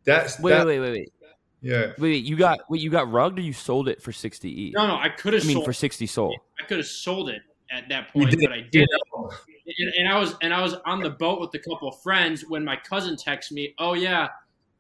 that's 0.04 0.40
wait, 0.40 0.52
that, 0.52 0.66
wait, 0.66 0.80
wait, 0.80 0.90
wait, 0.90 1.12
yeah. 1.60 1.80
wait, 1.80 1.98
wait. 1.98 2.24
You 2.24 2.36
got 2.36 2.60
wait, 2.70 2.80
you 2.80 2.88
got 2.88 3.12
rugged, 3.12 3.40
or 3.40 3.42
you 3.42 3.52
sold 3.52 3.88
it 3.90 4.00
for 4.00 4.10
sixty 4.10 4.68
e? 4.68 4.72
no, 4.74 4.86
no, 4.86 4.96
I 4.96 5.10
could 5.10 5.34
have 5.34 5.42
I 5.44 5.46
mean, 5.48 5.56
sold. 5.56 5.66
for 5.66 5.74
sixty 5.74 6.06
SOL. 6.06 6.34
I 6.58 6.64
could 6.66 6.78
have 6.78 6.86
sold 6.86 7.28
it 7.28 7.42
at 7.70 7.90
that 7.90 8.08
point, 8.10 8.34
but 8.40 8.52
I 8.52 8.62
didn't. 8.70 8.88
And, 9.66 9.92
and 9.94 10.08
I 10.08 10.18
was 10.18 10.34
and 10.42 10.52
I 10.52 10.62
was 10.62 10.74
on 10.84 11.00
the 11.00 11.10
boat 11.10 11.40
with 11.40 11.54
a 11.54 11.58
couple 11.58 11.88
of 11.88 12.00
friends 12.02 12.44
when 12.46 12.64
my 12.64 12.76
cousin 12.76 13.16
texted 13.16 13.52
me, 13.52 13.74
"Oh 13.78 13.94
yeah, 13.94 14.28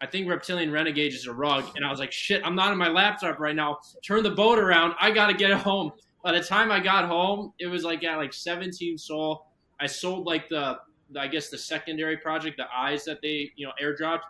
I 0.00 0.06
think 0.06 0.28
Reptilian 0.28 0.70
Renegade 0.70 1.14
is 1.14 1.26
a 1.26 1.32
rug," 1.32 1.64
and 1.76 1.84
I 1.84 1.90
was 1.90 2.00
like, 2.00 2.12
"Shit, 2.12 2.42
I'm 2.44 2.54
not 2.54 2.70
on 2.70 2.78
my 2.78 2.88
laptop 2.88 3.38
right 3.38 3.56
now. 3.56 3.78
Turn 4.06 4.22
the 4.22 4.30
boat 4.30 4.58
around. 4.58 4.94
I 5.00 5.10
gotta 5.10 5.34
get 5.34 5.52
home." 5.52 5.92
By 6.22 6.32
the 6.32 6.40
time 6.40 6.72
I 6.72 6.80
got 6.80 7.06
home, 7.06 7.52
it 7.58 7.66
was 7.66 7.84
like 7.84 8.02
at 8.04 8.16
like 8.16 8.32
17 8.32 8.96
SOL. 8.96 9.46
I 9.78 9.86
sold 9.86 10.26
like 10.26 10.48
the, 10.48 10.78
the 11.10 11.20
I 11.20 11.28
guess 11.28 11.50
the 11.50 11.58
secondary 11.58 12.16
project, 12.16 12.56
the 12.56 12.66
eyes 12.74 13.04
that 13.04 13.20
they 13.22 13.52
you 13.56 13.66
know 13.66 13.72
airdropped. 13.82 14.22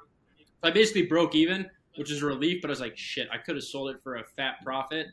I 0.63 0.71
basically 0.71 1.07
broke 1.07 1.35
even, 1.35 1.69
which 1.97 2.11
is 2.11 2.23
a 2.23 2.27
relief. 2.27 2.63
But 2.63 2.71
I 2.71 2.73
was 2.73 2.81
like, 2.81 2.97
"Shit, 2.97 3.29
I 3.33 3.39
could 3.39 3.57
have 3.57 3.65
sold 3.65 3.91
it 3.91 4.03
for 4.03 4.17
a 4.17 4.25
fat 4.37 4.57
profit." 4.65 5.09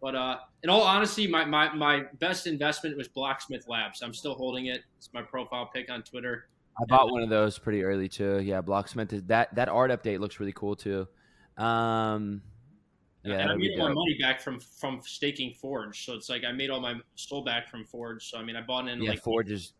But 0.00 0.14
uh, 0.14 0.36
in 0.62 0.70
all 0.70 0.82
honesty, 0.82 1.26
my, 1.26 1.44
my, 1.44 1.72
my 1.74 2.04
best 2.20 2.46
investment 2.46 2.96
was 2.96 3.08
Blocksmith 3.08 3.68
Labs. 3.68 4.00
I'm 4.02 4.14
still 4.14 4.34
holding 4.34 4.66
it. 4.66 4.82
It's 4.96 5.10
my 5.12 5.22
profile 5.22 5.68
pic 5.74 5.90
on 5.90 6.02
Twitter. 6.02 6.48
I 6.80 6.84
bought 6.86 7.10
one 7.10 7.22
of 7.22 7.28
those 7.28 7.58
pretty 7.58 7.82
early 7.82 8.08
too. 8.08 8.40
Yeah, 8.40 8.62
Blocksmith 8.62 9.12
is 9.12 9.24
that 9.24 9.52
that 9.56 9.68
art 9.68 9.90
update 9.90 10.20
looks 10.20 10.38
really 10.38 10.52
cool 10.52 10.76
too. 10.76 11.08
Um, 11.56 12.40
yeah, 13.24 13.40
and 13.40 13.50
I 13.50 13.56
made 13.56 13.78
all 13.78 13.88
my 13.88 13.94
money 13.94 14.16
back 14.20 14.40
from 14.40 14.60
from 14.60 15.00
staking 15.04 15.54
Forge. 15.54 16.04
So 16.04 16.14
it's 16.14 16.28
like 16.28 16.44
I 16.44 16.52
made 16.52 16.70
all 16.70 16.80
my 16.80 16.94
SOL 17.16 17.42
back 17.42 17.68
from 17.68 17.84
Forge. 17.84 18.30
So 18.30 18.38
I 18.38 18.44
mean, 18.44 18.54
I 18.54 18.60
bought 18.60 18.86
in 18.86 19.02
Yeah, 19.02 19.10
like 19.10 19.22
Forge 19.22 19.50
is 19.50 19.72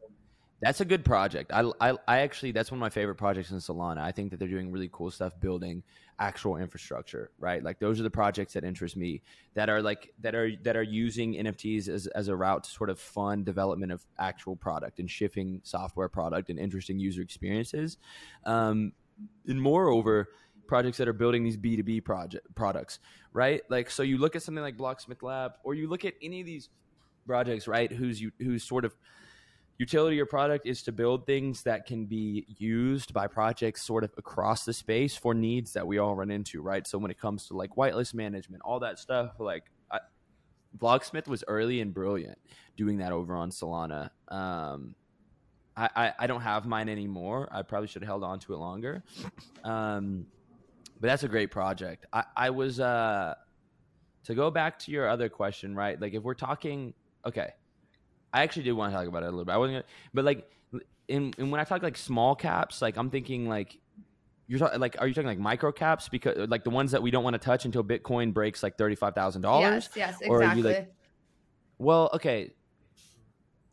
that's 0.60 0.80
a 0.80 0.84
good 0.84 1.04
project. 1.04 1.52
I, 1.52 1.70
I 1.80 1.94
I 2.08 2.18
actually 2.18 2.50
that's 2.50 2.72
one 2.72 2.78
of 2.78 2.80
my 2.80 2.90
favorite 2.90 3.14
projects 3.14 3.52
in 3.52 3.58
Solana. 3.58 3.98
I 3.98 4.10
think 4.10 4.32
that 4.32 4.38
they're 4.38 4.48
doing 4.48 4.72
really 4.72 4.90
cool 4.92 5.10
stuff 5.12 5.38
building 5.40 5.84
actual 6.18 6.56
infrastructure, 6.56 7.30
right? 7.38 7.62
Like 7.62 7.78
those 7.78 8.00
are 8.00 8.02
the 8.02 8.10
projects 8.10 8.54
that 8.54 8.64
interest 8.64 8.96
me 8.96 9.22
that 9.54 9.68
are 9.68 9.82
like 9.82 10.12
that 10.20 10.34
are 10.34 10.50
that 10.62 10.76
are 10.76 10.82
using 10.82 11.34
NFTs 11.34 11.88
as 11.88 12.06
as 12.08 12.28
a 12.28 12.36
route 12.36 12.64
to 12.64 12.70
sort 12.70 12.90
of 12.90 12.98
fund 12.98 13.44
development 13.44 13.92
of 13.92 14.04
actual 14.18 14.56
product 14.56 14.98
and 14.98 15.10
shipping 15.10 15.60
software 15.64 16.08
product 16.08 16.50
and 16.50 16.58
interesting 16.58 16.98
user 16.98 17.22
experiences. 17.22 17.98
Um, 18.44 18.92
and 19.46 19.60
moreover, 19.60 20.28
projects 20.66 20.98
that 20.98 21.08
are 21.08 21.12
building 21.12 21.44
these 21.44 21.56
B2B 21.56 22.04
project 22.04 22.46
products, 22.54 22.98
right? 23.32 23.62
Like 23.68 23.90
so 23.90 24.02
you 24.02 24.18
look 24.18 24.36
at 24.36 24.42
something 24.42 24.62
like 24.62 24.76
Blocksmith 24.76 25.22
Lab 25.22 25.52
or 25.64 25.74
you 25.74 25.88
look 25.88 26.04
at 26.04 26.14
any 26.22 26.40
of 26.40 26.46
these 26.46 26.68
projects, 27.26 27.68
right, 27.68 27.90
who's 27.90 28.20
you 28.20 28.32
whose 28.38 28.64
sort 28.64 28.84
of 28.84 28.96
utility 29.78 30.20
or 30.20 30.26
product 30.26 30.66
is 30.66 30.82
to 30.82 30.92
build 30.92 31.24
things 31.24 31.62
that 31.62 31.86
can 31.86 32.04
be 32.04 32.44
used 32.58 33.14
by 33.14 33.28
projects 33.28 33.82
sort 33.82 34.02
of 34.02 34.12
across 34.18 34.64
the 34.64 34.72
space 34.72 35.16
for 35.16 35.34
needs 35.34 35.72
that 35.72 35.86
we 35.86 35.98
all 35.98 36.16
run 36.16 36.30
into, 36.30 36.60
right? 36.60 36.86
So 36.86 36.98
when 36.98 37.10
it 37.12 37.18
comes 37.18 37.46
to 37.46 37.56
like 37.56 37.70
whitelist 37.76 38.12
management, 38.12 38.62
all 38.64 38.80
that 38.80 38.98
stuff, 38.98 39.36
like 39.38 39.64
I, 39.90 40.00
was 40.80 41.44
early 41.46 41.80
and 41.80 41.94
brilliant 41.94 42.38
doing 42.76 42.98
that 42.98 43.12
over 43.12 43.34
on 43.36 43.50
Solana. 43.50 44.10
Um, 44.28 44.96
I, 45.76 45.88
I, 45.94 46.12
I 46.20 46.26
don't 46.26 46.40
have 46.40 46.66
mine 46.66 46.88
anymore. 46.88 47.48
I 47.52 47.62
probably 47.62 47.86
should 47.86 48.02
have 48.02 48.08
held 48.08 48.24
on 48.24 48.40
to 48.40 48.54
it 48.54 48.58
longer. 48.58 49.04
Um, 49.62 50.26
but 51.00 51.06
that's 51.06 51.22
a 51.22 51.28
great 51.28 51.52
project. 51.52 52.06
I, 52.12 52.24
I 52.36 52.50
was 52.50 52.80
uh, 52.80 53.34
to 54.24 54.34
go 54.34 54.50
back 54.50 54.80
to 54.80 54.90
your 54.90 55.08
other 55.08 55.28
question, 55.28 55.76
right? 55.76 56.00
Like 56.00 56.14
if 56.14 56.24
we're 56.24 56.34
talking, 56.34 56.94
okay, 57.24 57.52
I 58.32 58.42
actually 58.42 58.64
did 58.64 58.72
want 58.72 58.92
to 58.92 58.96
talk 58.98 59.06
about 59.06 59.22
it 59.22 59.26
a 59.26 59.30
little 59.30 59.44
bit. 59.44 59.52
I 59.52 59.56
wasn't, 59.56 59.76
gonna, 59.76 59.84
but 60.14 60.24
like, 60.24 60.50
in, 61.08 61.32
in 61.38 61.50
when 61.50 61.60
I 61.60 61.64
talk 61.64 61.82
like 61.82 61.96
small 61.96 62.34
caps, 62.34 62.82
like 62.82 62.96
I'm 62.98 63.08
thinking 63.10 63.48
like 63.48 63.78
you're 64.46 64.58
talking 64.58 64.78
like 64.80 64.96
are 64.98 65.06
you 65.06 65.14
talking 65.14 65.28
like 65.28 65.38
micro 65.38 65.72
caps 65.72 66.08
because 66.08 66.48
like 66.48 66.64
the 66.64 66.70
ones 66.70 66.92
that 66.92 67.02
we 67.02 67.10
don't 67.10 67.24
want 67.24 67.34
to 67.34 67.38
touch 67.38 67.64
until 67.64 67.82
Bitcoin 67.84 68.32
breaks 68.34 68.62
like 68.62 68.76
thirty 68.76 68.94
five 68.94 69.14
thousand 69.14 69.42
dollars? 69.42 69.88
Yes, 69.94 70.18
yes, 70.20 70.28
Or 70.28 70.38
are 70.42 70.54
you, 70.54 70.60
exactly. 70.60 70.72
like- 70.74 70.94
Well, 71.78 72.10
okay. 72.14 72.52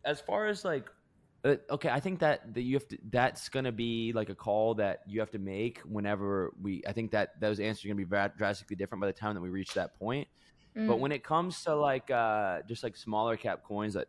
As 0.06 0.22
far 0.22 0.48
as 0.48 0.64
like, 0.64 0.90
uh, 1.44 1.56
okay, 1.72 1.90
I 1.90 2.00
think 2.00 2.20
that 2.20 2.54
that 2.54 2.62
you 2.62 2.76
have 2.76 2.88
to. 2.90 2.98
That's 3.10 3.50
gonna 3.50 3.72
be 3.72 4.14
like 4.14 4.30
a 4.30 4.36
call 4.36 4.76
that 4.76 5.02
you 5.08 5.20
have 5.20 5.32
to 5.32 5.40
make 5.40 5.80
whenever 5.80 6.54
we. 6.62 6.84
I 6.88 6.94
think 6.94 7.12
that 7.12 7.40
those 7.42 7.60
answers 7.60 7.86
are 7.86 7.88
gonna 7.94 8.06
be 8.06 8.38
drastically 8.38 8.76
different 8.76 9.02
by 9.02 9.08
the 9.08 9.14
time 9.14 9.34
that 9.36 9.42
we 9.42 9.50
reach 9.50 9.74
that 9.74 9.98
point. 10.00 10.28
But 10.76 10.82
Mm. 10.82 11.00
when 11.00 11.12
it 11.14 11.24
comes 11.24 11.64
to 11.64 11.74
like 11.76 12.12
uh, 12.12 12.62
just 12.68 12.84
like 12.84 12.96
smaller 12.98 13.38
cap 13.38 13.64
coins 13.64 13.94
that 13.94 14.08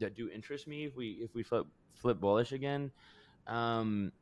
that 0.00 0.14
do 0.14 0.28
interest 0.28 0.66
me, 0.66 0.84
if 0.84 0.96
we 0.96 1.18
if 1.20 1.34
we 1.34 1.42
flip 1.42 1.66
flip 1.94 2.20
bullish 2.20 2.52
again, 2.52 2.90
um, 3.46 4.12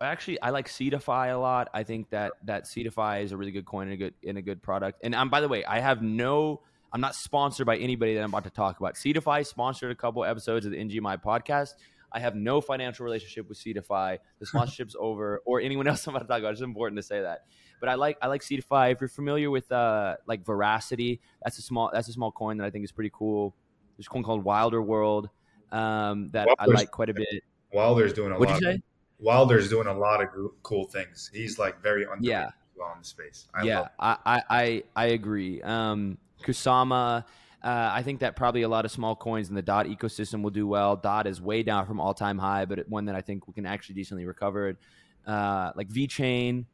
actually 0.00 0.40
I 0.40 0.50
like 0.50 0.68
Seedify 0.68 1.32
a 1.32 1.38
lot. 1.38 1.68
I 1.74 1.82
think 1.82 2.10
that 2.10 2.32
that 2.44 2.64
Seedify 2.64 3.22
is 3.22 3.32
a 3.32 3.36
really 3.36 3.52
good 3.52 3.66
coin 3.66 3.88
and 3.88 3.94
a 3.94 3.96
good 3.96 4.14
and 4.26 4.38
a 4.38 4.42
good 4.42 4.62
product. 4.62 5.00
And 5.02 5.14
um, 5.14 5.30
by 5.30 5.40
the 5.40 5.48
way, 5.48 5.64
I 5.64 5.80
have 5.80 6.02
no. 6.02 6.62
I'm 6.92 7.00
not 7.00 7.14
sponsored 7.14 7.66
by 7.66 7.76
anybody 7.76 8.14
that 8.14 8.22
I'm 8.22 8.30
about 8.30 8.42
to 8.44 8.50
talk 8.50 8.80
about. 8.80 8.94
Seedify 8.94 9.46
sponsored 9.46 9.92
a 9.92 9.94
couple 9.94 10.24
episodes 10.24 10.66
of 10.66 10.72
the 10.72 10.78
NGMI 10.78 11.22
podcast. 11.22 11.74
I 12.12 12.18
have 12.18 12.34
no 12.34 12.60
financial 12.60 13.04
relationship 13.04 13.48
with 13.48 13.58
Seedify. 13.58 14.18
The 14.40 14.46
sponsorship's 14.46 14.96
over, 14.98 15.40
or 15.46 15.60
anyone 15.60 15.86
else 15.86 16.06
I'm 16.06 16.14
about 16.14 16.26
to 16.26 16.28
talk 16.28 16.40
about. 16.40 16.52
It's 16.52 16.60
important 16.60 16.98
to 16.98 17.02
say 17.02 17.20
that. 17.22 17.44
But 17.78 17.88
I 17.88 17.94
like 17.94 18.18
I 18.20 18.26
like 18.26 18.42
Seedify. 18.42 18.92
If 18.92 19.00
you're 19.00 19.08
familiar 19.08 19.50
with 19.50 19.70
uh, 19.70 20.16
like 20.26 20.44
Verasity, 20.44 21.20
that's 21.42 21.58
a 21.58 21.62
small 21.62 21.90
that's 21.92 22.08
a 22.08 22.12
small 22.12 22.32
coin 22.32 22.58
that 22.58 22.66
I 22.66 22.70
think 22.70 22.84
is 22.84 22.92
pretty 22.92 23.10
cool. 23.12 23.54
There's 24.00 24.10
one 24.10 24.22
called 24.22 24.44
Wilder 24.44 24.80
World 24.80 25.28
um, 25.72 26.30
that 26.32 26.46
Wilder's, 26.46 26.56
I 26.58 26.80
like 26.80 26.90
quite 26.90 27.10
a 27.10 27.14
bit. 27.14 27.44
Wilder's 27.70 28.14
doing 28.14 28.32
a 28.32 28.38
What'd 28.38 28.54
lot. 28.54 28.62
You 28.62 28.72
say? 28.78 28.82
Wilder's 29.18 29.68
doing 29.68 29.88
a 29.88 29.92
lot 29.92 30.22
of 30.22 30.28
cool 30.62 30.84
things. 30.84 31.30
He's 31.34 31.58
like 31.58 31.82
very 31.82 32.06
under 32.06 32.26
yeah 32.26 32.48
well 32.78 32.92
in 32.94 33.00
the 33.00 33.04
space. 33.04 33.46
I 33.54 33.62
yeah, 33.62 33.88
I, 33.98 34.16
I, 34.24 34.42
I 34.48 34.82
I 34.96 35.04
agree. 35.08 35.60
Um, 35.60 36.16
Kusama. 36.42 37.26
Uh, 37.62 37.90
I 37.92 38.02
think 38.02 38.20
that 38.20 38.36
probably 38.36 38.62
a 38.62 38.68
lot 38.70 38.86
of 38.86 38.90
small 38.90 39.14
coins 39.14 39.50
in 39.50 39.54
the 39.54 39.60
DOT 39.60 39.86
ecosystem 39.88 40.42
will 40.42 40.48
do 40.48 40.66
well. 40.66 40.96
DOT 40.96 41.26
is 41.26 41.42
way 41.42 41.62
down 41.62 41.84
from 41.84 42.00
all 42.00 42.14
time 42.14 42.38
high, 42.38 42.64
but 42.64 42.88
one 42.88 43.04
that 43.04 43.14
I 43.14 43.20
think 43.20 43.46
we 43.46 43.52
can 43.52 43.66
actually 43.66 43.96
decently 43.96 44.24
recover. 44.24 44.78
Uh, 45.26 45.72
like 45.76 45.90
VeChain, 45.90 46.64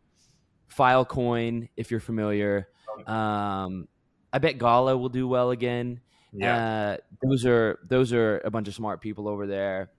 Filecoin, 0.73 1.71
if 1.77 1.91
you're 1.91 1.99
familiar. 1.99 2.69
Um, 3.05 3.89
I 4.33 4.39
bet 4.39 4.59
Gala 4.59 4.97
will 4.97 5.09
do 5.09 5.27
well 5.27 5.51
again. 5.51 6.01
Yeah. 6.37 6.57
Uh, 6.57 6.97
those 7.23 7.45
are 7.47 7.79
those 7.89 8.13
are 8.13 8.41
a 8.45 8.51
bunch 8.51 8.69
of 8.69 8.75
smart 8.75 9.01
people 9.01 9.29
over 9.29 9.47
there 9.47 9.91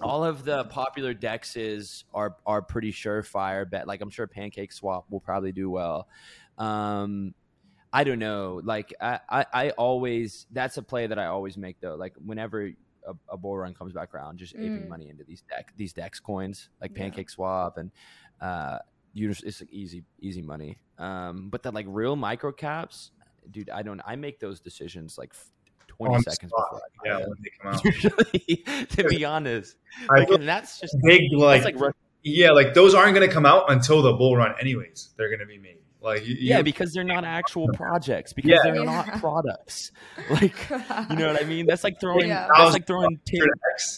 all 0.00 0.24
of 0.24 0.44
the 0.44 0.64
popular 0.64 1.14
dexes 1.14 2.04
are 2.12 2.36
are 2.46 2.62
pretty 2.62 2.92
surefire 2.92 3.68
bet. 3.68 3.86
Like 3.86 4.00
I'm 4.00 4.10
sure 4.10 4.26
Pancake 4.26 4.72
Swap 4.72 5.06
will 5.10 5.20
probably 5.20 5.52
do 5.52 5.70
well. 5.70 6.08
Um, 6.58 7.34
I 7.92 8.04
don't 8.04 8.18
know. 8.18 8.60
Like 8.64 8.92
I, 9.00 9.20
I, 9.28 9.46
I, 9.52 9.70
always 9.70 10.46
that's 10.52 10.76
a 10.76 10.82
play 10.82 11.06
that 11.06 11.18
I 11.18 11.26
always 11.26 11.56
make 11.56 11.80
though. 11.80 11.94
Like 11.94 12.14
whenever 12.24 12.70
a, 13.06 13.14
a 13.28 13.36
bull 13.36 13.56
run 13.56 13.74
comes 13.74 13.92
back 13.92 14.14
around, 14.14 14.38
just 14.38 14.56
mm. 14.56 14.64
aping 14.64 14.88
money 14.88 15.08
into 15.08 15.24
these 15.24 15.42
deck 15.48 15.72
these 15.76 15.92
dex 15.92 16.20
coins 16.20 16.70
like 16.80 16.94
Pancake 16.94 17.28
yeah. 17.28 17.34
Swap 17.34 17.78
and 17.78 17.90
uh, 18.40 18.78
you 19.12 19.28
just, 19.28 19.44
it's 19.44 19.60
like 19.60 19.70
easy 19.72 20.04
easy 20.20 20.42
money. 20.42 20.78
Um, 20.98 21.48
but 21.50 21.62
that 21.62 21.74
like 21.74 21.86
real 21.88 22.16
micro 22.16 22.52
caps, 22.52 23.12
dude, 23.50 23.70
I 23.70 23.82
don't. 23.82 24.00
I 24.04 24.16
make 24.16 24.40
those 24.40 24.60
decisions 24.60 25.18
like 25.18 25.34
20 25.96 26.22
seconds 26.22 26.52
before 26.52 26.80
yeah, 27.04 27.18
when 27.18 27.36
they 27.42 27.50
come 27.60 27.74
out. 28.78 28.88
To 28.90 29.08
be 29.08 29.24
honest, 29.24 29.76
like, 30.08 30.28
and 30.30 30.48
that's 30.48 30.80
just 30.80 30.96
big. 31.04 31.32
Like, 31.32 31.64
like 31.64 31.94
yeah, 32.22 32.50
like 32.50 32.74
those 32.74 32.94
aren't 32.94 33.14
going 33.14 33.26
to 33.26 33.32
come 33.32 33.46
out 33.46 33.70
until 33.70 34.02
the 34.02 34.12
bull 34.12 34.36
run, 34.36 34.54
anyways. 34.60 35.10
They're 35.16 35.28
going 35.28 35.40
to 35.40 35.46
be 35.46 35.58
made. 35.58 35.78
Like 36.04 36.26
you, 36.26 36.36
yeah, 36.38 36.60
because 36.60 36.92
they're 36.92 37.02
not 37.02 37.24
actual 37.24 37.66
projects 37.72 38.34
because 38.34 38.50
yeah. 38.50 38.58
they're 38.62 38.76
yeah. 38.76 38.84
not 38.84 39.20
products. 39.20 39.90
Like 40.30 40.70
you 41.10 41.16
know 41.16 41.32
what 41.32 41.42
I 41.42 41.44
mean? 41.46 41.66
That's 41.66 41.82
like 41.82 41.98
throwing. 42.00 42.28
Yeah. 42.28 42.48
That's 42.56 42.72
like 42.72 42.86
throwing 42.86 43.18
tin. 43.24 43.40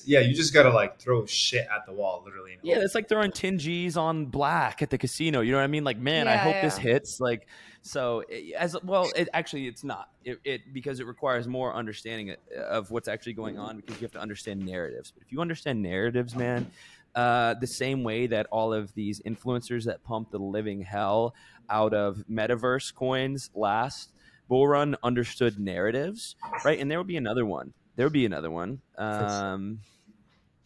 Yeah, 0.05 0.21
you 0.21 0.35
just 0.35 0.55
gotta 0.55 0.71
like 0.71 0.99
throw 0.99 1.27
shit 1.27 1.67
at 1.75 1.85
the 1.87 1.93
wall, 1.93 2.23
literally. 2.25 2.59
Yeah, 2.63 2.79
that's 2.79 2.95
like 2.95 3.09
throwing 3.09 3.33
tin 3.33 3.59
G's 3.59 3.97
on 3.97 4.27
black 4.27 4.83
at 4.83 4.91
the 4.91 4.99
casino. 4.99 5.41
You 5.41 5.53
know 5.53 5.59
what 5.59 5.65
I 5.65 5.69
mean? 5.69 5.85
Like, 5.85 5.99
man, 5.99 6.29
I 6.29 6.37
hope 6.37 6.55
this 6.63 6.79
hits. 6.79 7.21
Like, 7.21 7.49
so 7.83 8.23
eh, 8.31 8.51
as 8.57 8.77
well, 8.83 9.11
it 9.17 9.29
actually 9.33 9.67
it's 9.67 9.85
not 9.85 10.11
it, 10.25 10.39
it, 10.45 10.73
because 10.73 11.01
it 11.01 11.07
requires 11.07 11.47
more 11.49 11.75
understanding 11.75 12.31
eh, 12.31 12.35
of 12.61 12.91
what's 12.91 13.09
actually 13.09 13.35
going 13.35 13.59
on 13.59 13.77
because 13.77 14.01
you 14.01 14.05
have 14.05 14.13
to 14.13 14.21
understand 14.21 14.65
narratives. 14.65 15.13
But 15.13 15.23
if 15.25 15.33
you 15.33 15.41
understand 15.41 15.83
narratives, 15.83 16.35
man, 16.35 16.71
uh, 17.17 17.55
the 17.55 17.67
same 17.67 18.05
way 18.05 18.27
that 18.27 18.47
all 18.53 18.73
of 18.73 18.95
these 18.95 19.21
influencers 19.23 19.85
that 19.85 20.05
pump 20.05 20.31
the 20.31 20.39
living 20.39 20.83
hell 20.83 21.35
out 21.69 21.95
of 21.95 22.23
metaverse 22.31 22.95
coins 22.95 23.51
last 23.55 24.13
bull 24.49 24.69
run 24.69 24.97
understood 25.03 25.59
narratives, 25.59 26.37
right? 26.65 26.79
And 26.79 26.91
there 26.91 26.99
will 26.99 27.05
be 27.05 27.17
another 27.17 27.45
one. 27.45 27.73
There 27.97 28.07
will 28.07 28.13
be 28.13 28.27
another 28.27 28.51
one. 28.51 28.81
Um, 28.99 29.81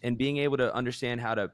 and 0.03 0.19
being 0.19 0.39
able 0.39 0.57
to 0.59 0.75
understand 0.75 1.21
how 1.21 1.35
to 1.35 1.51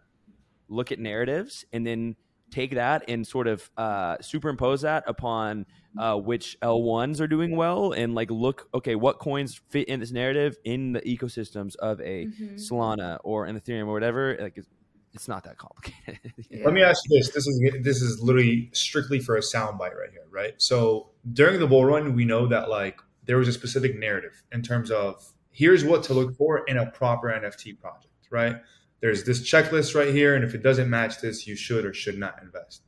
look 0.69 0.91
at 0.91 0.99
narratives 0.99 1.65
and 1.73 1.87
then 1.87 2.17
take 2.51 2.75
that 2.75 3.05
and 3.09 3.27
sort 3.27 3.49
of 3.49 3.71
uh, 3.77 4.17
superimpose 4.21 4.83
that 4.83 5.05
upon 5.07 5.67
uh, 5.99 6.17
which 6.17 6.57
L1s 6.63 7.21
are 7.21 7.27
doing 7.27 7.57
well 7.57 7.93
and 7.93 8.15
like 8.15 8.31
look, 8.31 8.69
okay, 8.73 8.95
what 8.95 9.19
coins 9.19 9.61
fit 9.69 9.89
in 9.89 10.01
this 10.01 10.13
narrative 10.13 10.57
in 10.65 10.93
the 10.93 11.01
ecosystems 11.01 11.77
of 11.77 12.01
a 12.01 12.27
mm-hmm. 12.27 12.55
Solana 12.55 13.19
or 13.25 13.47
an 13.47 13.61
Ethereum 13.61 13.87
or 13.87 13.93
whatever. 13.93 14.37
Like 14.41 14.59
it's, 15.17 15.29
not 15.29 15.45
that 15.45 15.59
complicated. 15.59 16.33
yeah. 16.51 16.65
Let 16.65 16.75
me 16.75 16.83
ask 16.83 17.03
you 17.09 17.19
this: 17.19 17.31
This 17.31 17.47
is 17.47 17.61
this 17.83 18.03
is 18.03 18.23
literally 18.23 18.71
strictly 18.73 19.19
for 19.19 19.37
a 19.37 19.41
soundbite 19.41 19.97
right 19.97 20.11
here, 20.13 20.27
right? 20.31 20.55
So 20.59 21.11
during 21.33 21.61
the 21.61 21.67
bull 21.67 21.85
run, 21.85 22.15
we 22.15 22.25
know 22.25 22.47
that 22.47 22.69
like 22.69 23.01
there 23.25 23.37
was 23.37 23.49
a 23.49 23.53
specific 23.53 23.99
narrative 23.99 24.43
in 24.53 24.63
terms 24.63 24.91
of 24.91 25.33
here's 25.51 25.85
what 25.85 26.03
to 26.05 26.15
look 26.15 26.37
for 26.37 26.65
in 26.67 26.77
a 26.77 26.87
proper 26.87 27.29
NFT 27.29 27.81
project, 27.81 28.29
right? 28.31 28.57
there's 29.01 29.25
this 29.25 29.41
checklist 29.41 29.95
right 29.95 30.13
here, 30.13 30.35
and 30.35 30.45
if 30.45 30.55
it 30.55 30.63
doesn't 30.63 30.89
match 30.89 31.21
this, 31.21 31.47
you 31.47 31.57
should 31.57 31.85
or 31.85 31.93
should 31.93 32.19
not 32.19 32.41
invest. 32.43 32.83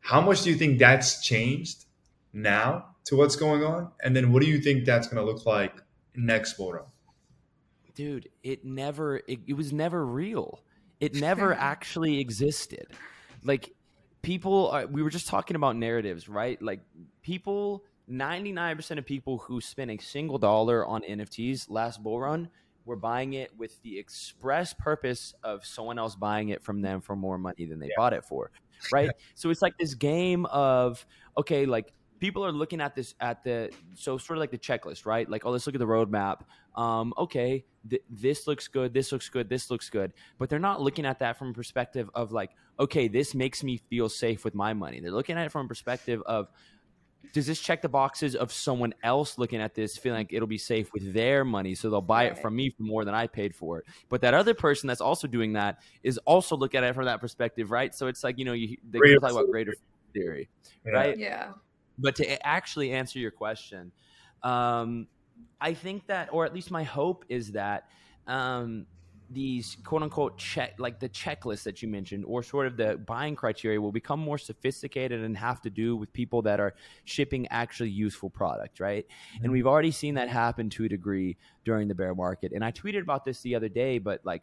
How 0.00 0.20
much 0.20 0.42
do 0.42 0.50
you 0.50 0.56
think 0.56 0.78
that's 0.78 1.22
changed 1.22 1.86
now 2.32 2.86
to 3.04 3.16
what's 3.16 3.36
going 3.36 3.64
on? 3.64 3.90
And 4.02 4.14
then 4.14 4.32
what 4.32 4.42
do 4.42 4.48
you 4.48 4.60
think 4.60 4.84
that's 4.84 5.08
going 5.08 5.24
to 5.24 5.30
look 5.30 5.44
like 5.46 5.74
next 6.14 6.54
photo? 6.54 6.86
Dude, 7.94 8.28
it 8.42 8.64
never, 8.64 9.16
it, 9.28 9.40
it 9.46 9.54
was 9.54 9.72
never 9.72 10.04
real. 10.06 10.60
It 11.02 11.14
never 11.14 11.52
actually 11.52 12.20
existed. 12.20 12.86
Like, 13.42 13.74
people 14.22 14.70
are, 14.70 14.86
we 14.86 15.02
were 15.02 15.10
just 15.10 15.26
talking 15.26 15.56
about 15.56 15.76
narratives, 15.76 16.28
right? 16.28 16.60
Like, 16.62 16.80
people, 17.22 17.84
99% 18.08 18.98
of 18.98 19.04
people 19.04 19.38
who 19.38 19.60
spent 19.60 19.90
a 19.90 19.98
single 19.98 20.38
dollar 20.38 20.86
on 20.86 21.02
NFTs 21.02 21.66
last 21.68 22.02
bull 22.02 22.20
run 22.20 22.48
were 22.84 22.96
buying 22.96 23.34
it 23.34 23.56
with 23.56 23.80
the 23.82 23.98
express 23.98 24.74
purpose 24.74 25.34
of 25.42 25.64
someone 25.64 25.98
else 25.98 26.16
buying 26.16 26.48
it 26.50 26.62
from 26.62 26.82
them 26.82 27.00
for 27.00 27.16
more 27.16 27.38
money 27.38 27.64
than 27.64 27.78
they 27.78 27.86
yeah. 27.86 27.94
bought 27.96 28.12
it 28.12 28.24
for 28.24 28.50
right 28.90 29.10
so 29.34 29.50
it's 29.50 29.62
like 29.62 29.76
this 29.78 29.94
game 29.94 30.46
of 30.46 31.06
okay 31.38 31.66
like 31.66 31.92
people 32.22 32.46
are 32.46 32.52
looking 32.52 32.80
at 32.80 32.94
this 32.94 33.16
at 33.20 33.42
the 33.42 33.68
so 33.94 34.16
sort 34.16 34.36
of 34.36 34.40
like 34.40 34.52
the 34.52 34.56
checklist 34.56 35.04
right? 35.04 35.28
Like 35.28 35.44
oh 35.44 35.50
let's 35.50 35.66
look 35.66 35.74
at 35.74 35.80
the 35.80 35.86
roadmap. 35.86 36.42
Um, 36.76 37.12
okay 37.18 37.64
th- 37.90 38.04
this 38.08 38.46
looks 38.46 38.68
good 38.68 38.94
this 38.94 39.10
looks 39.10 39.28
good 39.28 39.48
this 39.48 39.72
looks 39.72 39.90
good. 39.90 40.12
But 40.38 40.48
they're 40.48 40.60
not 40.60 40.80
looking 40.80 41.04
at 41.04 41.18
that 41.18 41.36
from 41.36 41.48
a 41.48 41.52
perspective 41.52 42.08
of 42.14 42.30
like 42.30 42.50
okay 42.78 43.08
this 43.08 43.34
makes 43.34 43.64
me 43.64 43.76
feel 43.90 44.08
safe 44.08 44.44
with 44.44 44.54
my 44.54 44.72
money. 44.72 45.00
They're 45.00 45.10
looking 45.10 45.36
at 45.36 45.46
it 45.46 45.50
from 45.50 45.66
a 45.66 45.68
perspective 45.68 46.22
of 46.24 46.48
does 47.32 47.48
this 47.48 47.60
check 47.60 47.82
the 47.82 47.88
boxes 47.88 48.36
of 48.36 48.52
someone 48.52 48.94
else 49.02 49.36
looking 49.36 49.60
at 49.60 49.74
this 49.74 49.96
feeling 49.96 50.20
like 50.20 50.32
it'll 50.32 50.46
be 50.46 50.58
safe 50.58 50.92
with 50.92 51.12
their 51.12 51.44
money 51.44 51.74
so 51.74 51.90
they'll 51.90 52.00
buy 52.00 52.24
right. 52.24 52.32
it 52.32 52.42
from 52.42 52.54
me 52.54 52.68
for 52.70 52.82
more 52.82 53.04
than 53.04 53.14
i 53.14 53.26
paid 53.26 53.52
for 53.52 53.78
it? 53.78 53.84
But 54.08 54.20
that 54.20 54.32
other 54.32 54.54
person 54.54 54.86
that's 54.86 55.00
also 55.00 55.26
doing 55.26 55.54
that 55.54 55.78
is 56.04 56.18
also 56.18 56.56
looking 56.56 56.78
at 56.78 56.84
it 56.84 56.94
from 56.94 57.06
that 57.06 57.20
perspective 57.20 57.72
right? 57.72 57.92
So 57.92 58.06
it's 58.06 58.22
like 58.22 58.38
you 58.38 58.44
know 58.44 58.52
you 58.52 58.76
they 58.88 59.00
talk 59.16 59.32
about 59.32 59.50
greater 59.50 59.74
theory 60.14 60.48
yeah. 60.86 60.92
right? 60.92 61.18
Yeah 61.18 61.48
but 61.98 62.16
to 62.16 62.46
actually 62.46 62.92
answer 62.92 63.18
your 63.18 63.30
question 63.30 63.92
um, 64.42 65.06
i 65.60 65.74
think 65.74 66.06
that 66.06 66.28
or 66.32 66.44
at 66.44 66.54
least 66.54 66.70
my 66.70 66.82
hope 66.82 67.24
is 67.28 67.52
that 67.52 67.88
um, 68.26 68.86
these 69.32 69.76
quote 69.84 70.02
unquote 70.02 70.36
check 70.38 70.74
like 70.78 71.00
the 71.00 71.08
checklist 71.08 71.62
that 71.62 71.82
you 71.82 71.88
mentioned 71.88 72.24
or 72.26 72.42
sort 72.42 72.66
of 72.66 72.76
the 72.76 72.96
buying 73.06 73.34
criteria 73.34 73.80
will 73.80 73.92
become 73.92 74.20
more 74.20 74.38
sophisticated 74.38 75.22
and 75.22 75.36
have 75.36 75.60
to 75.60 75.70
do 75.70 75.96
with 75.96 76.12
people 76.12 76.42
that 76.42 76.60
are 76.60 76.74
shipping 77.04 77.46
actually 77.48 77.90
useful 77.90 78.30
product 78.30 78.80
right? 78.80 79.06
Mm-hmm. 79.06 79.44
and 79.44 79.52
we've 79.52 79.66
already 79.66 79.90
seen 79.90 80.14
that 80.14 80.28
happen 80.28 80.70
to 80.70 80.84
a 80.84 80.88
degree 80.88 81.36
during 81.64 81.86
the 81.86 81.94
bear 81.94 82.14
market. 82.14 82.52
And 82.52 82.64
i 82.64 82.72
tweeted 82.72 83.02
about 83.02 83.24
this 83.24 83.40
the 83.40 83.54
other 83.54 83.68
day 83.68 83.98
but 83.98 84.20
like 84.24 84.42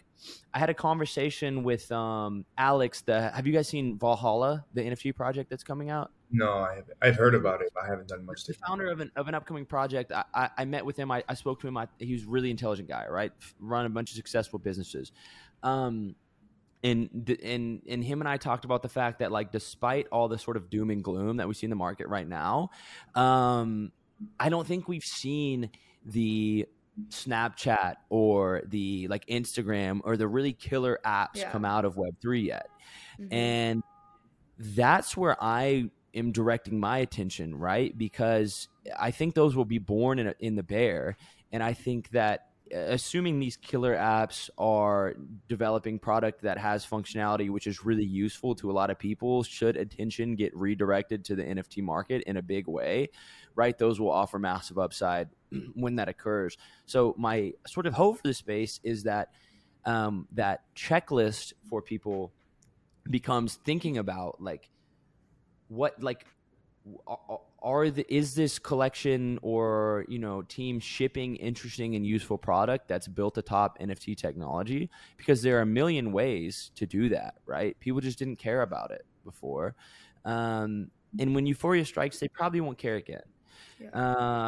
i 0.53 0.59
had 0.59 0.69
a 0.69 0.73
conversation 0.73 1.63
with 1.63 1.91
um, 1.91 2.45
alex 2.57 3.01
the 3.01 3.29
have 3.29 3.45
you 3.45 3.53
guys 3.53 3.67
seen 3.67 3.97
valhalla 3.97 4.65
the 4.73 4.81
nft 4.81 5.15
project 5.15 5.49
that's 5.49 5.63
coming 5.63 5.89
out 5.89 6.11
no, 6.31 6.53
I 6.59 6.75
haven't. 6.75 6.97
I've 7.01 7.15
heard 7.15 7.33
about 7.33 7.61
it. 7.61 7.71
I 7.81 7.87
haven't 7.87 8.09
done 8.09 8.25
much. 8.25 8.45
The 8.45 8.53
founder 8.53 8.87
of 8.89 8.99
an, 8.99 9.11
of 9.15 9.27
an 9.27 9.35
upcoming 9.35 9.65
project. 9.65 10.11
I, 10.11 10.23
I, 10.33 10.49
I 10.59 10.65
met 10.65 10.85
with 10.85 10.95
him. 10.95 11.09
I, 11.11 11.23
I 11.27 11.33
spoke 11.33 11.59
to 11.61 11.67
him. 11.67 11.77
I, 11.77 11.87
he 11.97 12.13
was 12.13 12.23
a 12.23 12.27
really 12.27 12.51
intelligent 12.51 12.87
guy, 12.87 13.05
right? 13.09 13.31
Run 13.59 13.85
a 13.85 13.89
bunch 13.89 14.11
of 14.11 14.15
successful 14.15 14.59
businesses. 14.59 15.11
Um, 15.63 16.15
and 16.83 17.37
and 17.43 17.81
and 17.87 18.03
him 18.03 18.21
and 18.21 18.29
I 18.29 18.37
talked 18.37 18.63
about 18.63 18.81
the 18.83 18.89
fact 18.89 19.19
that 19.19 19.31
like 19.31 19.51
despite 19.51 20.07
all 20.11 20.27
the 20.27 20.37
sort 20.37 20.55
of 20.55 20.69
doom 20.69 20.91
and 20.91 21.03
gloom 21.03 21.37
that 21.37 21.47
we 21.47 21.53
see 21.53 21.65
in 21.65 21.69
the 21.69 21.75
market 21.75 22.07
right 22.07 22.27
now, 22.27 22.69
um, 23.15 23.91
I 24.39 24.49
don't 24.49 24.65
think 24.65 24.87
we've 24.87 25.03
seen 25.03 25.71
the 26.05 26.67
Snapchat 27.09 27.95
or 28.09 28.61
the 28.67 29.07
like 29.09 29.25
Instagram 29.25 29.99
or 30.03 30.15
the 30.15 30.27
really 30.27 30.53
killer 30.53 30.99
apps 31.05 31.35
yeah. 31.35 31.51
come 31.51 31.65
out 31.65 31.85
of 31.85 31.97
Web 31.97 32.15
three 32.21 32.41
yet, 32.41 32.67
mm-hmm. 33.19 33.33
and 33.33 33.83
that's 34.57 35.17
where 35.17 35.35
I 35.41 35.89
am 36.13 36.31
directing 36.31 36.79
my 36.79 36.99
attention, 36.99 37.55
right? 37.55 37.97
Because 37.97 38.67
I 38.97 39.11
think 39.11 39.35
those 39.35 39.55
will 39.55 39.65
be 39.65 39.79
born 39.79 40.19
in, 40.19 40.27
a, 40.27 40.35
in 40.39 40.55
the 40.55 40.63
bear, 40.63 41.17
and 41.51 41.63
I 41.63 41.73
think 41.73 42.09
that 42.11 42.49
assuming 42.71 43.39
these 43.39 43.57
killer 43.57 43.95
apps 43.95 44.49
are 44.57 45.15
developing 45.47 45.97
product 45.97 46.43
that 46.43 46.57
has 46.57 46.85
functionality 46.85 47.49
which 47.49 47.65
is 47.67 47.83
really 47.83 48.05
useful 48.05 48.53
to 48.55 48.69
a 48.69 48.73
lot 48.73 48.89
of 48.89 48.99
people 48.99 49.43
should 49.43 49.75
attention 49.75 50.35
get 50.35 50.55
redirected 50.55 51.25
to 51.25 51.35
the 51.35 51.43
nft 51.43 51.81
market 51.81 52.21
in 52.23 52.37
a 52.37 52.41
big 52.41 52.67
way 52.67 53.09
right 53.55 53.77
those 53.77 53.99
will 53.99 54.11
offer 54.11 54.37
massive 54.37 54.77
upside 54.77 55.29
when 55.73 55.95
that 55.95 56.09
occurs 56.09 56.57
so 56.85 57.15
my 57.17 57.51
sort 57.67 57.87
of 57.87 57.93
hope 57.93 58.17
for 58.17 58.27
the 58.27 58.33
space 58.33 58.79
is 58.83 59.03
that 59.03 59.29
um, 59.85 60.27
that 60.33 60.61
checklist 60.75 61.53
for 61.69 61.81
people 61.81 62.31
becomes 63.09 63.55
thinking 63.63 63.97
about 63.97 64.41
like 64.41 64.69
what 65.69 66.01
like 66.01 66.25
are 67.61 67.89
the 67.89 68.05
is 68.13 68.35
this 68.35 68.57
collection 68.59 69.39
or 69.41 70.05
you 70.07 70.19
know 70.19 70.41
team 70.43 70.79
shipping 70.79 71.35
interesting 71.37 71.95
and 71.95 72.05
useful 72.05 72.37
product 72.37 72.87
that's 72.87 73.07
built 73.07 73.37
atop 73.37 73.79
NFT 73.79 74.17
technology? 74.17 74.89
Because 75.17 75.41
there 75.41 75.57
are 75.57 75.61
a 75.61 75.65
million 75.65 76.11
ways 76.11 76.71
to 76.75 76.85
do 76.85 77.09
that 77.09 77.35
right? 77.45 77.79
People 77.79 78.01
just 78.01 78.19
didn't 78.19 78.37
care 78.37 78.61
about 78.61 78.91
it 78.91 79.05
before. 79.23 79.75
Um, 80.25 80.91
and 81.17 81.33
when 81.33 81.45
euphoria 81.45 81.85
strikes 81.85 82.19
they 82.19 82.27
probably 82.27 82.61
won't 82.61 82.77
care 82.77 82.95
again. 82.95 83.23
Yeah. 83.79 83.89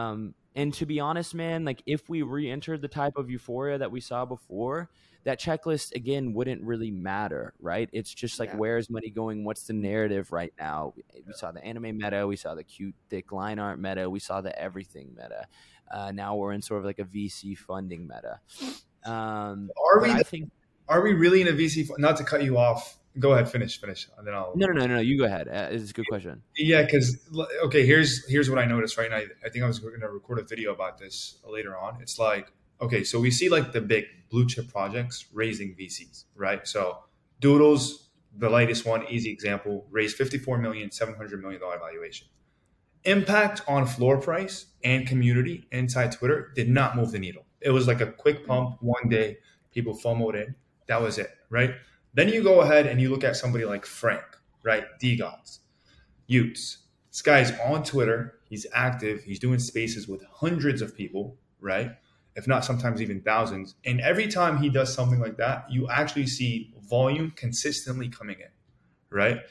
um, 0.10 0.34
and 0.56 0.74
to 0.74 0.86
be 0.86 1.00
honest 1.00 1.34
man 1.34 1.64
like 1.64 1.82
if 1.86 2.10
we 2.10 2.22
re-entered 2.22 2.82
the 2.82 2.88
type 2.88 3.18
of 3.18 3.30
euphoria 3.30 3.78
that 3.78 3.90
we 3.90 4.02
saw 4.02 4.26
before 4.26 4.90
that 5.24 5.40
checklist 5.40 5.94
again 5.94 6.34
wouldn't 6.34 6.64
really 6.64 6.92
matter, 6.92 7.54
right? 7.60 7.90
It's 7.92 8.14
just 8.14 8.40
like 8.40 8.50
yeah. 8.50 8.58
where's 8.58 8.90
money 8.90 9.10
going? 9.10 9.44
What's 9.44 9.64
the 9.64 9.74
narrative 9.74 10.32
right 10.32 10.54
now? 10.60 10.94
We, 10.96 11.04
we, 11.28 11.34
saw 11.34 11.52
the 11.52 11.64
anime 11.64 11.98
meta, 11.98 12.26
we 12.26 12.36
saw 12.36 12.56
the 12.56 12.64
cute 12.64 12.96
thick 13.10 13.32
line 13.32 13.60
art 13.60 13.80
meta, 13.80 14.10
we 14.10 14.20
saw 14.20 14.42
the 14.42 14.58
everything 14.60 15.16
meta. 15.16 15.46
Uh, 15.92 16.12
now 16.12 16.36
we're 16.36 16.54
in 16.54 16.62
sort 16.62 16.80
of 16.80 16.86
like 16.86 17.00
a 17.00 17.04
VC 17.04 17.58
funding 17.58 18.08
meta. 18.08 18.40
Um, 19.04 19.70
are 19.78 20.02
we? 20.02 20.12
I 20.12 20.24
think. 20.24 20.52
Are 20.88 21.02
we 21.02 21.14
really 21.14 21.42
in 21.42 21.48
a 21.48 21.52
VC? 21.52 21.90
Not 21.98 22.18
to 22.18 22.24
cut 22.24 22.44
you 22.44 22.58
off. 22.58 22.98
Go 23.20 23.34
ahead, 23.34 23.50
finish, 23.50 23.80
finish, 23.80 24.08
and 24.18 24.26
then 24.26 24.34
I'll. 24.34 24.54
No, 24.56 24.68
no, 24.68 24.86
no, 24.86 24.96
no. 24.96 25.02
You 25.02 25.18
go 25.18 25.26
ahead. 25.26 25.48
Uh, 25.50 25.68
it's 25.70 25.92
a 25.92 25.94
good 25.94 26.08
question. 26.08 26.42
Yeah, 26.56 26.84
because 26.84 27.18
okay, 27.64 27.86
here's 27.86 28.26
here's 28.28 28.50
what 28.50 28.58
I 28.58 28.66
noticed 28.66 28.98
right 28.98 29.10
now. 29.10 29.18
I 29.18 29.50
think 29.50 29.64
I 29.64 29.68
was 29.68 29.80
going 29.80 30.00
to 30.00 30.08
record 30.08 30.40
a 30.40 30.44
video 30.44 30.74
about 30.74 30.98
this 30.98 31.38
later 31.46 31.78
on. 31.78 31.98
It's 32.02 32.18
like 32.18 32.54
okay, 32.82 33.04
so 33.04 33.20
we 33.20 33.32
see 33.32 33.50
like 33.50 33.72
the 33.72 33.82
big 33.82 34.06
blue 34.30 34.48
chip 34.48 34.70
projects 34.70 35.28
raising 35.34 35.76
VCs, 35.76 36.26
right? 36.36 36.68
So 36.68 37.00
Doodles, 37.40 38.10
the 38.38 38.50
latest 38.50 38.86
one, 38.86 39.06
easy 39.10 39.32
example, 39.32 39.86
raised 39.92 40.16
54 40.16 40.58
million, 40.58 40.92
700 40.92 41.42
million 41.42 41.62
dollar 41.62 41.78
valuation. 41.78 42.28
Impact 43.04 43.62
on 43.68 43.86
floor 43.88 44.20
price 44.20 44.68
and 44.84 45.08
community 45.08 45.68
inside 45.72 46.12
Twitter 46.12 46.52
did 46.56 46.70
not 46.70 46.96
move 46.96 47.12
the 47.12 47.20
needle. 47.20 47.46
It 47.60 47.72
was 47.72 47.88
like 47.88 48.02
a 48.02 48.08
quick 48.12 48.46
pump 48.46 48.78
one 48.82 49.10
day, 49.10 49.38
people 49.72 49.98
FOMOed 49.98 50.36
in. 50.36 50.56
That 50.88 51.02
was 51.02 51.18
it, 51.18 51.30
right? 51.50 51.74
Then 52.14 52.30
you 52.30 52.44
go 52.44 52.62
ahead 52.62 52.88
and 52.88 53.02
you 53.02 53.10
look 53.10 53.24
at 53.24 53.36
somebody 53.36 53.66
like 53.66 53.86
Frank, 53.86 54.24
right? 54.64 54.84
DeGods, 55.02 55.60
y00ts. 56.30 56.78
This 57.10 57.22
guy's 57.22 57.52
on 57.60 57.84
Twitter. 57.84 58.36
He's 58.46 58.66
active. 58.74 59.24
He's 59.24 59.40
doing 59.40 59.60
spaces 59.60 60.08
with 60.08 60.24
hundreds 60.32 60.82
of 60.82 60.96
people, 60.96 61.38
right? 61.60 61.92
If 62.36 62.48
not 62.48 62.64
sometimes 62.64 63.02
even 63.02 63.22
thousands. 63.22 63.76
And 63.86 64.00
every 64.02 64.28
time 64.28 64.58
he 64.58 64.70
does 64.70 64.94
something 64.94 65.20
like 65.20 65.38
that, 65.38 65.66
you 65.70 65.90
actually 65.90 66.28
see 66.28 66.74
volume 66.90 67.32
consistently 67.36 68.10
coming 68.10 68.40
in, 68.40 68.50
right? 69.10 69.42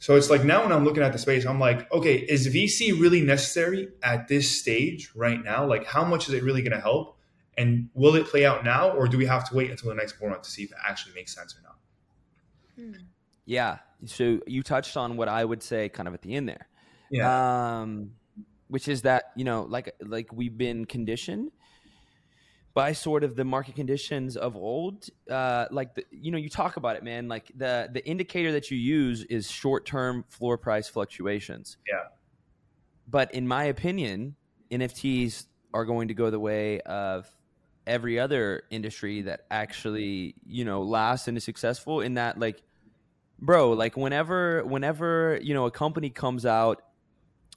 So 0.00 0.14
it's 0.14 0.30
like 0.30 0.44
now 0.44 0.62
when 0.62 0.72
I'm 0.72 0.84
looking 0.84 1.02
at 1.02 1.12
the 1.12 1.18
space, 1.18 1.44
I'm 1.44 1.58
like, 1.58 1.90
okay, 1.92 2.16
is 2.16 2.46
VC 2.48 2.98
really 3.00 3.20
necessary 3.20 3.88
at 4.02 4.28
this 4.28 4.60
stage 4.60 5.10
right 5.14 5.42
now? 5.42 5.66
Like, 5.66 5.86
how 5.86 6.04
much 6.04 6.28
is 6.28 6.34
it 6.34 6.42
really 6.44 6.62
going 6.62 6.72
to 6.72 6.80
help? 6.80 7.16
And 7.56 7.90
will 7.94 8.14
it 8.14 8.26
play 8.26 8.46
out 8.46 8.64
now, 8.64 8.90
or 8.90 9.08
do 9.08 9.18
we 9.18 9.26
have 9.26 9.48
to 9.48 9.56
wait 9.56 9.72
until 9.72 9.88
the 9.88 9.96
next 9.96 10.12
four 10.12 10.30
months 10.30 10.48
to 10.48 10.54
see 10.54 10.62
if 10.62 10.70
it 10.70 10.78
actually 10.86 11.14
makes 11.14 11.34
sense 11.34 11.56
or 11.56 11.62
not? 11.62 11.76
Hmm. 12.76 13.02
Yeah. 13.44 13.78
So 14.04 14.38
you 14.46 14.62
touched 14.62 14.96
on 14.96 15.16
what 15.16 15.26
I 15.26 15.44
would 15.44 15.64
say 15.64 15.88
kind 15.88 16.06
of 16.06 16.14
at 16.14 16.22
the 16.22 16.36
end 16.36 16.48
there. 16.48 16.68
Yeah. 17.10 17.80
Um, 17.80 18.12
which 18.68 18.86
is 18.86 19.02
that 19.02 19.32
you 19.34 19.42
know, 19.44 19.62
like 19.62 19.92
like 20.00 20.32
we've 20.32 20.56
been 20.56 20.84
conditioned 20.84 21.50
by 22.74 22.92
sort 22.92 23.24
of 23.24 23.34
the 23.34 23.44
market 23.44 23.74
conditions 23.74 24.36
of 24.36 24.56
old 24.56 25.08
uh, 25.30 25.66
like 25.70 25.94
the, 25.94 26.04
you 26.10 26.30
know 26.30 26.38
you 26.38 26.48
talk 26.48 26.76
about 26.76 26.96
it 26.96 27.02
man 27.02 27.28
like 27.28 27.50
the 27.56 27.88
the 27.92 28.04
indicator 28.06 28.52
that 28.52 28.70
you 28.70 28.78
use 28.78 29.24
is 29.24 29.50
short-term 29.50 30.24
floor 30.28 30.56
price 30.56 30.88
fluctuations. 30.88 31.76
Yeah. 31.86 32.04
But 33.08 33.34
in 33.34 33.48
my 33.48 33.64
opinion 33.64 34.36
nfts 34.70 35.46
are 35.72 35.84
going 35.84 36.08
to 36.08 36.14
go 36.14 36.30
the 36.30 36.40
way 36.40 36.80
of 36.82 37.30
every 37.86 38.20
other 38.20 38.64
industry 38.70 39.22
that 39.22 39.46
actually 39.50 40.34
you 40.46 40.64
know 40.64 40.82
lasts 40.82 41.26
and 41.26 41.36
is 41.36 41.44
successful 41.44 42.00
in 42.02 42.14
that 42.14 42.38
like 42.38 42.62
bro 43.38 43.72
like 43.72 43.96
whenever 43.96 44.62
whenever 44.64 45.38
you 45.42 45.54
know 45.54 45.64
a 45.64 45.70
company 45.70 46.10
comes 46.10 46.44
out 46.44 46.82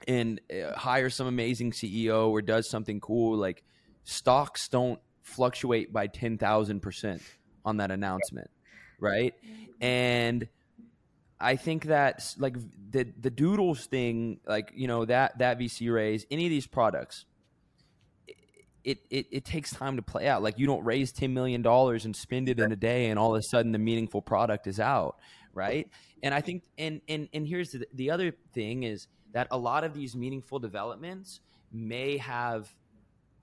and 0.08 0.40
uh, 0.52 0.74
hires 0.76 1.14
some 1.14 1.28
amazing 1.28 1.72
ceo 1.72 2.30
or 2.30 2.42
does 2.42 2.70
something 2.70 3.00
cool 3.02 3.38
like 3.38 3.64
stocks 4.04 4.68
don't 4.68 5.00
fluctuate 5.22 5.94
by 5.94 6.08
10,000% 6.08 7.22
on 7.66 7.78
that 7.78 7.92
announcement, 7.92 8.50
right? 9.00 9.34
And 9.80 10.48
I 11.42 11.56
think 11.56 11.86
that 11.86 12.36
like 12.38 12.56
the 12.92 13.12
the 13.20 13.32
doodles 13.32 13.88
thing, 13.88 14.40
like 14.46 14.72
you 14.76 14.88
know 14.88 15.06
that 15.06 15.40
that 15.40 15.60
VC 15.60 15.92
raise, 15.92 16.26
any 16.30 16.46
of 16.46 16.52
these 16.52 16.68
products, 16.68 17.26
it, 18.84 19.00
it 19.10 19.26
it 19.32 19.46
takes 19.46 19.72
time 19.72 19.96
to 19.96 20.04
play 20.04 20.28
out. 20.28 20.44
Like 20.44 20.60
you 20.60 20.68
don't 20.68 20.86
raise 20.86 21.12
ten 21.12 21.34
million 21.34 21.64
dollars 21.64 22.06
and 22.06 22.16
spend 22.16 22.48
it 22.48 22.60
in 22.60 22.72
a 22.72 22.76
day, 22.76 23.08
and 23.08 23.18
all 23.18 23.34
of 23.36 23.40
a 23.40 23.44
sudden 23.44 23.72
the 23.72 23.80
meaningful 23.80 24.22
product 24.22 24.68
is 24.68 24.80
out, 24.80 25.18
right? 25.54 25.90
And 26.22 26.34
I 26.34 26.42
think 26.42 26.64
and 26.78 27.02
and 27.10 27.28
and 27.34 27.48
here's 27.48 27.72
the 27.72 27.88
the 27.94 28.12
other 28.12 28.34
thing 28.54 28.84
is 28.84 29.08
that 29.34 29.48
a 29.50 29.58
lot 29.58 29.84
of 29.84 29.96
these 29.96 30.16
meaningful 30.16 30.60
developments 30.60 31.40
may 31.72 32.18
have 32.18 32.72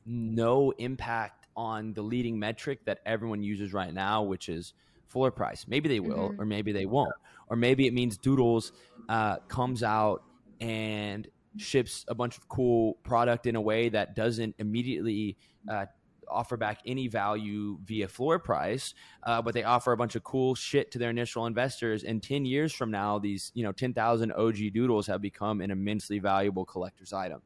no 0.07 0.73
impact 0.79 1.47
on 1.57 1.93
the 1.93 2.03
leading 2.03 2.39
metric 2.39 2.85
that 2.87 3.01
everyone 3.05 3.43
uses 3.43 3.73
right 3.73 3.93
now, 3.93 4.23
which 4.23 4.49
is 4.49 4.75
floor 5.09 5.31
price. 5.31 5.67
Maybe 5.67 5.89
they 5.89 6.01
will, 6.01 6.31
mm-hmm. 6.31 6.41
or 6.41 6.45
maybe 6.45 6.73
they 6.73 6.87
won't, 6.87 7.15
or 7.49 7.57
maybe 7.57 7.87
it 7.87 7.95
means 7.95 8.17
Doodles 8.17 8.73
uh, 9.09 9.37
comes 9.49 9.83
out 9.83 10.23
and 10.61 11.27
ships 11.57 12.05
a 12.09 12.15
bunch 12.15 12.37
of 12.37 12.49
cool 12.49 12.95
product 13.03 13.47
in 13.47 13.57
a 13.57 13.61
way 13.61 13.89
that 13.89 14.15
doesn't 14.15 14.55
immediately 14.59 15.37
uh, 15.69 15.87
offer 16.31 16.57
back 16.57 16.81
any 16.87 17.09
value 17.09 17.79
via 17.85 18.07
floor 18.07 18.39
price, 18.39 18.95
uh, 19.25 19.41
but 19.43 19.55
they 19.55 19.65
offer 19.65 19.93
a 19.93 19.97
bunch 19.97 20.15
of 20.15 20.23
cool 20.23 20.55
shit 20.55 20.91
to 20.93 20.99
their 20.99 21.11
initial 21.11 21.47
investors. 21.47 22.05
And 22.05 22.23
ten 22.23 22.45
years 22.45 22.73
from 22.73 22.91
now, 22.91 23.19
these 23.19 23.51
you 23.55 23.65
know 23.65 23.73
ten 23.73 23.95
thousand 23.95 24.33
OG 24.33 24.57
Doodles 24.75 25.07
have 25.07 25.21
become 25.21 25.61
an 25.61 25.71
immensely 25.71 26.19
valuable 26.19 26.65
collector's 26.65 27.13
item. 27.13 27.43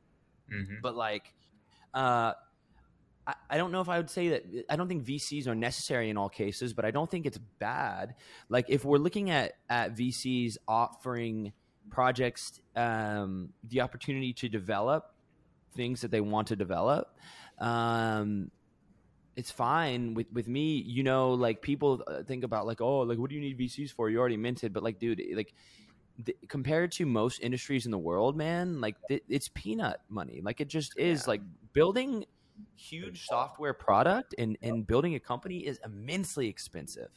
Mm-hmm. 0.53 0.77
But 0.83 0.97
like. 0.97 1.35
Uh, 1.95 2.33
I, 3.27 3.35
I 3.51 3.57
don't 3.57 3.73
know 3.73 3.81
if 3.81 3.89
I 3.89 3.99
would 3.99 4.11
say 4.11 4.29
that 4.31 4.45
I 4.69 4.77
don't 4.77 4.89
think 4.89 5.05
VCs 5.05 5.47
are 5.47 5.55
necessary 5.55 6.11
in 6.11 6.17
all 6.17 6.29
cases, 6.29 6.73
but 6.73 6.85
I 6.85 6.91
don't 6.91 7.11
think 7.11 7.27
it's 7.27 7.39
bad. 7.59 8.15
Like 8.49 8.67
if 8.69 8.85
we're 8.85 8.99
looking 8.99 9.31
at 9.31 9.53
at 9.69 9.97
VCs 9.97 10.57
offering 10.67 11.53
projects 11.91 12.61
um, 12.77 13.51
the 13.69 13.81
opportunity 13.81 14.33
to 14.35 14.49
develop 14.49 15.15
things 15.75 16.01
that 16.03 16.11
they 16.11 16.21
want 16.21 16.49
to 16.49 16.57
develop, 16.57 17.17
um, 17.59 18.51
it's 19.37 19.51
fine 19.51 20.15
with 20.15 20.27
with 20.33 20.49
me. 20.49 20.83
You 20.83 21.03
know, 21.03 21.33
like 21.33 21.63
people 21.63 22.03
uh, 22.07 22.23
think 22.23 22.45
about 22.45 22.67
like, 22.67 22.81
oh, 22.81 23.01
like 23.01 23.19
what 23.19 23.31
do 23.31 23.37
you 23.37 23.41
need 23.41 23.59
VCs 23.59 23.93
for? 23.93 24.11
You 24.11 24.19
already 24.19 24.37
minted, 24.37 24.73
but 24.73 24.83
like, 24.83 24.99
dude, 24.99 25.23
like. 25.35 25.55
The, 26.25 26.37
compared 26.47 26.93
to 26.93 27.07
most 27.07 27.41
industries 27.41 27.87
in 27.87 27.91
the 27.91 27.99
world, 27.99 28.37
man, 28.37 28.83
like 28.83 28.97
th- 29.09 29.25
it's 29.31 29.49
peanut 29.49 30.03
money. 30.11 30.43
Like 30.43 30.61
it 30.61 30.69
just 30.69 30.97
is. 30.99 31.23
Yeah. 31.23 31.31
Like 31.31 31.41
building 31.73 32.25
huge 32.77 33.27
software 33.27 33.75
product 33.75 34.35
and, 34.39 34.57
and 34.63 34.87
building 34.87 35.15
a 35.15 35.21
company 35.21 35.59
is 35.59 35.81
immensely 35.85 36.49
expensive. 36.49 37.11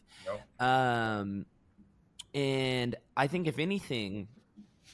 Um, 0.59 1.45
and 2.33 2.95
I 3.15 3.27
think 3.27 3.47
if 3.47 3.59
anything, 3.59 4.27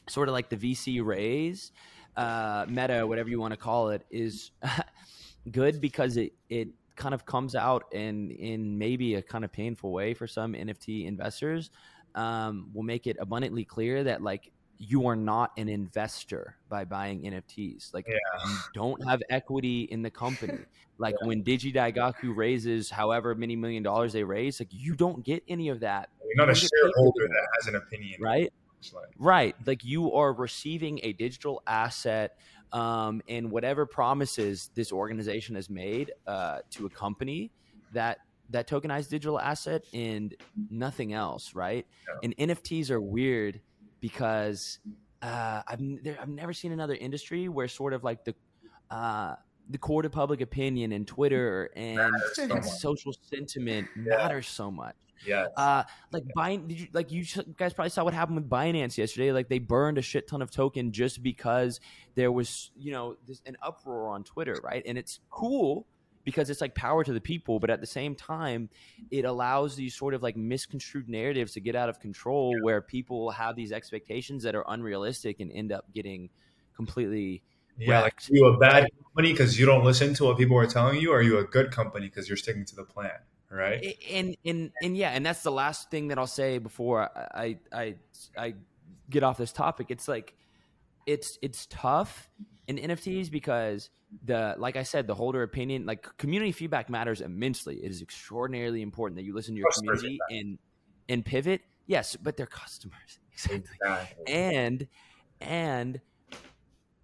sort 0.07 0.27
of 0.27 0.33
like 0.33 0.49
the 0.49 0.57
VC 0.57 1.03
raise, 1.03 1.71
uh, 2.15 2.65
meta, 2.67 3.05
whatever 3.05 3.29
you 3.29 3.39
want 3.39 3.53
to 3.53 3.57
call 3.57 3.89
it, 3.89 4.05
is 4.09 4.51
good 5.51 5.81
because 5.81 6.17
it, 6.17 6.33
it 6.49 6.69
kind 6.95 7.13
of 7.13 7.25
comes 7.25 7.55
out 7.55 7.85
in, 7.91 8.31
in 8.31 8.77
maybe 8.77 9.15
a 9.15 9.21
kind 9.21 9.43
of 9.43 9.51
painful 9.51 9.91
way 9.91 10.13
for 10.13 10.27
some 10.27 10.53
NFT 10.53 11.05
investors. 11.07 11.71
Um, 12.13 12.69
will 12.73 12.83
make 12.83 13.07
it 13.07 13.15
abundantly 13.21 13.63
clear 13.63 14.03
that 14.03 14.21
like 14.21 14.51
you 14.81 15.05
are 15.05 15.15
not 15.15 15.51
an 15.57 15.69
investor 15.69 16.55
by 16.67 16.83
buying 16.83 17.21
NFTs. 17.21 17.93
Like 17.93 18.07
yeah. 18.07 18.15
you 18.47 18.57
don't 18.73 19.07
have 19.07 19.21
equity 19.29 19.83
in 19.83 20.01
the 20.01 20.11
company. 20.11 20.57
Like 20.97 21.15
yeah. 21.19 21.29
when 21.29 21.43
Digidaigaku 21.43 22.35
raises 22.35 22.91
however 22.91 23.33
many 23.33 23.55
million 23.55 23.81
dollars 23.81 24.13
they 24.13 24.23
raise, 24.23 24.59
like 24.59 24.67
you 24.69 24.93
don't 24.93 25.25
get 25.25 25.41
any 25.47 25.69
of 25.69 25.79
that. 25.79 26.09
You're 26.23 26.45
not 26.45 26.51
a 26.51 26.53
shareholder 26.53 27.27
that 27.27 27.47
has 27.55 27.67
an 27.69 27.75
opinion. 27.75 28.21
Right? 28.21 28.53
Right. 29.17 29.55
Like 29.65 29.83
you 29.83 30.13
are 30.13 30.31
receiving 30.31 30.99
a 31.01 31.13
digital 31.13 31.63
asset 31.65 32.37
um, 32.71 33.23
and 33.27 33.49
whatever 33.49 33.87
promises 33.87 34.69
this 34.75 34.91
organization 34.91 35.55
has 35.55 35.71
made 35.71 36.11
uh, 36.27 36.59
to 36.71 36.85
a 36.85 36.89
company 36.89 37.49
that 37.93 38.19
that 38.51 38.67
tokenized 38.67 39.09
digital 39.09 39.39
asset 39.39 39.83
and 39.95 40.35
nothing 40.69 41.13
else, 41.13 41.55
right? 41.55 41.87
Yeah. 42.07 42.19
And 42.21 42.37
NFTs 42.37 42.91
are 42.91 43.01
weird 43.01 43.59
because 44.01 44.79
uh, 45.21 45.61
I've 45.67 45.79
there, 46.03 46.17
I've 46.21 46.29
never 46.29 46.51
seen 46.51 46.73
another 46.73 46.95
industry 46.95 47.47
where 47.47 47.67
sort 47.67 47.93
of 47.93 48.03
like 48.03 48.25
the 48.25 48.35
uh, 48.89 49.35
the 49.69 49.77
court 49.77 50.05
of 50.05 50.11
public 50.11 50.41
opinion 50.41 50.91
and 50.91 51.07
Twitter 51.07 51.69
and 51.75 52.11
so 52.33 52.59
social 52.61 53.13
sentiment 53.13 53.87
yeah. 53.95 54.17
matters 54.17 54.47
so 54.47 54.69
much. 54.69 54.95
Yeah. 55.25 55.47
Uh, 55.55 55.83
like 56.11 56.23
Bin- 56.35 56.67
did 56.67 56.79
you 56.79 56.87
like 56.93 57.11
you 57.11 57.23
guys 57.55 57.73
probably 57.73 57.91
saw 57.91 58.03
what 58.03 58.13
happened 58.13 58.37
with 58.37 58.49
Binance 58.49 58.97
yesterday? 58.97 59.31
Like 59.31 59.49
they 59.49 59.59
burned 59.59 59.97
a 59.97 60.01
shit 60.01 60.27
ton 60.27 60.41
of 60.41 60.51
token 60.51 60.91
just 60.91 61.21
because 61.21 61.79
there 62.15 62.31
was 62.31 62.71
you 62.75 62.91
know 62.91 63.15
this, 63.27 63.41
an 63.45 63.55
uproar 63.61 64.09
on 64.09 64.23
Twitter, 64.23 64.57
right? 64.63 64.83
And 64.85 64.97
it's 64.97 65.19
cool 65.29 65.85
because 66.23 66.49
it's 66.49 66.61
like 66.61 66.75
power 66.75 67.03
to 67.03 67.13
the 67.13 67.21
people, 67.21 67.59
but 67.59 67.69
at 67.69 67.81
the 67.81 67.87
same 67.87 68.15
time, 68.15 68.69
it 69.09 69.25
allows 69.25 69.75
these 69.75 69.95
sort 69.95 70.13
of 70.13 70.21
like 70.21 70.35
misconstrued 70.37 71.09
narratives 71.09 71.53
to 71.53 71.59
get 71.59 71.75
out 71.75 71.89
of 71.89 71.99
control, 71.99 72.53
yeah. 72.55 72.63
where 72.63 72.81
people 72.81 73.31
have 73.31 73.55
these 73.55 73.71
expectations 73.71 74.43
that 74.43 74.55
are 74.55 74.65
unrealistic 74.67 75.39
and 75.39 75.51
end 75.51 75.71
up 75.71 75.85
getting 75.93 76.29
completely. 76.75 77.43
Yeah, 77.77 78.01
wrecked. 78.01 78.29
like 78.29 78.37
you 78.37 78.45
a 78.47 78.57
bad 78.57 78.87
company 79.03 79.31
because 79.31 79.57
you 79.57 79.65
don't 79.65 79.83
listen 79.83 80.13
to 80.15 80.25
what 80.25 80.37
people 80.37 80.57
are 80.57 80.67
telling 80.67 80.99
you, 80.99 81.11
or 81.13 81.19
are 81.19 81.21
you 81.21 81.37
a 81.39 81.43
good 81.43 81.71
company 81.71 82.07
because 82.07 82.27
you're 82.27 82.37
sticking 82.37 82.65
to 82.65 82.75
the 82.75 82.83
plan? 82.83 83.11
right? 83.51 83.97
And 84.09 84.35
and 84.45 84.71
and 84.81 84.97
yeah, 84.97 85.09
and 85.09 85.25
that's 85.25 85.43
the 85.43 85.51
last 85.51 85.91
thing 85.91 86.07
that 86.07 86.17
I'll 86.17 86.27
say 86.27 86.57
before 86.57 87.01
I 87.01 87.57
I 87.71 87.95
I 88.37 88.55
get 89.09 89.23
off 89.23 89.37
this 89.37 89.51
topic. 89.51 89.87
It's 89.89 90.07
like 90.07 90.33
it's 91.05 91.37
it's 91.41 91.67
tough 91.69 92.29
in 92.67 92.77
NFTs 92.77 93.29
because 93.29 93.89
the 94.25 94.55
like 94.57 94.75
I 94.75 94.83
said, 94.83 95.07
the 95.07 95.15
holder 95.15 95.43
opinion, 95.43 95.85
like 95.85 96.05
community 96.17 96.51
feedback 96.51 96.89
matters 96.89 97.21
immensely. 97.21 97.77
It 97.77 97.91
is 97.91 98.01
extraordinarily 98.01 98.81
important 98.81 99.17
that 99.17 99.23
you 99.23 99.33
listen 99.33 99.55
to 99.55 99.59
your 99.59 99.69
community 99.77 100.19
and 100.29 100.57
and 101.07 101.25
pivot. 101.25 101.61
Yes, 101.87 102.15
but 102.15 102.37
they're 102.37 102.45
customers 102.45 103.19
exactly, 103.33 103.69
exactly. 103.81 104.33
and 104.33 104.87
and 105.41 106.01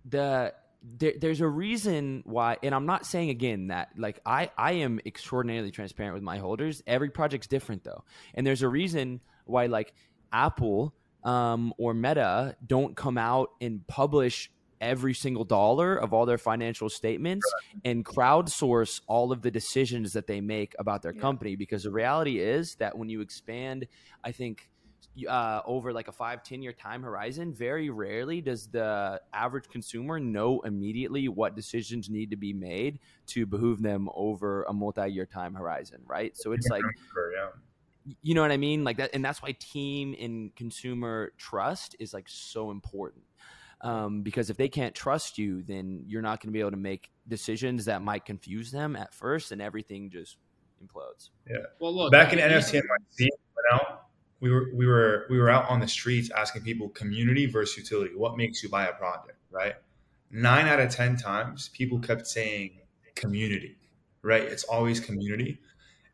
the 0.05 0.53
there, 0.83 1.13
there's 1.19 1.41
a 1.41 1.47
reason 1.47 2.23
why 2.25 2.57
and 2.63 2.73
i'm 2.73 2.85
not 2.85 3.05
saying 3.05 3.29
again 3.29 3.67
that 3.67 3.89
like 3.97 4.19
i 4.25 4.49
i 4.57 4.73
am 4.73 4.99
extraordinarily 5.05 5.71
transparent 5.71 6.13
with 6.13 6.23
my 6.23 6.37
holders 6.37 6.81
every 6.87 7.09
project's 7.09 7.47
different 7.47 7.83
though 7.83 8.03
and 8.35 8.45
there's 8.45 8.61
a 8.61 8.69
reason 8.69 9.19
why 9.45 9.65
like 9.65 9.93
apple 10.31 10.93
um, 11.23 11.73
or 11.77 11.93
meta 11.93 12.55
don't 12.65 12.95
come 12.95 13.17
out 13.17 13.49
and 13.59 13.85
publish 13.87 14.49
every 14.81 15.13
single 15.13 15.43
dollar 15.43 15.95
of 15.95 16.13
all 16.13 16.25
their 16.25 16.37
financial 16.37 16.89
statements 16.89 17.45
and 17.83 18.05
crowdsource 18.05 19.01
all 19.07 19.31
of 19.31 19.41
the 19.41 19.51
decisions 19.51 20.13
that 20.13 20.27
they 20.27 20.41
make 20.41 20.75
about 20.79 21.01
their 21.01 21.13
yeah. 21.13 21.21
company 21.21 21.55
because 21.55 21.83
the 21.83 21.91
reality 21.91 22.39
is 22.39 22.75
that 22.75 22.97
when 22.97 23.09
you 23.09 23.21
expand 23.21 23.87
i 24.23 24.31
think 24.31 24.69
uh, 25.25 25.61
over 25.65 25.93
like 25.93 26.07
a 26.07 26.11
five 26.11 26.43
ten 26.43 26.61
year 26.61 26.73
time 26.73 27.01
horizon, 27.01 27.53
very 27.53 27.89
rarely 27.89 28.41
does 28.41 28.67
the 28.67 29.19
average 29.33 29.67
consumer 29.69 30.19
know 30.19 30.59
immediately 30.61 31.27
what 31.27 31.55
decisions 31.55 32.09
need 32.09 32.29
to 32.31 32.35
be 32.35 32.53
made 32.53 32.99
to 33.27 33.45
behoove 33.45 33.81
them 33.81 34.09
over 34.13 34.63
a 34.63 34.73
multi 34.73 35.09
year 35.09 35.25
time 35.25 35.53
horizon, 35.55 36.01
right? 36.05 36.35
So 36.35 36.51
it's 36.51 36.67
like, 36.67 36.83
you 38.21 38.35
know 38.35 38.41
what 38.41 38.51
I 38.51 38.57
mean? 38.57 38.83
Like 38.83 38.97
that, 38.97 39.11
and 39.13 39.23
that's 39.23 39.41
why 39.41 39.53
team 39.53 40.15
and 40.19 40.55
consumer 40.55 41.33
trust 41.37 41.95
is 41.99 42.13
like 42.13 42.27
so 42.27 42.71
important. 42.71 43.23
Um, 43.81 44.23
because 44.23 44.49
if 44.49 44.57
they 44.57 44.69
can't 44.69 44.95
trust 44.95 45.37
you, 45.37 45.61
then 45.61 46.03
you're 46.07 46.23
not 46.23 46.41
going 46.41 46.49
to 46.49 46.53
be 46.53 46.61
able 46.61 46.71
to 46.71 46.77
make 46.77 47.11
decisions 47.27 47.85
that 47.85 48.01
might 48.01 48.25
confuse 48.25 48.71
them 48.71 48.95
at 48.95 49.13
first, 49.13 49.51
and 49.51 49.61
everything 49.61 50.09
just 50.09 50.37
implodes. 50.83 51.29
Yeah. 51.49 51.57
Well, 51.79 51.95
look, 51.95 52.11
back 52.11 52.33
in 52.33 52.39
NFT 52.39 52.81
NYC, 52.81 53.27
out 53.71 54.07
we 54.39 54.51
were 54.51 54.69
we 54.73 54.85
were 54.85 55.25
we 55.29 55.39
were 55.39 55.49
out 55.49 55.69
on 55.69 55.79
the 55.79 55.87
streets 55.87 56.29
asking 56.35 56.63
people 56.63 56.89
community 56.89 57.45
versus 57.45 57.77
utility. 57.77 58.15
What 58.15 58.37
makes 58.37 58.61
you 58.63 58.69
buy 58.69 58.87
a 58.87 58.93
project, 58.93 59.37
right? 59.51 59.75
Nine 60.29 60.67
out 60.67 60.79
of 60.79 60.89
ten 60.89 61.17
times, 61.17 61.69
people 61.69 61.99
kept 61.99 62.27
saying 62.27 62.79
community, 63.15 63.77
right? 64.21 64.43
It's 64.43 64.63
always 64.63 64.99
community. 64.99 65.59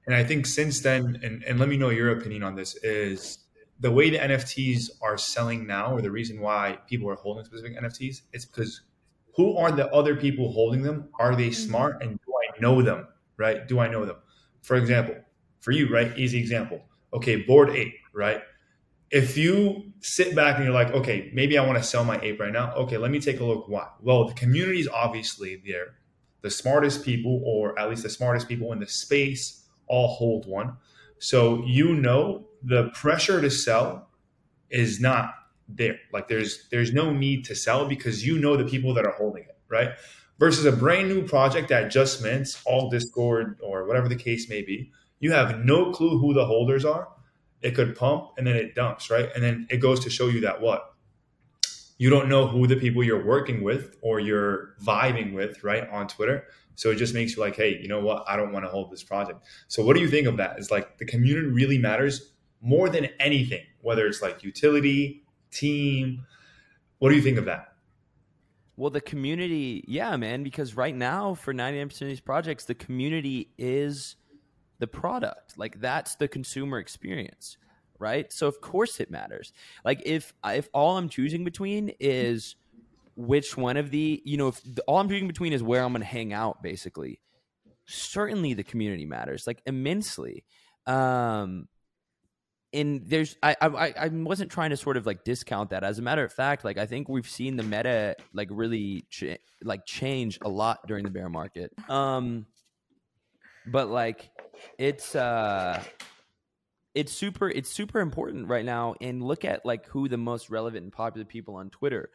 And 0.05 0.15
I 0.15 0.23
think 0.23 0.45
since 0.45 0.81
then, 0.81 1.19
and, 1.23 1.43
and 1.43 1.59
let 1.59 1.69
me 1.69 1.77
know 1.77 1.89
your 1.89 2.17
opinion 2.17 2.43
on 2.43 2.55
this, 2.55 2.75
is 2.83 3.39
the 3.79 3.91
way 3.91 4.09
the 4.09 4.17
NFTs 4.17 4.91
are 5.01 5.17
selling 5.17 5.67
now, 5.67 5.93
or 5.93 6.01
the 6.01 6.11
reason 6.11 6.39
why 6.39 6.79
people 6.87 7.09
are 7.09 7.15
holding 7.15 7.43
specific 7.43 7.77
NFTs, 7.77 8.21
it's 8.31 8.45
because 8.45 8.81
who 9.35 9.57
are 9.57 9.71
the 9.71 9.91
other 9.93 10.15
people 10.15 10.51
holding 10.51 10.83
them? 10.83 11.09
Are 11.19 11.35
they 11.35 11.49
mm-hmm. 11.49 11.67
smart? 11.67 12.01
And 12.01 12.19
do 12.25 12.33
I 12.33 12.59
know 12.61 12.81
them? 12.81 13.07
Right? 13.37 13.67
Do 13.67 13.79
I 13.79 13.87
know 13.87 14.05
them? 14.05 14.17
For 14.61 14.77
example, 14.77 15.15
for 15.59 15.71
you, 15.71 15.91
right? 15.91 16.17
Easy 16.17 16.39
example. 16.39 16.81
Okay, 17.13 17.37
board 17.37 17.69
ape 17.71 17.95
right? 18.13 18.41
If 19.11 19.37
you 19.37 19.91
sit 19.99 20.35
back 20.35 20.55
and 20.55 20.65
you're 20.65 20.73
like, 20.73 20.91
okay, 20.91 21.29
maybe 21.33 21.57
I 21.57 21.65
want 21.65 21.77
to 21.77 21.83
sell 21.83 22.03
my 22.03 22.19
ape 22.21 22.39
right 22.39 22.53
now. 22.53 22.73
Okay, 22.73 22.97
let 22.97 23.11
me 23.11 23.19
take 23.19 23.39
a 23.39 23.43
look. 23.43 23.67
Why? 23.67 23.87
Well, 24.01 24.27
the 24.27 24.33
community 24.33 24.79
is 24.79 24.87
obviously 24.87 25.61
there. 25.65 25.95
The 26.41 26.49
smartest 26.49 27.03
people, 27.03 27.41
or 27.45 27.77
at 27.77 27.89
least 27.89 28.03
the 28.03 28.09
smartest 28.09 28.47
people 28.47 28.71
in 28.71 28.79
the 28.79 28.87
space, 28.87 29.65
all 29.87 30.07
hold 30.07 30.47
one. 30.47 30.77
So 31.19 31.63
you 31.65 31.93
know 31.93 32.47
the 32.63 32.89
pressure 32.93 33.41
to 33.41 33.49
sell 33.49 34.09
is 34.69 34.99
not 34.99 35.33
there. 35.67 35.99
Like 36.11 36.27
there's 36.27 36.67
there's 36.69 36.93
no 36.93 37.11
need 37.11 37.45
to 37.45 37.55
sell 37.55 37.87
because 37.87 38.25
you 38.25 38.39
know 38.39 38.57
the 38.57 38.65
people 38.65 38.93
that 38.93 39.05
are 39.05 39.13
holding 39.13 39.43
it, 39.43 39.57
right? 39.69 39.91
Versus 40.39 40.65
a 40.65 40.71
brand 40.71 41.09
new 41.09 41.25
project 41.27 41.69
that 41.69 41.89
just 41.91 42.21
mints 42.21 42.61
all 42.65 42.89
Discord 42.89 43.59
or 43.61 43.85
whatever 43.85 44.09
the 44.09 44.15
case 44.15 44.49
may 44.49 44.61
be. 44.61 44.91
You 45.19 45.31
have 45.31 45.59
no 45.59 45.91
clue 45.91 46.17
who 46.17 46.33
the 46.33 46.45
holders 46.45 46.83
are 46.83 47.07
it 47.63 47.75
could 47.75 47.95
pump 47.95 48.31
and 48.37 48.45
then 48.45 48.55
it 48.55 48.75
dumps, 48.75 49.09
right? 49.09 49.29
And 49.33 49.43
then 49.43 49.67
it 49.69 49.77
goes 49.77 50.01
to 50.01 50.09
show 50.09 50.27
you 50.27 50.41
that 50.41 50.61
what? 50.61 50.93
You 51.97 52.09
don't 52.09 52.27
know 52.27 52.45
who 52.45 52.67
the 52.67 52.75
people 52.75 53.03
you're 53.03 53.25
working 53.25 53.63
with 53.63 53.95
or 54.01 54.19
you're 54.19 54.75
vibing 54.83 55.33
with, 55.33 55.63
right, 55.63 55.89
on 55.89 56.07
Twitter. 56.07 56.45
So 56.75 56.89
it 56.89 56.95
just 56.95 57.13
makes 57.13 57.35
you 57.35 57.41
like, 57.41 57.55
hey, 57.55 57.79
you 57.81 57.87
know 57.87 58.01
what? 58.01 58.25
I 58.27 58.35
don't 58.35 58.51
want 58.51 58.65
to 58.65 58.69
hold 58.69 58.91
this 58.91 59.03
project. 59.03 59.45
So 59.69 59.83
what 59.83 59.95
do 59.95 60.01
you 60.01 60.09
think 60.09 60.27
of 60.27 60.37
that? 60.37 60.59
Is 60.59 60.71
like 60.71 60.97
the 60.97 61.05
community 61.05 61.47
really 61.47 61.77
matters 61.77 62.32
more 62.63 62.89
than 62.89 63.09
anything, 63.19 63.63
whether 63.81 64.07
it's 64.07 64.21
like 64.21 64.43
utility, 64.43 65.23
team. 65.51 66.25
What 66.99 67.09
do 67.09 67.15
you 67.15 67.21
think 67.21 67.37
of 67.37 67.45
that? 67.45 67.73
Well, 68.75 68.89
the 68.89 69.01
community, 69.01 69.83
yeah, 69.87 70.15
man, 70.15 70.41
because 70.41 70.75
right 70.75 70.95
now 70.95 71.35
for 71.35 71.53
99% 71.53 72.01
of 72.01 72.07
these 72.07 72.21
projects, 72.21 72.65
the 72.65 72.73
community 72.73 73.49
is 73.57 74.15
the 74.79 74.87
product. 74.87 75.57
Like 75.57 75.79
that's 75.79 76.15
the 76.15 76.27
consumer 76.27 76.79
experience, 76.79 77.57
right? 77.99 78.31
So 78.33 78.47
of 78.47 78.61
course 78.61 78.99
it 78.99 79.11
matters. 79.11 79.53
Like 79.85 80.01
if 80.05 80.33
if 80.43 80.69
all 80.73 80.97
I'm 80.97 81.09
choosing 81.09 81.43
between 81.43 81.91
is 81.99 82.55
which 83.15 83.55
one 83.55 83.77
of 83.77 83.91
the, 83.91 84.23
you 84.25 84.37
know, 84.37 84.47
if 84.47 84.61
the, 84.63 84.81
all 84.83 84.97
I'm 84.97 85.07
choosing 85.07 85.27
between 85.27 85.53
is 85.53 85.61
where 85.61 85.83
I'm 85.83 85.91
going 85.91 86.01
to 86.01 86.07
hang 86.07 86.33
out 86.33 86.63
basically, 86.63 87.19
certainly 87.85 88.55
the 88.55 88.63
community 88.63 89.05
matters 89.05 89.45
like 89.45 89.61
immensely. 89.65 90.45
Um 90.87 91.67
and 92.73 93.01
there's 93.05 93.35
I, 93.43 93.55
I 93.61 93.93
I 93.99 94.07
wasn't 94.09 94.51
trying 94.51 94.71
to 94.71 94.77
sort 94.77 94.97
of 94.97 95.05
like 95.05 95.23
discount 95.23 95.69
that. 95.69 95.83
As 95.83 95.99
a 95.99 96.01
matter 96.01 96.23
of 96.23 96.33
fact, 96.33 96.65
like 96.65 96.77
I 96.77 96.85
think 96.85 97.09
we've 97.09 97.29
seen 97.29 97.55
the 97.55 97.63
meta 97.63 98.15
like 98.33 98.49
really 98.51 99.05
like 99.63 99.85
change 99.85 100.39
a 100.41 100.49
lot 100.49 100.79
during 100.87 101.03
the 101.03 101.11
bear 101.11 101.29
market. 101.29 101.71
Um, 101.89 102.45
but 103.65 103.89
like 103.89 104.29
it's 104.77 105.15
uh 105.15 105.81
it's 106.93 107.11
super 107.11 107.49
it's 107.49 107.69
super 107.69 107.99
important 107.99 108.47
right 108.47 108.65
now 108.65 108.95
and 109.01 109.23
look 109.23 109.45
at 109.45 109.65
like 109.65 109.85
who 109.87 110.07
the 110.07 110.17
most 110.17 110.49
relevant 110.49 110.83
and 110.83 110.93
popular 110.93 111.25
people 111.25 111.55
on 111.55 111.69
twitter 111.69 112.09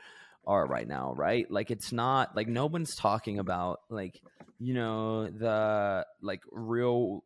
are 0.47 0.67
right 0.67 0.87
now 0.87 1.13
right 1.17 1.51
like 1.51 1.71
it's 1.71 1.93
not 1.93 2.35
like 2.37 2.49
no 2.49 2.67
one's 2.67 2.95
talking 2.95 3.39
about 3.39 3.81
like 3.91 4.21
you 4.59 4.75
know 4.75 5.29
the 5.29 6.07
like 6.23 6.43
real 6.51 7.25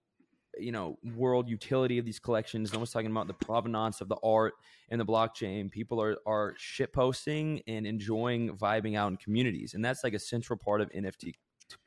you 0.59 0.73
know 0.73 0.99
world 1.17 1.49
utility 1.49 1.99
of 1.99 2.05
these 2.05 2.19
collections 2.19 2.73
no 2.73 2.79
one's 2.79 2.93
talking 2.93 3.11
about 3.11 3.27
the 3.27 3.35
provenance 3.35 4.01
of 4.01 4.09
the 4.09 4.17
art 4.23 4.55
and 4.91 5.01
the 5.01 5.05
blockchain 5.05 5.71
people 5.71 6.01
are 6.01 6.17
are 6.27 6.55
shit 6.59 6.93
posting 6.93 7.63
and 7.67 7.87
enjoying 7.87 8.55
vibing 8.57 8.97
out 8.97 9.11
in 9.11 9.17
communities 9.17 9.75
and 9.75 9.85
that's 9.85 10.05
like 10.05 10.15
a 10.15 10.19
central 10.19 10.59
part 10.59 10.81
of 10.81 10.91
nft 10.93 11.33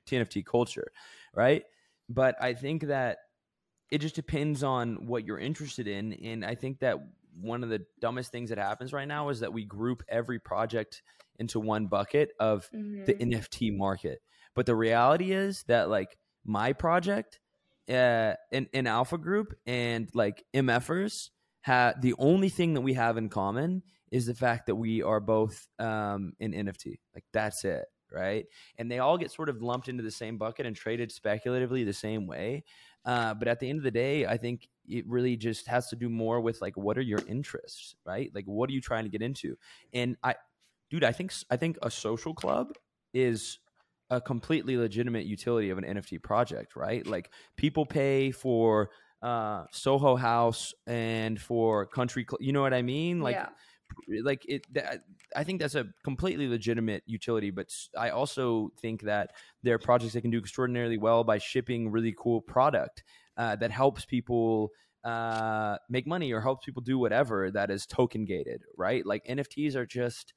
nft 0.09 0.45
culture 0.45 0.87
right 1.33 1.63
but 2.09 2.35
I 2.41 2.53
think 2.53 2.83
that 2.87 3.17
it 3.91 3.99
just 3.99 4.15
depends 4.15 4.63
on 4.63 5.07
what 5.07 5.25
you're 5.25 5.39
interested 5.39 5.87
in. 5.87 6.13
And 6.13 6.45
I 6.45 6.55
think 6.55 6.79
that 6.79 6.97
one 7.39 7.63
of 7.63 7.69
the 7.69 7.85
dumbest 7.99 8.31
things 8.31 8.49
that 8.49 8.57
happens 8.57 8.93
right 8.93 9.07
now 9.07 9.29
is 9.29 9.39
that 9.41 9.53
we 9.53 9.65
group 9.65 10.03
every 10.07 10.39
project 10.39 11.01
into 11.37 11.59
one 11.59 11.87
bucket 11.87 12.31
of 12.39 12.69
mm-hmm. 12.73 13.05
the 13.05 13.13
NFT 13.13 13.75
market. 13.75 14.21
But 14.55 14.65
the 14.65 14.75
reality 14.75 15.33
is 15.33 15.63
that 15.67 15.89
like 15.89 16.17
my 16.45 16.73
project 16.73 17.39
uh 17.89 18.33
in, 18.51 18.87
Alpha 18.87 19.17
Group 19.17 19.53
and 19.65 20.09
like 20.13 20.43
MFers 20.53 21.29
have 21.61 22.01
the 22.01 22.15
only 22.17 22.49
thing 22.49 22.73
that 22.73 22.81
we 22.81 22.93
have 22.93 23.17
in 23.17 23.29
common 23.29 23.83
is 24.11 24.25
the 24.25 24.33
fact 24.33 24.67
that 24.67 24.75
we 24.75 25.01
are 25.01 25.19
both 25.19 25.67
um 25.79 26.33
in 26.39 26.51
NFT. 26.51 26.99
Like 27.13 27.25
that's 27.31 27.63
it 27.65 27.85
right? 28.11 28.45
And 28.77 28.89
they 28.89 28.99
all 28.99 29.17
get 29.17 29.31
sort 29.31 29.49
of 29.49 29.61
lumped 29.61 29.89
into 29.89 30.03
the 30.03 30.11
same 30.11 30.37
bucket 30.37 30.65
and 30.65 30.75
traded 30.75 31.11
speculatively 31.11 31.83
the 31.83 31.93
same 31.93 32.27
way. 32.27 32.63
Uh, 33.03 33.33
but 33.33 33.47
at 33.47 33.59
the 33.59 33.69
end 33.69 33.77
of 33.77 33.83
the 33.83 33.91
day, 33.91 34.25
I 34.25 34.37
think 34.37 34.67
it 34.87 35.07
really 35.07 35.37
just 35.37 35.67
has 35.67 35.89
to 35.89 35.95
do 35.95 36.09
more 36.09 36.41
with 36.41 36.61
like 36.61 36.75
what 36.75 36.97
are 36.97 37.03
your 37.03 37.19
interests, 37.27 37.95
right? 38.05 38.31
Like 38.33 38.45
what 38.45 38.69
are 38.69 38.73
you 38.73 38.81
trying 38.81 39.03
to 39.03 39.09
get 39.09 39.21
into? 39.21 39.57
And 39.93 40.17
I, 40.23 40.35
dude, 40.89 41.03
I 41.03 41.11
think 41.11 41.33
I 41.49 41.57
think 41.57 41.77
a 41.81 41.91
social 41.91 42.33
club 42.33 42.73
is 43.13 43.59
a 44.09 44.21
completely 44.21 44.77
legitimate 44.77 45.25
utility 45.25 45.69
of 45.69 45.77
an 45.77 45.83
NFT 45.83 46.21
project, 46.21 46.75
right? 46.75 47.05
Like 47.05 47.31
people 47.55 47.85
pay 47.85 48.31
for 48.31 48.89
uh, 49.21 49.65
Soho 49.71 50.15
House 50.15 50.73
and 50.85 51.41
for 51.41 51.85
Country, 51.87 52.25
Cl- 52.29 52.37
you 52.41 52.53
know 52.53 52.61
what 52.61 52.73
I 52.73 52.81
mean? 52.81 53.21
Like, 53.21 53.35
yeah. 53.35 53.49
like 54.23 54.45
it. 54.47 54.71
That, 54.73 55.03
I 55.35 55.43
think 55.43 55.59
that's 55.59 55.75
a 55.75 55.87
completely 56.03 56.47
legitimate 56.47 57.03
utility, 57.07 57.49
but 57.49 57.73
I 57.97 58.11
also 58.11 58.71
think 58.79 59.01
that 59.03 59.31
there 59.63 59.73
are 59.75 59.79
projects 59.79 60.13
that 60.13 60.21
can 60.21 60.31
do 60.31 60.37
extraordinarily 60.37 60.97
well 60.97 61.23
by 61.23 61.39
shipping 61.39 61.91
really 61.91 62.13
cool 62.17 62.41
product 62.41 63.03
uh, 63.37 63.55
that 63.55 63.71
helps 63.71 64.05
people 64.05 64.69
uh, 65.03 65.77
make 65.89 66.07
money 66.07 66.31
or 66.31 66.41
helps 66.41 66.65
people 66.65 66.81
do 66.81 66.97
whatever 66.97 67.51
that 67.51 67.71
is 67.71 67.85
token 67.85 68.25
gated, 68.25 68.63
right? 68.77 69.05
Like 69.05 69.25
NFTs 69.25 69.75
are 69.75 69.85
just 69.85 70.33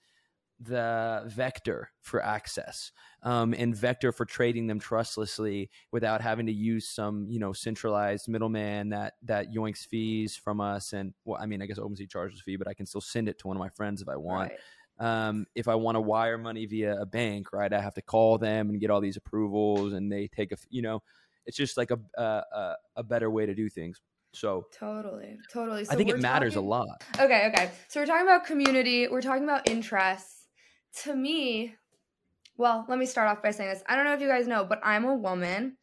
the 0.61 1.23
vector 1.27 1.91
for 2.01 2.21
access 2.25 2.91
um, 3.23 3.55
and 3.57 3.77
vector 3.77 4.11
for 4.11 4.25
trading 4.25 4.67
them 4.67 4.81
trustlessly 4.81 5.71
without 5.93 6.21
having 6.21 6.47
to 6.47 6.53
use 6.53 6.89
some 6.89 7.27
you 7.29 7.39
know 7.39 7.53
centralized 7.53 8.29
middleman 8.29 8.89
that 8.89 9.15
that 9.23 9.53
yoinks 9.55 9.87
fees 9.87 10.35
from 10.37 10.61
us 10.61 10.93
and 10.93 11.15
well 11.25 11.41
i 11.41 11.47
mean 11.47 11.63
i 11.63 11.67
guess 11.67 11.79
OpenSea 11.79 12.11
charges 12.11 12.41
a 12.41 12.43
fee 12.43 12.57
but 12.57 12.67
i 12.67 12.75
can 12.75 12.87
still 12.87 13.01
send 13.01 13.29
it 13.29 13.39
to 13.39 13.47
one 13.47 13.57
of 13.57 13.61
my 13.61 13.69
friends 13.69 14.03
if 14.03 14.09
i 14.09 14.17
want 14.17 14.51
Right. 14.99 15.29
um, 15.29 15.47
if 15.55 15.69
i 15.69 15.77
want 15.77 15.95
to 15.95 16.01
wire 16.01 16.39
money 16.39 16.67
via 16.67 17.01
a 17.01 17.07
bank 17.07 17.53
right 17.53 17.73
i 17.73 17.81
have 17.81 17.95
to 17.95 18.03
call 18.03 18.37
them 18.39 18.71
and 18.71 18.81
get 18.81 18.91
all 18.91 19.01
these 19.01 19.17
approvals 19.17 19.93
and 19.93 20.11
they 20.11 20.27
take 20.27 20.51
a 20.51 20.57
you 20.71 20.83
know 20.83 21.03
it's 21.47 21.57
just 21.57 21.77
like 21.77 21.93
a 21.93 21.99
a, 22.21 22.23
a, 22.23 22.75
a 22.97 23.03
better 23.05 23.31
way 23.31 23.47
to 23.47 23.55
do 23.55 23.69
things 23.69 24.01
so 24.35 24.67
Totally. 24.77 25.39
Totally. 25.53 25.85
So 25.85 25.93
i 25.93 25.97
think 25.97 26.11
it 26.11 26.19
matters 26.19 26.55
talking- 26.55 26.67
a 26.67 26.71
lot 26.71 27.05
Okay, 27.21 27.47
okay. 27.49 27.71
So 27.89 28.01
we're 28.01 28.07
talking 28.07 28.27
about 28.27 28.45
community, 28.45 29.09
we're 29.09 29.23
talking 29.23 29.45
about 29.45 29.69
interests. 29.69 30.38
To 31.05 31.14
me, 31.14 31.74
well, 32.57 32.84
let 32.89 32.99
me 32.99 33.07
start 33.07 33.28
off 33.28 33.43
by 33.43 33.53
saying 33.53 33.70
this. 33.70 33.82
I 33.89 33.97
don't 33.97 34.05
know 34.05 34.14
if 34.14 34.20
you 34.20 34.28
guys 34.28 34.49
know, 34.49 34.64
but 34.64 34.80
I'm 34.82 35.05
a 35.05 35.14
woman. 35.14 35.76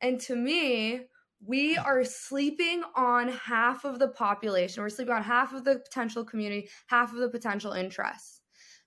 And 0.00 0.20
to 0.22 0.36
me, 0.36 1.00
we 1.44 1.76
are 1.76 2.04
sleeping 2.04 2.82
on 2.96 3.28
half 3.28 3.84
of 3.84 3.98
the 3.98 4.08
population. 4.08 4.82
We're 4.82 4.88
sleeping 4.88 5.14
on 5.14 5.22
half 5.22 5.52
of 5.52 5.64
the 5.64 5.78
potential 5.78 6.24
community, 6.24 6.68
half 6.88 7.12
of 7.12 7.18
the 7.18 7.28
potential 7.28 7.72
interests. 7.72 8.40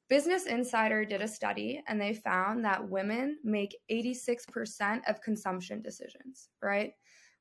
Business 0.09 0.45
Insider 0.45 1.05
did 1.05 1.21
a 1.21 1.27
study 1.27 1.81
and 1.87 1.99
they 1.99 2.13
found 2.13 2.65
that 2.65 2.89
women 2.89 3.37
make 3.45 3.77
86% 3.89 4.99
of 5.07 5.21
consumption 5.21 5.81
decisions, 5.81 6.49
right? 6.61 6.91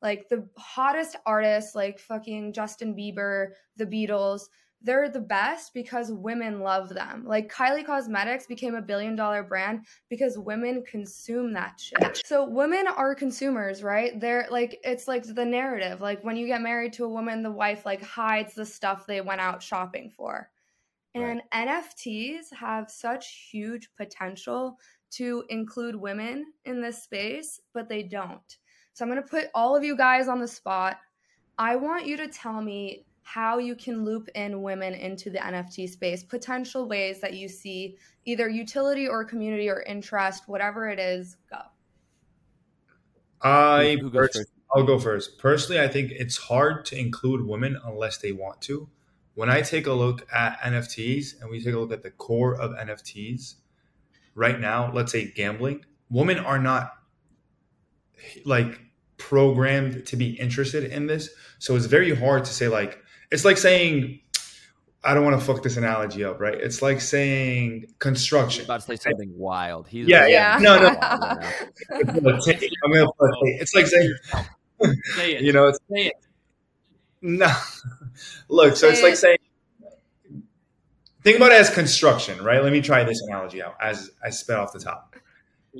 Like 0.00 0.28
the 0.28 0.48
hottest 0.56 1.16
artists 1.26 1.74
like 1.74 1.98
fucking 1.98 2.52
Justin 2.52 2.94
Bieber, 2.94 3.48
the 3.76 3.86
Beatles, 3.86 4.42
they're 4.82 5.10
the 5.10 5.20
best 5.20 5.74
because 5.74 6.10
women 6.10 6.60
love 6.60 6.88
them. 6.88 7.24
Like 7.26 7.52
Kylie 7.52 7.84
Cosmetics 7.84 8.46
became 8.46 8.74
a 8.74 8.82
billion 8.82 9.14
dollar 9.14 9.42
brand 9.42 9.86
because 10.08 10.38
women 10.38 10.82
consume 10.84 11.52
that 11.52 11.78
shit. 11.78 12.22
So 12.24 12.48
women 12.48 12.86
are 12.86 13.14
consumers, 13.14 13.82
right? 13.82 14.18
They're 14.18 14.46
like 14.50 14.80
it's 14.82 15.06
like 15.06 15.24
the 15.24 15.44
narrative. 15.44 16.00
Like 16.00 16.24
when 16.24 16.36
you 16.36 16.46
get 16.46 16.62
married 16.62 16.92
to 16.94 17.04
a 17.04 17.08
woman, 17.08 17.42
the 17.42 17.50
wife 17.50 17.84
like 17.84 18.02
hides 18.02 18.54
the 18.54 18.64
stuff 18.64 19.06
they 19.06 19.20
went 19.20 19.40
out 19.40 19.62
shopping 19.62 20.10
for. 20.10 20.50
And 21.14 21.42
NFTs 21.52 22.52
have 22.54 22.90
such 22.90 23.48
huge 23.50 23.90
potential 23.96 24.78
to 25.12 25.44
include 25.48 25.96
women 25.96 26.52
in 26.64 26.80
this 26.80 27.02
space, 27.02 27.60
but 27.74 27.88
they 27.88 28.04
don't. 28.04 28.56
So 28.92 29.04
I'm 29.04 29.10
going 29.10 29.22
to 29.22 29.28
put 29.28 29.48
all 29.54 29.74
of 29.74 29.82
you 29.82 29.96
guys 29.96 30.28
on 30.28 30.40
the 30.40 30.46
spot. 30.46 30.98
I 31.58 31.74
want 31.76 32.06
you 32.06 32.16
to 32.16 32.28
tell 32.28 32.62
me 32.62 33.06
how 33.32 33.58
you 33.58 33.76
can 33.76 34.04
loop 34.04 34.28
in 34.34 34.60
women 34.60 34.92
into 34.92 35.30
the 35.30 35.38
NFT 35.38 35.88
space, 35.88 36.24
potential 36.24 36.88
ways 36.88 37.20
that 37.20 37.34
you 37.34 37.48
see 37.48 37.96
either 38.24 38.48
utility 38.48 39.06
or 39.06 39.24
community 39.24 39.68
or 39.70 39.82
interest, 39.82 40.48
whatever 40.48 40.88
it 40.88 40.98
is, 40.98 41.36
go. 41.48 41.60
I 43.40 43.98
Who- 44.00 44.08
who 44.08 44.10
goes 44.10 44.30
first? 44.34 44.50
I'll 44.74 44.82
go 44.82 44.98
first. 44.98 45.38
Personally, 45.38 45.80
I 45.80 45.86
think 45.86 46.10
it's 46.10 46.36
hard 46.38 46.84
to 46.86 46.98
include 46.98 47.46
women 47.46 47.78
unless 47.84 48.18
they 48.18 48.32
want 48.32 48.60
to. 48.62 48.88
When 49.34 49.48
I 49.48 49.62
take 49.62 49.86
a 49.86 49.92
look 49.92 50.26
at 50.32 50.58
NFTs 50.60 51.40
and 51.40 51.50
we 51.50 51.62
take 51.62 51.74
a 51.74 51.78
look 51.78 51.92
at 51.92 52.02
the 52.02 52.10
core 52.10 52.60
of 52.60 52.72
NFTs 52.72 53.54
right 54.34 54.58
now, 54.58 54.92
let's 54.92 55.12
say 55.12 55.30
gambling, 55.30 55.84
women 56.10 56.38
are 56.38 56.58
not 56.58 56.94
like 58.44 58.80
programmed 59.18 60.04
to 60.06 60.16
be 60.16 60.30
interested 60.30 60.82
in 60.82 61.06
this. 61.06 61.30
So 61.60 61.76
it's 61.76 61.86
very 61.86 62.12
hard 62.14 62.44
to 62.46 62.52
say 62.52 62.66
like 62.66 63.04
it's 63.30 63.44
like 63.44 63.58
saying 63.58 64.20
I 65.02 65.14
don't 65.14 65.24
want 65.24 65.40
to 65.40 65.44
fuck 65.46 65.62
this 65.62 65.76
analogy 65.78 66.24
up, 66.24 66.40
right? 66.40 66.54
It's 66.54 66.82
like 66.82 67.00
saying 67.00 67.80
He's 67.82 67.92
construction. 67.98 68.64
about 68.64 68.80
to 68.80 68.86
say 68.86 68.96
something 68.96 69.32
wild 69.36 69.88
he's 69.88 70.06
Yeah, 70.06 70.26
yeah. 70.26 70.58
No, 70.60 70.76
no. 70.76 70.90
no. 70.90 70.98
I'm 70.98 72.22
gonna 72.22 72.40
take- 72.44 72.70
I'm 72.84 72.92
gonna 72.92 73.06
put 73.18 73.30
it- 73.42 73.62
It's 73.62 73.74
like 73.74 73.86
saying 73.86 74.14
Say 75.14 75.34
it. 75.36 75.42
you 75.42 75.52
know, 75.52 75.68
it's 75.68 75.78
Say 75.90 76.06
it. 76.08 76.14
No. 77.22 77.50
Look, 78.48 78.76
so 78.76 78.88
it's 78.88 78.98
Say 79.00 79.04
like 79.04 79.16
saying 79.16 79.38
think 81.22 81.36
about 81.36 81.52
it 81.52 81.60
as 81.60 81.70
construction, 81.70 82.42
right? 82.42 82.62
Let 82.62 82.72
me 82.72 82.80
try 82.80 83.04
this 83.04 83.20
analogy 83.22 83.62
out 83.62 83.76
as 83.80 84.10
I 84.24 84.30
spit 84.30 84.56
off 84.56 84.72
the 84.72 84.80
top. 84.80 85.16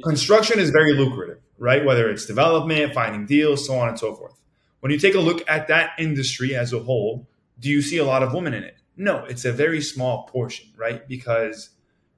Construction 0.05 0.59
is 0.61 0.71
very 0.71 0.93
lucrative, 0.93 1.39
right? 1.59 1.85
Whether 1.85 2.09
it's 2.11 2.27
development, 2.27 2.95
finding 2.95 3.27
deals, 3.27 3.67
so 3.67 3.75
on 3.79 3.89
and 3.89 3.99
so 3.99 4.15
forth. 4.15 4.35
When 4.81 4.93
you 4.93 4.99
take 4.99 5.15
a 5.15 5.21
look 5.21 5.43
at 5.49 5.69
that 5.69 5.93
industry 5.99 6.55
as 6.55 6.73
a 6.73 6.79
whole, 6.79 7.27
do 7.61 7.69
you 7.69 7.83
see 7.83 7.99
a 7.99 8.05
lot 8.05 8.23
of 8.23 8.33
women 8.35 8.55
in 8.55 8.65
it? 8.65 8.77
No, 8.97 9.25
it's 9.25 9.45
a 9.45 9.53
very 9.53 9.81
small 9.81 10.25
portion, 10.27 10.67
right? 10.77 11.07
Because 11.09 11.71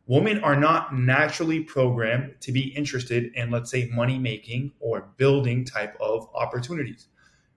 women 0.07 0.43
are 0.43 0.57
not 0.57 0.97
naturally 0.97 1.61
programmed 1.61 2.35
to 2.41 2.53
be 2.53 2.75
interested 2.75 3.33
in, 3.35 3.51
let's 3.51 3.71
say, 3.71 3.89
money 3.93 4.19
making 4.19 4.73
or 4.81 5.09
building 5.17 5.65
type 5.65 5.97
of 6.01 6.29
opportunities. 6.35 7.07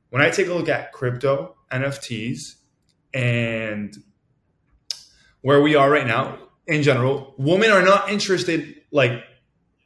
When 0.09 0.21
I 0.21 0.29
take 0.29 0.47
a 0.47 0.53
look 0.53 0.69
at 0.69 0.91
crypto, 0.91 1.55
NFTs, 1.71 2.55
and 3.13 3.95
where 5.41 5.61
we 5.61 5.75
are 5.75 5.89
right 5.89 6.05
now 6.07 6.37
in 6.67 6.83
general, 6.83 7.33
women 7.37 7.71
are 7.71 7.83
not 7.83 8.09
interested. 8.09 8.75
Like 8.91 9.23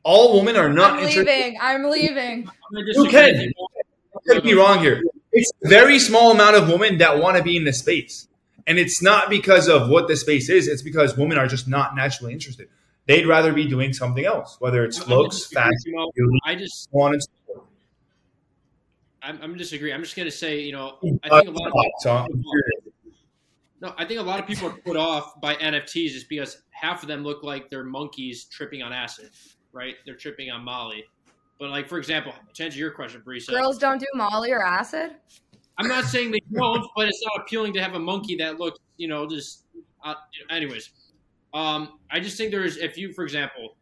all 0.03 0.37
women 0.37 0.55
are 0.55 0.69
not 0.69 0.93
I'm 0.93 0.99
interested. 0.99 1.27
leaving. 1.27 1.57
I'm 1.61 1.83
leaving. 1.89 2.47
I'm 2.47 2.73
gonna 2.73 2.85
You 2.87 3.09
can. 3.09 3.33
with 3.33 3.41
you. 3.45 4.33
Don't 4.33 4.45
me 4.45 4.53
wrong 4.53 4.79
here. 4.79 5.01
It's 5.31 5.51
a 5.63 5.69
very 5.69 5.99
small 5.99 6.31
amount 6.31 6.55
of 6.55 6.69
women 6.69 6.97
that 6.99 7.19
want 7.19 7.37
to 7.37 7.43
be 7.43 7.55
in 7.55 7.63
the 7.63 7.73
space. 7.73 8.27
And 8.67 8.77
it's 8.77 9.01
not 9.01 9.29
because 9.29 9.67
of 9.67 9.89
what 9.89 10.07
the 10.07 10.15
space 10.15 10.49
is, 10.49 10.67
it's 10.67 10.81
because 10.81 11.17
women 11.17 11.37
are 11.37 11.47
just 11.47 11.67
not 11.67 11.95
naturally 11.95 12.33
interested. 12.33 12.67
They'd 13.07 13.25
rather 13.25 13.51
be 13.51 13.65
doing 13.65 13.93
something 13.93 14.25
else, 14.25 14.57
whether 14.59 14.83
it's 14.83 15.01
I'm 15.01 15.09
looks, 15.09 15.47
fashion, 15.47 15.95
I 16.45 16.55
just, 16.55 16.87
so 16.91 16.99
on 17.01 17.13
and 17.13 17.23
so. 17.23 17.63
I'm, 19.23 19.39
I'm 19.41 19.57
disagree. 19.57 19.91
I'm 19.91 20.03
just 20.03 20.15
gonna 20.15 20.29
say, 20.29 20.61
you 20.61 20.71
know, 20.71 20.97
I 21.23 21.29
Uh, 21.29 21.41
think 21.41 21.47
a 21.49 21.59
lot 21.59 21.67
of 21.67 21.73
so 21.99 22.27
no, 23.81 23.93
I 23.97 24.05
think 24.05 24.19
a 24.19 24.23
lot 24.23 24.39
of 24.39 24.45
people 24.45 24.67
are 24.67 24.77
put 24.85 24.97
off 24.97 25.39
by 25.39 25.55
NFTs 25.55 26.11
just 26.11 26.29
because 26.29 26.61
half 26.71 27.01
of 27.01 27.07
them 27.07 27.23
look 27.23 27.43
like 27.43 27.69
they're 27.69 27.83
monkeys 27.85 28.45
tripping 28.45 28.81
on 28.83 28.91
acid, 28.91 29.31
right? 29.71 29.95
They're 30.05 30.15
tripping 30.15 30.51
on 30.51 30.63
Molly. 30.63 31.05
But 31.59 31.69
like, 31.71 31.89
for 31.89 31.97
example, 31.97 32.33
to 32.53 32.63
answer 32.63 32.79
your 32.79 32.91
question, 32.91 33.21
Parisa, 33.25 33.49
Girls 33.49 33.77
don't 33.77 33.99
do 33.99 34.07
Molly 34.15 34.51
or 34.51 34.63
acid. 34.63 35.15
I'm 35.77 35.87
not 35.87 36.05
saying 36.05 36.31
they 36.31 36.41
don't, 36.53 36.85
but 36.95 37.07
it's 37.07 37.23
not 37.25 37.41
appealing 37.41 37.73
to 37.73 37.81
have 37.81 37.95
a 37.95 37.99
monkey 37.99 38.35
that 38.37 38.59
looks, 38.59 38.79
you 38.97 39.07
know, 39.07 39.27
just. 39.27 39.65
Uh, 40.03 40.13
anyways, 40.49 40.91
um, 41.53 41.99
I 42.09 42.21
just 42.21 42.37
think 42.37 42.51
there's 42.51 42.77
if 42.77 42.97
you, 42.97 43.11
for 43.11 43.23
example, 43.23 43.75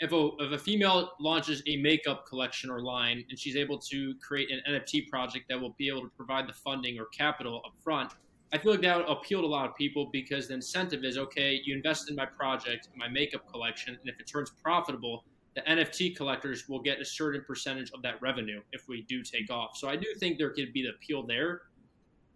if 0.00 0.12
a 0.12 0.30
if 0.40 0.52
a 0.52 0.58
female 0.58 1.12
launches 1.20 1.62
a 1.66 1.76
makeup 1.76 2.26
collection 2.26 2.70
or 2.70 2.80
line 2.80 3.24
and 3.28 3.38
she's 3.38 3.56
able 3.56 3.78
to 3.78 4.14
create 4.16 4.50
an 4.50 4.60
NFT 4.74 5.08
project 5.08 5.46
that 5.48 5.60
will 5.60 5.74
be 5.78 5.88
able 5.88 6.02
to 6.02 6.10
provide 6.16 6.48
the 6.48 6.52
funding 6.52 6.98
or 6.98 7.06
capital 7.06 7.62
up 7.64 7.72
front, 7.84 8.12
I 8.52 8.58
feel 8.58 8.72
like 8.72 8.82
that 8.82 8.96
would 8.98 9.08
appeal 9.08 9.40
to 9.40 9.46
a 9.46 9.48
lot 9.48 9.68
of 9.68 9.76
people 9.76 10.10
because 10.12 10.48
the 10.48 10.54
incentive 10.54 11.04
is 11.04 11.18
okay, 11.18 11.60
you 11.64 11.74
invest 11.74 12.10
in 12.10 12.16
my 12.16 12.26
project, 12.26 12.88
my 12.96 13.08
makeup 13.08 13.50
collection, 13.50 13.96
and 13.98 14.08
if 14.08 14.18
it 14.18 14.26
turns 14.26 14.50
profitable, 14.50 15.24
the 15.54 15.60
NFT 15.62 16.16
collectors 16.16 16.68
will 16.68 16.80
get 16.80 17.00
a 17.00 17.04
certain 17.04 17.42
percentage 17.46 17.90
of 17.92 18.02
that 18.02 18.20
revenue 18.22 18.60
if 18.72 18.88
we 18.88 19.02
do 19.02 19.22
take 19.22 19.50
off. 19.50 19.76
So 19.76 19.88
I 19.88 19.96
do 19.96 20.06
think 20.18 20.38
there 20.38 20.50
could 20.50 20.72
be 20.72 20.82
the 20.82 20.90
appeal 20.90 21.24
there. 21.26 21.62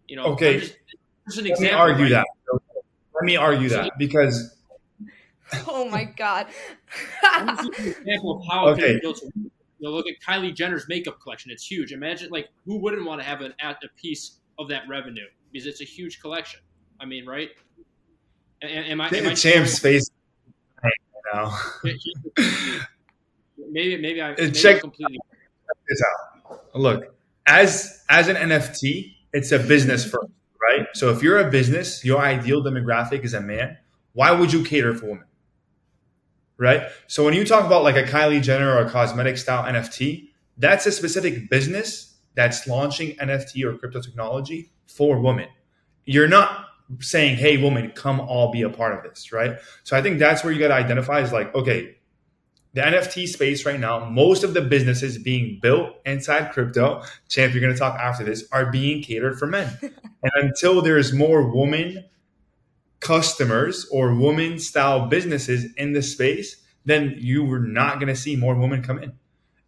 You 0.09 0.17
know, 0.17 0.25
Okay. 0.27 0.61
Just, 0.61 0.77
just 1.27 1.39
an 1.39 1.47
Let 1.49 1.61
me 1.61 1.71
argue 1.71 2.05
right? 2.05 2.11
that. 2.11 2.27
Let 3.15 3.25
me 3.25 3.37
argue 3.37 3.69
that 3.71 3.93
because 3.99 4.55
Oh 5.69 5.89
my 5.89 6.05
god. 6.05 6.47
I'm 7.23 7.49
just 7.57 7.71
giving 7.73 7.85
you 7.87 7.91
an 7.93 8.01
example 8.03 8.39
of 8.41 8.43
how 8.51 8.69
it 8.69 8.73
Okay. 8.73 9.01
can 9.01 9.13
be. 9.33 9.51
You 9.79 9.91
know, 9.91 9.91
look 9.91 10.07
at 10.09 10.15
Kylie 10.27 10.55
Jenner's 10.55 10.87
makeup 10.89 11.21
collection; 11.21 11.51
it's 11.51 11.71
huge. 11.71 11.93
Imagine, 11.93 12.31
like, 12.31 12.49
who 12.65 12.79
wouldn't 12.79 13.05
want 13.05 13.21
to 13.21 13.27
have 13.27 13.43
an 13.43 13.53
at 13.61 13.77
a 13.85 13.89
piece 14.01 14.39
of 14.59 14.69
that 14.71 14.83
revenue 14.89 15.27
because 15.53 15.67
it's 15.67 15.83
a 15.83 15.85
huge 15.85 16.19
collection. 16.21 16.61
I 16.99 17.05
mean, 17.05 17.27
right? 17.27 17.51
A- 18.63 18.67
a- 18.67 18.69
Am, 18.91 19.01
I? 19.03 19.09
Am 19.09 19.27
I 19.29 19.35
Champ's 19.35 19.79
face 19.79 20.11
right 20.83 20.93
now. 21.35 21.59
maybe 23.71 24.01
maybe 24.01 24.23
I 24.23 24.35
maybe 24.37 24.53
check 24.53 24.81
completely 24.81 25.19
this 25.89 26.03
out. 26.03 26.61
Look, 26.75 27.15
as 27.47 28.05
as 28.09 28.29
an 28.29 28.37
NFT, 28.37 29.15
it's 29.33 29.53
a 29.53 29.59
business 29.59 30.05
first, 30.05 30.33
right? 30.61 30.87
So 30.95 31.11
if 31.11 31.23
you're 31.23 31.39
a 31.39 31.51
business, 31.51 32.05
your 32.05 32.21
ideal 32.21 32.63
demographic 32.63 33.25
is 33.25 33.35
a 33.35 33.41
man. 33.41 33.79
Why 34.13 34.33
would 34.33 34.53
you 34.53 34.65
cater 34.65 34.95
for 34.95 35.07
women? 35.07 35.25
Right. 36.59 36.85
So 37.07 37.23
when 37.23 37.35
you 37.35 37.45
talk 37.45 37.67
about 37.67 37.83
like 37.83 37.97
a 37.97 38.03
Kylie 38.03 38.43
Jenner 38.43 38.73
or 38.73 38.79
a 38.79 38.91
cosmetic 38.91 39.37
style 39.37 39.65
NFT, 39.65 40.31
that's 40.57 40.87
a 40.87 40.93
specific 40.93 41.51
business 41.51 42.15
that's 42.35 42.67
launching 42.67 43.15
NFT 43.17 43.65
or 43.65 43.77
crypto 43.77 44.01
technology 44.01 44.71
for 44.87 45.21
women. 45.21 45.49
You're 46.07 46.29
not 46.29 46.67
saying, 47.01 47.37
hey, 47.37 47.57
woman, 47.57 47.91
come 47.91 48.21
all 48.21 48.53
be 48.53 48.63
a 48.63 48.71
part 48.71 48.95
of 48.95 49.03
this, 49.03 49.33
right? 49.33 49.59
So 49.85 49.97
I 49.97 50.03
think 50.03 50.19
that's 50.19 50.45
where 50.45 50.53
you 50.53 50.59
got 50.59 50.69
to 50.69 50.75
identify 50.75 51.21
is 51.21 51.33
like, 51.33 51.55
okay, 51.55 51.96
the 52.77 52.83
NFT 52.83 53.27
space 53.27 53.65
right 53.65 53.81
now, 53.81 54.05
most 54.05 54.45
of 54.45 54.53
the 54.53 54.61
businesses 54.61 55.17
being 55.17 55.59
built 55.63 55.97
inside 56.05 56.53
crypto, 56.53 57.03
champ, 57.27 57.55
you're 57.55 57.63
going 57.63 57.73
to 57.73 57.79
talk 57.79 57.99
after 57.99 58.23
this, 58.23 58.45
are 58.53 58.71
being 58.71 59.03
catered 59.03 59.39
for 59.39 59.47
men. 59.47 59.79
and 59.83 60.33
until 60.35 60.83
there's 60.83 61.11
more 61.11 61.51
woman 61.51 62.05
customers 63.01 63.89
or 63.91 64.15
woman 64.15 64.59
style 64.59 65.07
businesses 65.07 65.73
in 65.79 65.95
the 65.95 66.03
space, 66.03 66.57
then 66.85 67.15
you 67.17 67.47
were 67.47 67.61
not 67.61 67.95
going 67.95 68.09
to 68.09 68.15
see 68.15 68.37
more 68.37 68.55
women 68.55 68.83
come 68.83 69.03
in. 69.03 69.15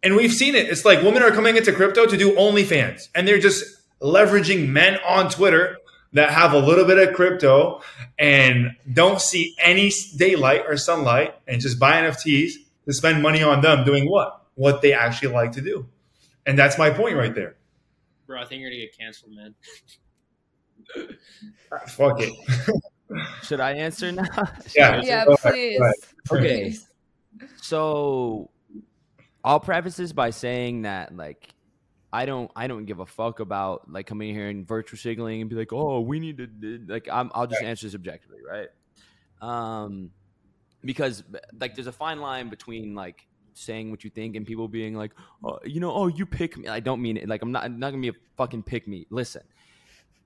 And 0.03 0.15
we've 0.15 0.31
seen 0.31 0.53
it. 0.53 0.69
It's 0.69 0.85
like 0.85 1.01
women 1.01 1.23
are 1.23 1.31
coming 1.31 1.57
into 1.57 1.71
crypto 1.73 2.05
to 2.05 2.15
do 2.15 2.35
OnlyFans, 2.35 3.09
and 3.15 3.27
they're 3.27 3.39
just 3.39 3.65
leveraging 4.03 4.69
men 4.69 4.99
on 5.03 5.31
Twitter 5.31 5.79
that 6.13 6.29
have 6.29 6.53
a 6.53 6.59
little 6.59 6.85
bit 6.85 6.99
of 6.99 7.15
crypto 7.15 7.81
and 8.19 8.75
don't 8.93 9.19
see 9.19 9.55
any 9.57 9.91
daylight 10.15 10.65
or 10.67 10.77
sunlight 10.77 11.33
and 11.47 11.59
just 11.59 11.79
buy 11.79 12.03
NFTs 12.03 12.51
to 12.89 12.93
spend 12.93 13.21
money 13.21 13.43
on 13.43 13.61
them 13.61 13.83
doing 13.85 14.09
what? 14.09 14.47
What 14.55 14.81
they 14.81 14.93
actually 14.93 15.31
like 15.33 15.51
to 15.53 15.61
do. 15.61 15.87
And 16.47 16.57
that's 16.57 16.77
my 16.79 16.89
point 16.89 17.15
right 17.15 17.33
there. 17.35 17.55
Bro, 18.25 18.41
I 18.41 18.45
think 18.45 18.61
you're 18.61 18.71
gonna 18.71 18.81
get 18.81 18.97
canceled, 18.97 19.33
man. 19.35 19.53
Fuck 21.87 22.19
it. 22.21 22.33
Should 23.43 23.59
I 23.59 23.73
answer 23.73 24.11
now? 24.11 24.25
Yeah. 24.75 25.01
Yeah, 25.03 25.25
Go 25.25 25.35
please. 25.37 25.79
go. 25.79 26.37
Okay. 26.37 26.63
Please. 26.63 26.87
So 27.57 28.49
I'll 29.43 29.59
preface 29.59 29.95
this 29.97 30.11
by 30.11 30.31
saying 30.31 30.83
that 30.83 31.15
like 31.15 31.49
I 32.11 32.25
don't 32.25 32.49
I 32.55 32.67
don't 32.67 32.85
give 32.85 32.99
a 32.99 33.05
fuck 33.05 33.39
about 33.39 33.89
like 33.91 34.07
coming 34.07 34.33
here 34.33 34.47
and 34.49 34.67
virtual 34.67 34.97
signaling 34.97 35.41
and 35.41 35.49
be 35.49 35.55
like, 35.55 35.71
oh, 35.73 36.01
we 36.01 36.19
need 36.19 36.37
to 36.37 36.79
like 36.87 37.07
I'm 37.11 37.31
I'll 37.35 37.47
just 37.47 37.61
Right. 37.61 37.69
answer 37.69 37.85
this 37.87 37.95
objectively, 37.95 38.39
right? 38.47 38.67
Um 39.41 40.11
because 40.83 41.23
like 41.59 41.75
there's 41.75 41.87
a 41.87 41.91
fine 41.91 42.19
line 42.21 42.49
between 42.49 42.95
like 42.95 43.27
saying 43.53 43.91
what 43.91 44.03
you 44.03 44.09
think 44.09 44.35
and 44.35 44.45
people 44.45 44.67
being 44.67 44.95
like, 44.95 45.11
oh, 45.43 45.59
you 45.65 45.79
know, 45.79 45.91
oh, 45.91 46.07
you 46.07 46.25
pick 46.25 46.57
me. 46.57 46.67
I 46.67 46.79
don't 46.79 47.01
mean 47.01 47.17
it. 47.17 47.27
Like 47.27 47.41
I'm 47.41 47.51
not 47.51 47.63
I'm 47.63 47.79
not 47.79 47.91
gonna 47.91 48.01
be 48.01 48.09
a 48.09 48.13
fucking 48.37 48.63
pick 48.63 48.87
me. 48.87 49.05
Listen, 49.09 49.43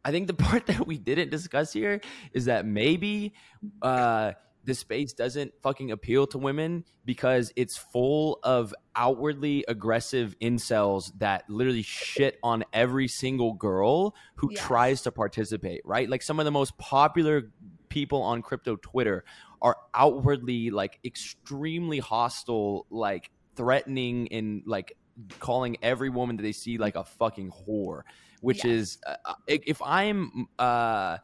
I 0.06 0.12
think 0.12 0.28
the 0.28 0.34
part 0.46 0.68
that 0.68 0.86
we 0.86 0.98
didn't 0.98 1.30
discuss 1.32 1.74
here 1.74 2.02
is 2.34 2.46
that 2.46 2.66
maybe 2.66 3.34
uh, 3.82 4.34
the 4.66 4.74
space 4.74 5.12
doesn't 5.14 5.54
fucking 5.62 5.92
appeal 5.92 6.26
to 6.28 6.38
women 6.38 6.86
because 7.06 7.52
it's 7.58 7.76
full 7.76 8.40
of 8.44 8.74
outwardly 8.96 9.66
aggressive 9.68 10.36
incels 10.42 11.12
that 11.20 11.44
literally 11.50 11.82
shit 11.82 12.40
on 12.44 12.64
every 12.72 13.08
single 13.10 13.54
girl 13.54 14.16
who 14.36 14.50
Yes. 14.52 14.64
tries 14.66 15.02
to 15.02 15.12
participate, 15.12 15.82
right? 15.84 16.10
Like 16.10 16.22
some 16.22 16.40
of 16.40 16.46
the 16.46 16.52
most 16.52 16.78
popular 16.78 17.52
people 17.90 18.22
on 18.22 18.42
crypto 18.42 18.78
Twitter 18.78 19.26
are 19.64 19.78
outwardly 19.96 20.70
like 20.70 21.00
extremely 21.06 22.00
hostile, 22.00 22.86
like 22.92 23.32
threatening 23.56 24.32
and 24.32 24.64
like 24.68 24.94
calling 25.40 25.78
every 25.82 26.10
woman 26.10 26.38
that 26.38 26.44
they 26.44 26.52
see 26.52 26.78
like 26.78 26.96
a 26.96 27.04
fucking 27.04 27.52
whore 27.52 28.02
which 28.42 28.66
Yes. 28.66 28.66
is 28.66 28.98
uh, 29.06 29.16
uh, 29.26 29.34
if 29.48 29.80
I'm 29.84 30.48
uh, 30.58 31.20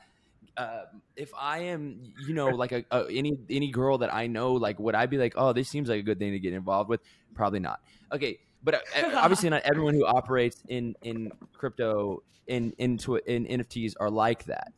uh, 0.58 0.84
if 1.16 1.32
I 1.38 1.60
am 1.60 2.14
you 2.16 2.34
know 2.34 2.52
like 2.52 2.72
a, 2.72 2.86
a 2.92 3.08
any 3.10 3.34
any 3.50 3.72
girl 3.72 4.00
that 4.00 4.14
I 4.14 4.28
know 4.28 4.54
like 4.54 4.80
would 4.80 4.96
I 4.96 5.06
be 5.06 5.18
like 5.18 5.34
oh 5.36 5.54
this 5.54 5.70
seems 5.70 5.90
like 5.90 6.00
a 6.00 6.04
good 6.04 6.20
thing 6.20 6.32
to 6.34 6.40
get 6.40 6.54
involved 6.54 6.90
with? 6.90 7.02
Probably 7.34 7.60
not. 7.60 7.80
Okay 8.12 8.40
but 8.62 8.76
uh, 8.76 8.80
obviously 9.16 9.50
not 9.50 9.62
everyone 9.64 9.94
who 9.94 10.06
operates 10.06 10.64
in 10.68 10.96
in 11.02 11.32
crypto 11.54 12.20
in 12.48 12.74
into 12.78 13.16
in 13.16 13.46
NFTs 13.46 13.94
are 14.00 14.10
like 14.10 14.46
that 14.46 14.74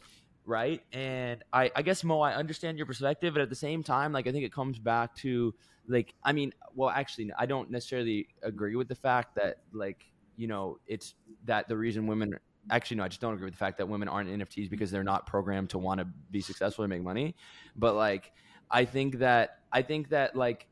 right 0.46 0.82
and 0.92 1.44
I 1.54 1.72
I 1.76 1.82
guess 1.82 2.04
Moe 2.04 2.20
I 2.22 2.34
understand 2.34 2.78
your 2.78 2.88
perspective 2.88 3.34
but 3.34 3.42
at 3.42 3.50
the 3.50 3.56
same 3.56 3.84
time 3.84 4.12
like 4.12 4.28
I 4.28 4.32
think 4.32 4.44
it 4.44 4.52
comes 4.54 4.80
back 4.80 5.16
to 5.18 5.54
like 5.88 6.14
I 6.24 6.32
mean 6.32 6.54
well 6.74 6.89
actually 6.89 7.32
I 7.38 7.46
don't 7.46 7.70
necessarily 7.70 8.28
agree 8.42 8.76
with 8.76 8.88
the 8.88 8.96
fact 8.96 9.36
that 9.36 9.58
like 9.72 10.06
you 10.38 10.48
know 10.48 10.80
it's 10.88 11.14
that 11.46 11.68
the 11.68 11.78
reason 11.78 12.08
women 12.08 12.36
actually 12.70 12.98
no 12.98 13.04
i 13.04 13.08
just 13.08 13.20
don't 13.22 13.34
agree 13.34 13.46
with 13.46 13.54
the 13.54 13.58
fact 13.58 13.78
that 13.78 13.88
women 13.88 14.08
aren't 14.08 14.30
nfts 14.30 14.70
because 14.70 14.92
they're 14.92 15.04
not 15.04 15.26
programmed 15.26 15.70
to 15.70 15.80
want 15.80 16.00
to 16.00 16.06
be 16.30 16.42
successful 16.42 16.84
and 16.84 16.89
make 16.89 17.02
money 17.02 17.36
but 17.76 17.96
like 17.96 18.32
i 18.70 18.86
think 18.86 19.18
that 19.18 19.60
i 19.72 19.82
think 19.82 20.10
that 20.10 20.36
like 20.36 20.68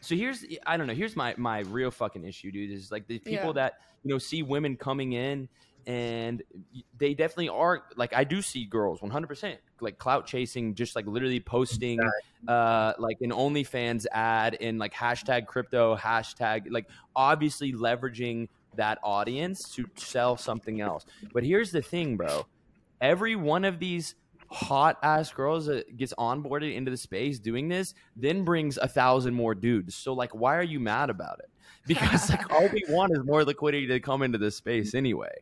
so 0.00 0.14
here's 0.16 0.44
i 0.66 0.76
don't 0.76 0.86
know 0.88 0.92
here's 0.94 1.14
my 1.14 1.34
my 1.38 1.60
real 1.60 1.90
fucking 1.90 2.24
issue 2.24 2.50
dude 2.50 2.70
is 2.70 2.90
like 2.90 3.06
the 3.06 3.18
people 3.20 3.48
Yeah. 3.48 3.52
that 3.52 3.74
you 4.02 4.12
know 4.12 4.18
see 4.18 4.42
women 4.42 4.76
coming 4.76 5.12
in 5.12 5.48
and 5.86 6.42
they 6.98 7.14
definitely 7.14 7.48
are 7.48 7.82
like 7.96 8.14
i 8.14 8.24
do 8.24 8.42
see 8.42 8.64
girls 8.64 9.00
100% 9.00 9.56
like 9.80 9.98
clout 9.98 10.26
chasing 10.26 10.74
just 10.74 10.94
like 10.94 11.06
literally 11.06 11.40
posting 11.40 11.98
uh 12.48 12.92
like 12.98 13.16
an 13.20 13.30
onlyfans 13.30 14.06
ad 14.12 14.54
in 14.54 14.78
like 14.78 14.92
hashtag 14.92 15.46
crypto 15.46 15.96
hashtag 15.96 16.66
like 16.70 16.86
obviously 17.16 17.72
leveraging 17.72 18.48
that 18.76 18.98
audience 19.02 19.70
to 19.74 19.88
sell 19.96 20.36
something 20.36 20.80
else. 20.80 21.04
But 21.32 21.44
here's 21.44 21.70
the 21.70 21.82
thing 21.82 22.16
bro. 22.16 22.46
Every 23.00 23.36
one 23.36 23.64
of 23.64 23.78
these 23.78 24.14
hot 24.50 24.98
ass 25.02 25.32
girls 25.32 25.66
that 25.66 25.96
gets 25.96 26.12
onboarded 26.14 26.74
into 26.74 26.90
the 26.90 26.96
space 26.96 27.38
doing 27.38 27.68
this 27.68 27.94
then 28.16 28.44
brings 28.44 28.78
a 28.78 28.88
thousand 28.88 29.34
more 29.34 29.54
dudes. 29.54 29.94
So 29.94 30.12
like 30.12 30.34
why 30.34 30.56
are 30.56 30.62
you 30.62 30.80
mad 30.80 31.10
about 31.10 31.40
it 31.40 31.50
because 31.86 32.30
like 32.30 32.52
all 32.52 32.68
we 32.68 32.84
want 32.88 33.12
is 33.12 33.24
more 33.24 33.44
liquidity 33.44 33.86
to 33.88 34.00
come 34.00 34.22
into 34.22 34.38
this 34.38 34.56
space 34.56 34.94
anyway. 34.94 35.32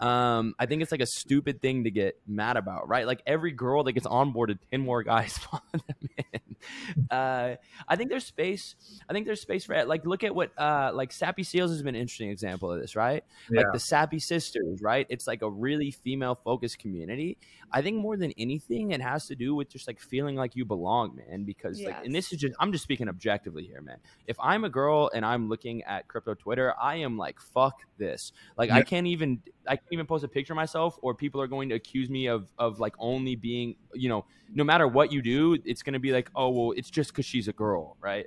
Um 0.00 0.54
i 0.58 0.66
think 0.66 0.82
it's 0.82 0.90
like 0.90 1.02
a 1.02 1.06
stupid 1.06 1.60
thing 1.60 1.84
to 1.84 1.90
get 1.90 2.18
mad 2.26 2.56
about 2.56 2.88
right? 2.88 3.06
Like 3.06 3.22
every 3.26 3.52
girl 3.52 3.84
that 3.84 3.92
gets 3.92 4.06
onboarded 4.06 4.58
10 4.70 4.80
more 4.80 5.02
guys 5.02 5.38
follow 5.38 5.62
them 5.72 6.08
in. 6.32 7.06
Uh 7.10 7.56
i 7.88 7.96
think 7.96 8.08
there's 8.08 8.24
space 8.24 8.74
i 9.08 9.12
think 9.12 9.26
there's 9.26 9.40
space 9.40 9.64
for 9.64 9.74
it 9.74 9.88
like 9.88 10.06
look 10.06 10.22
at 10.24 10.34
what 10.34 10.50
uh 10.58 10.90
like 10.94 11.12
sappy 11.12 11.42
seals 11.42 11.70
has 11.70 11.82
been 11.82 11.94
an 11.94 12.00
interesting 12.00 12.30
example 12.30 12.72
of 12.72 12.80
this 12.80 12.96
right? 12.96 13.24
Like 13.50 13.66
the 13.72 13.80
sappy 13.80 14.18
sisters 14.18 14.80
right? 14.80 15.06
It's 15.08 15.26
like 15.26 15.42
a 15.42 15.50
really 15.50 15.90
female 15.90 16.34
focused 16.34 16.78
community. 16.78 17.36
I 17.70 17.82
think 17.82 17.96
more 17.96 18.16
than 18.16 18.32
anything 18.36 18.90
it 18.90 19.00
has 19.00 19.26
to 19.26 19.34
do 19.34 19.54
with 19.54 19.68
just 19.68 19.86
like 19.86 20.00
feeling 20.00 20.36
like 20.36 20.56
you 20.56 20.64
belong 20.64 21.16
man 21.16 21.44
because 21.44 21.80
like 21.80 22.04
and 22.04 22.14
this 22.14 22.32
is 22.32 22.40
just 22.40 22.54
i'm 22.58 22.72
just 22.72 22.84
speaking 22.84 23.08
objectively 23.08 23.64
here 23.64 23.80
man. 23.80 23.98
If 24.26 24.36
i'm 24.40 24.64
a 24.64 24.68
girl 24.70 25.10
and 25.14 25.24
i'm 25.24 25.48
looking 25.48 25.71
at 25.84 26.06
crypto 26.08 26.34
twitter 26.34 26.74
i 26.80 26.96
am 26.96 27.16
like 27.16 27.40
fuck 27.40 27.78
this 27.98 28.32
like 28.58 28.70
i 28.70 28.82
can't 28.82 29.06
even 29.06 29.40
i 29.66 29.76
can't 29.76 29.92
even 29.92 30.04
post 30.06 30.24
a 30.24 30.28
picture 30.28 30.52
of 30.52 30.56
myself 30.56 30.98
or 31.02 31.14
people 31.14 31.40
are 31.40 31.46
going 31.46 31.68
to 31.68 31.74
accuse 31.76 32.10
me 32.10 32.26
of 32.26 32.52
of 32.58 32.80
like 32.80 32.94
only 32.98 33.36
being 33.36 33.76
you 33.94 34.08
know 34.08 34.24
no 34.52 34.64
matter 34.64 34.86
what 34.88 35.12
you 35.12 35.22
do 35.22 35.56
it's 35.64 35.82
going 35.82 35.94
to 35.94 36.00
be 36.00 36.12
like 36.12 36.28
oh 36.34 36.48
well 36.50 36.72
it's 36.76 36.90
just 36.90 37.10
because 37.12 37.24
she's 37.24 37.48
a 37.48 37.52
girl 37.52 37.96
right 38.00 38.26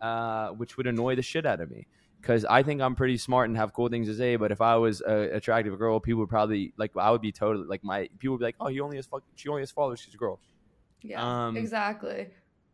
uh, 0.00 0.50
which 0.50 0.76
would 0.76 0.86
annoy 0.86 1.16
the 1.16 1.22
shit 1.22 1.44
out 1.44 1.60
of 1.60 1.68
me 1.70 1.86
because 2.20 2.44
I 2.44 2.62
think 2.62 2.80
I'm 2.80 2.94
pretty 2.94 3.16
smart 3.16 3.48
and 3.48 3.56
have 3.56 3.72
cool 3.72 3.88
things 3.88 4.06
to 4.08 4.14
say. 4.14 4.36
But 4.36 4.52
if 4.52 4.60
I 4.60 4.76
was 4.76 5.00
a 5.00 5.34
attractive 5.34 5.76
girl, 5.78 6.00
people 6.00 6.20
would 6.20 6.28
probably 6.28 6.72
like 6.76 6.92
I 6.96 7.10
would 7.10 7.20
be 7.20 7.32
totally 7.32 7.66
like 7.66 7.84
my 7.84 8.08
people 8.18 8.34
would 8.34 8.40
be 8.40 8.44
like, 8.44 8.56
oh, 8.60 8.68
he 8.68 8.80
only 8.80 8.96
has 8.96 9.06
fuck, 9.06 9.22
she 9.34 9.48
only 9.48 9.62
has 9.62 9.70
followers, 9.70 10.00
she's 10.00 10.14
a 10.14 10.16
girl. 10.16 10.40
Yeah, 11.02 11.46
Um, 11.46 11.56
exactly. 11.56 12.28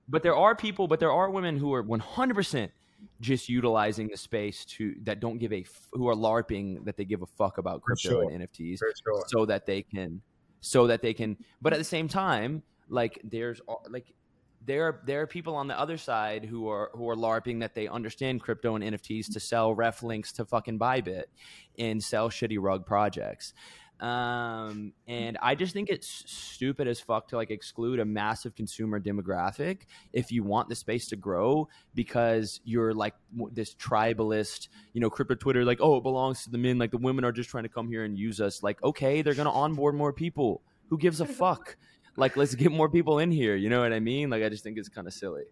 But 0.09 0.23
there 0.23 0.37
are 0.37 0.55
people, 0.55 0.87
but 0.87 1.01
there 1.01 1.12
are 1.12 1.31
women 1.31 1.57
who 1.57 1.73
are 1.75 1.83
100 1.83 2.35
percent 2.35 2.73
just 3.20 3.49
utilizing 3.49 4.09
the 4.09 4.16
space 4.16 4.64
to 4.64 4.95
that 5.03 5.20
don't 5.20 5.38
give 5.38 5.53
a 5.53 5.64
who 5.92 6.09
are 6.09 6.14
larping 6.14 6.84
that 6.84 6.97
they 6.97 7.05
give 7.05 7.22
a 7.22 7.26
fuck 7.26 7.59
about 7.59 7.82
crypto 7.82 8.11
sure. 8.11 8.30
and 8.30 8.42
NFTs 8.42 8.78
sure. 8.78 9.24
so 9.26 9.47
that 9.47 9.66
they 9.66 9.82
can 9.82 10.20
so 10.61 10.86
that 10.86 11.03
they 11.03 11.14
can 11.14 11.36
but 11.61 11.72
at 11.72 11.78
the 11.78 11.84
same 11.84 12.09
time 12.09 12.62
like 12.88 13.20
there's 13.24 13.61
like 13.88 14.14
there 14.66 14.84
are 14.84 15.01
there 15.05 15.20
are 15.20 15.26
people 15.26 15.55
on 15.55 15.68
the 15.68 15.78
other 15.78 15.97
side 15.97 16.45
who 16.45 16.68
are 16.68 16.90
who 16.95 17.09
are 17.09 17.16
larping 17.16 17.61
that 17.61 17.74
they 17.74 17.86
understand 17.86 18.40
crypto 18.40 18.74
and 18.76 18.84
NFTs 18.84 19.32
to 19.32 19.40
sell 19.40 19.74
ref 19.74 20.03
links 20.03 20.32
to 20.32 20.45
fucking 20.45 20.78
Bybit 20.78 21.24
and 21.78 22.03
sell 22.03 22.30
shitty 22.30 22.57
rug 22.61 22.86
projects. 22.86 23.53
Um, 24.01 24.92
and 25.07 25.38
I 25.40 25.55
just 25.55 25.72
think 25.72 25.88
it's 25.88 26.24
stupid 26.26 26.88
as 26.88 27.01
fuck 27.01 27.28
to 27.28 27.36
like 27.36 27.51
exclude 27.51 28.01
a 28.01 28.05
massive 28.05 28.55
consumer 28.55 29.01
demographic 29.01 29.82
if 30.12 30.32
you 30.32 30.42
want 30.42 30.68
the 30.68 30.74
space 30.74 31.09
to 31.09 31.16
grow 31.16 31.68
because 31.95 32.61
you're 32.64 32.92
like 32.92 33.14
this 33.53 33.74
tribalist, 33.74 34.68
you 34.92 35.01
know, 35.01 35.11
crypto 35.11 35.34
Twitter, 35.36 35.64
like, 35.64 35.78
oh, 35.80 35.97
it 35.97 36.03
belongs 36.03 36.45
to 36.45 36.51
the 36.51 36.59
men. 36.59 36.78
Like 36.78 36.90
the 36.90 36.99
women 36.99 37.24
are 37.24 37.32
just 37.32 37.51
trying 37.51 37.64
to 37.64 37.68
come 37.68 37.88
here 37.88 38.05
and 38.05 38.18
use 38.18 38.40
us. 38.40 38.62
Like, 38.62 38.82
okay, 38.82 39.22
they're 39.22 39.34
gonna 39.34 39.53
onboard 39.53 39.95
more 39.95 40.12
people. 40.12 40.62
Who 40.88 40.99
gives 40.99 41.20
a 41.20 41.26
fuck? 41.26 41.76
like, 42.16 42.36
let's 42.36 42.55
get 42.55 42.72
more 42.72 42.88
people 42.88 43.18
in 43.18 43.30
here. 43.30 43.57
You 43.57 43.70
know 43.70 43.80
what 43.80 43.92
I 43.92 44.01
mean? 44.01 44.30
Like, 44.30 44.42
I 44.42 44.49
just 44.49 44.64
think 44.64 44.78
it's 44.78 44.88
kind 44.88 45.07
of 45.07 45.12
silly. 45.12 45.45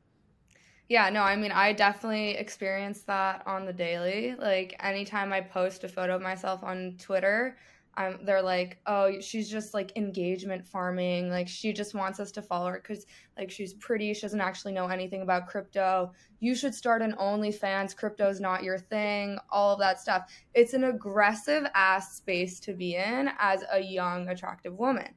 Yeah, 0.88 1.08
no, 1.08 1.22
I 1.22 1.36
mean, 1.36 1.52
I 1.52 1.72
definitely 1.72 2.30
experience 2.30 3.02
that 3.04 3.42
on 3.46 3.64
the 3.64 3.72
daily. 3.72 4.34
Like, 4.38 4.76
anytime 4.80 5.32
I 5.32 5.40
post 5.40 5.84
a 5.84 5.88
photo 5.88 6.16
of 6.16 6.22
myself 6.22 6.62
on 6.62 6.96
Twitter, 6.98 7.56
um, 7.96 8.20
they're 8.24 8.42
like, 8.42 8.78
oh, 8.86 9.20
she's 9.20 9.50
just 9.50 9.74
like 9.74 9.96
engagement 9.96 10.66
farming. 10.66 11.28
Like, 11.28 11.46
she 11.46 11.72
just 11.72 11.94
wants 11.94 12.20
us 12.20 12.32
to 12.32 12.42
follow 12.42 12.68
her 12.68 12.80
because, 12.82 13.06
like, 13.36 13.50
she's 13.50 13.74
pretty. 13.74 14.14
She 14.14 14.22
doesn't 14.22 14.40
actually 14.40 14.72
know 14.72 14.86
anything 14.86 15.20
about 15.20 15.46
crypto. 15.46 16.12
You 16.40 16.54
should 16.54 16.74
start 16.74 17.02
an 17.02 17.14
OnlyFans. 17.20 17.94
Crypto's 17.94 18.40
not 18.40 18.62
your 18.62 18.78
thing. 18.78 19.38
All 19.50 19.74
of 19.74 19.78
that 19.80 20.00
stuff. 20.00 20.32
It's 20.54 20.72
an 20.72 20.84
aggressive 20.84 21.64
ass 21.74 22.16
space 22.16 22.60
to 22.60 22.72
be 22.72 22.96
in 22.96 23.30
as 23.38 23.62
a 23.70 23.80
young, 23.80 24.28
attractive 24.28 24.78
woman. 24.78 25.14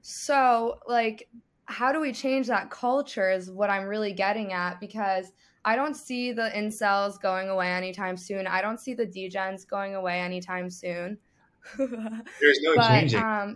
So, 0.00 0.78
like, 0.86 1.28
how 1.66 1.92
do 1.92 2.00
we 2.00 2.12
change 2.12 2.46
that 2.46 2.70
culture 2.70 3.30
is 3.30 3.50
what 3.50 3.70
I'm 3.70 3.84
really 3.84 4.12
getting 4.12 4.52
at 4.52 4.80
because 4.80 5.32
I 5.64 5.76
don't 5.76 5.94
see 5.94 6.32
the 6.32 6.50
incels 6.54 7.20
going 7.20 7.48
away 7.48 7.70
anytime 7.70 8.16
soon. 8.16 8.46
I 8.46 8.60
don't 8.60 8.78
see 8.78 8.92
the 8.92 9.06
degens 9.06 9.66
going 9.66 9.94
away 9.94 10.20
anytime 10.20 10.68
soon. 10.68 11.18
There's 11.78 12.60
no 12.62 12.76
but, 12.76 12.88
changing. 12.88 13.22
Um, 13.22 13.54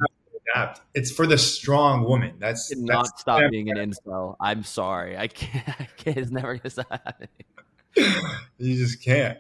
adapt. 0.55 0.81
It's 0.95 1.11
for 1.11 1.27
the 1.27 1.39
strong 1.39 2.05
woman. 2.05 2.35
That's, 2.39 2.69
that's 2.69 2.81
not 2.81 3.19
stop 3.19 3.51
being 3.51 3.71
an 3.71 3.77
incel. 3.77 4.37
I'm 4.41 4.65
sorry. 4.65 5.17
I 5.17 5.29
can't. 5.29 5.69
I 5.81 5.89
can't 5.97 6.17
it's 6.17 6.31
never 6.31 6.57
gonna 6.57 6.71
stop 6.71 6.91
happening. 6.91 7.29
you 8.59 8.77
just 8.77 9.03
can't. 9.03 9.39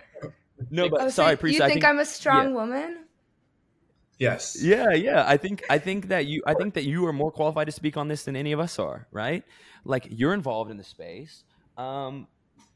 No, 0.70 0.88
but 0.88 1.00
oh, 1.00 1.08
sorry, 1.08 1.36
so 1.36 1.46
You 1.46 1.58
think, 1.58 1.72
think, 1.72 1.84
I'm 1.84 1.98
a 1.98 2.04
strong 2.04 2.48
yeah. 2.48 2.54
woman? 2.54 3.04
Yes. 4.18 4.58
Yeah, 4.60 4.92
yeah. 4.92 5.24
I 5.26 5.36
think 5.36 5.64
I 5.70 5.78
think 5.78 6.08
that 6.08 6.26
you 6.26 6.42
I 6.46 6.54
think 6.54 6.74
that 6.74 6.84
you 6.84 7.06
are 7.06 7.12
more 7.12 7.30
qualified 7.30 7.66
to 7.66 7.72
speak 7.72 7.96
on 7.96 8.08
this 8.08 8.24
than 8.24 8.34
any 8.34 8.50
of 8.52 8.58
us 8.58 8.78
are, 8.78 9.06
right? 9.12 9.44
Like 9.84 10.08
you're 10.10 10.34
involved 10.34 10.70
in 10.72 10.76
the 10.76 10.84
space. 10.84 11.44
Um, 11.76 12.26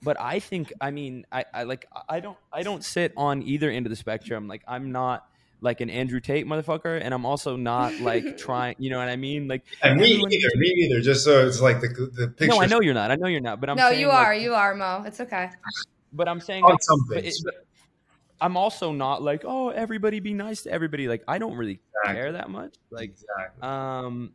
but 0.03 0.21
I 0.21 0.39
think 0.39 0.73
I 0.81 0.93
mean 0.93 1.27
I, 1.33 1.45
I 1.53 1.63
like 1.65 1.87
I 2.09 2.21
don't 2.21 2.39
I 2.53 2.63
don't 2.63 2.85
sit 2.85 3.13
on 3.17 3.43
either 3.43 3.71
end 3.71 3.87
of 3.87 3.91
the 3.91 3.97
spectrum. 3.97 4.47
Like 4.47 4.63
I'm 4.69 4.93
not 4.93 5.27
like 5.63 5.81
an 5.81 5.89
Andrew 5.89 6.21
Tate 6.21 6.47
motherfucker, 6.47 7.01
and 7.03 7.15
I'm 7.15 7.25
also 7.25 7.57
not 7.57 7.99
like 8.01 8.37
trying. 8.37 8.75
You 8.79 8.91
know 8.91 8.99
what 8.99 9.09
I 9.09 9.17
mean? 9.17 9.49
Like 9.49 9.65
and 9.83 9.99
me 9.99 10.13
everyone, 10.13 10.33
either. 10.33 10.49
Me 10.57 10.69
either. 10.69 11.01
Just 11.01 11.25
so 11.25 11.47
it's 11.47 11.61
like 11.61 11.81
the 11.81 11.89
the 12.13 12.29
picture. 12.29 12.55
No, 12.55 12.61
I 12.61 12.67
know 12.67 12.81
you're 12.81 12.95
not. 12.95 13.11
I 13.11 13.17
know 13.17 13.29
you're 13.29 13.41
not. 13.41 13.61
But 13.61 13.71
I'm 13.71 13.77
no, 13.77 13.89
saying, 13.89 14.01
you 14.01 14.11
are. 14.11 14.35
Like, 14.35 14.43
you 14.43 14.55
are 14.55 14.75
Moe. 14.75 15.05
It's 15.07 15.21
okay. 15.21 15.51
But 16.13 16.29
I'm 16.29 16.41
saying 16.41 16.65
like, 16.65 16.79
but 17.09 17.25
it, 17.25 17.35
but 17.43 17.55
I'm 18.43 18.57
also 18.57 18.91
not 18.91 19.23
like, 19.23 19.45
oh, 19.47 19.71
everybody 19.71 20.19
be 20.19 20.35
nice 20.35 20.63
to 20.63 20.71
everybody. 20.73 21.07
Like, 21.07 21.23
I 21.29 21.39
don't 21.39 21.55
really 21.55 21.81
exactly. 21.95 22.15
care 22.15 22.33
that 22.33 22.51
much. 22.51 22.75
Like, 22.91 23.11
exactly. 23.11 23.63
um, 23.63 24.33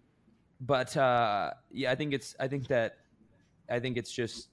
but 0.62 0.96
uh, 0.96 1.52
yeah, 1.72 1.92
I 1.92 1.96
think 1.96 2.14
it's, 2.14 2.34
I 2.40 2.48
think 2.48 2.68
that, 2.68 3.00
I 3.70 3.82
think 3.82 3.98
it's 3.98 4.12
just 4.12 4.48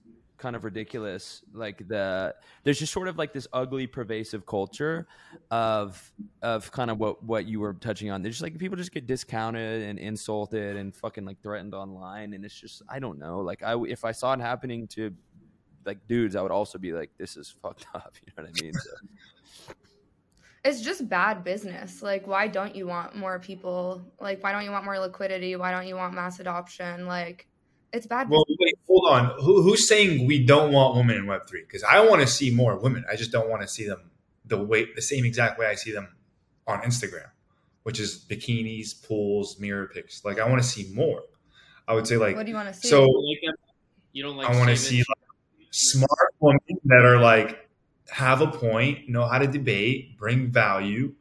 kind 0.44 0.54
of 0.54 0.64
ridiculous. 0.64 1.42
Like 1.54 1.88
the, 1.88 2.34
there's 2.64 2.78
just 2.78 2.92
sort 2.92 3.08
of 3.08 3.16
like 3.16 3.32
this 3.32 3.48
ugly, 3.54 3.86
pervasive 3.86 4.44
culture 4.44 5.06
of, 5.50 6.12
of 6.42 6.70
kind 6.70 6.90
of 6.90 6.98
what 6.98 7.24
what 7.24 7.46
you 7.46 7.60
were 7.60 7.72
touching 7.72 8.10
on. 8.10 8.20
There's 8.20 8.34
just 8.34 8.42
like 8.42 8.58
people 8.58 8.76
just 8.76 8.92
get 8.92 9.06
discounted 9.06 9.82
and 9.82 9.98
insulted 9.98 10.76
and 10.76 10.94
fucking 10.94 11.24
like 11.24 11.40
threatened 11.42 11.74
online, 11.74 12.34
and 12.34 12.44
it's 12.44 12.54
just, 12.54 12.82
I 12.90 12.98
don't 12.98 13.18
know. 13.18 13.40
Like, 13.40 13.62
I 13.62 13.74
if 13.88 14.04
I 14.04 14.12
saw 14.12 14.34
it 14.34 14.40
happening 14.40 14.86
to 14.88 15.10
like 15.86 16.06
dudes, 16.06 16.36
I 16.36 16.42
would 16.42 16.52
also 16.52 16.76
be 16.78 16.92
like, 16.92 17.10
this 17.16 17.38
is 17.38 17.54
fucked 17.62 17.86
up. 17.94 18.14
You 18.26 18.32
know 18.36 18.44
what 18.44 18.52
I 18.58 18.62
mean? 18.62 18.74
So 18.74 19.74
it's 20.64 20.82
just 20.82 21.08
bad 21.08 21.42
business. 21.42 22.02
Like, 22.02 22.26
why 22.26 22.48
don't 22.48 22.74
you 22.76 22.86
want 22.86 23.16
more 23.16 23.38
people? 23.38 24.02
Like, 24.20 24.42
why 24.42 24.52
don't 24.52 24.64
you 24.64 24.70
want 24.70 24.84
more 24.84 24.98
liquidity? 24.98 25.56
Why 25.56 25.70
don't 25.70 25.86
you 25.86 25.96
want 25.96 26.14
mass 26.14 26.40
adoption? 26.40 27.06
Like, 27.06 27.46
it's 27.94 28.06
bad. 28.06 28.28
Well, 28.28 28.44
wait, 28.60 28.74
hold 28.86 29.08
on. 29.10 29.40
Who, 29.40 29.62
who's 29.62 29.88
saying 29.88 30.26
we 30.26 30.44
don't 30.44 30.72
want 30.72 30.96
women 30.96 31.16
in 31.16 31.26
Web 31.26 31.46
three? 31.48 31.62
Because 31.62 31.82
I 31.82 32.00
want 32.06 32.20
to 32.20 32.26
see 32.26 32.50
more 32.50 32.76
women. 32.76 33.04
I 33.10 33.16
just 33.16 33.30
don't 33.32 33.48
want 33.48 33.62
to 33.62 33.68
see 33.68 33.86
them 33.86 34.10
the 34.44 34.62
way 34.62 34.88
the 34.94 35.02
same 35.02 35.24
exact 35.24 35.58
way 35.58 35.66
I 35.66 35.74
see 35.74 35.92
them 35.92 36.08
on 36.66 36.80
Instagram, 36.82 37.30
which 37.84 38.00
is 38.00 38.24
bikinis, 38.28 39.06
pools, 39.06 39.58
mirror 39.58 39.88
pics. 39.92 40.24
Like, 40.24 40.38
I 40.38 40.48
want 40.48 40.62
to 40.62 40.68
see 40.68 40.90
more. 40.92 41.22
I 41.86 41.94
would 41.94 42.06
say 42.06 42.16
like. 42.16 42.36
What 42.36 42.44
do 42.44 42.50
you 42.50 42.56
want 42.56 42.68
to 42.68 42.74
see? 42.74 42.88
So 42.88 43.06
you 44.12 44.22
don't 44.22 44.36
like. 44.36 44.48
I 44.48 44.56
want 44.56 44.70
to 44.70 44.76
see 44.76 44.98
like, 44.98 45.68
smart 45.70 46.34
women 46.40 46.60
that 46.84 47.04
are 47.04 47.18
like 47.18 47.68
have 48.10 48.40
a 48.40 48.46
point, 48.46 49.08
know 49.08 49.26
how 49.26 49.38
to 49.38 49.46
debate, 49.46 50.16
bring 50.16 50.50
value, 50.50 51.14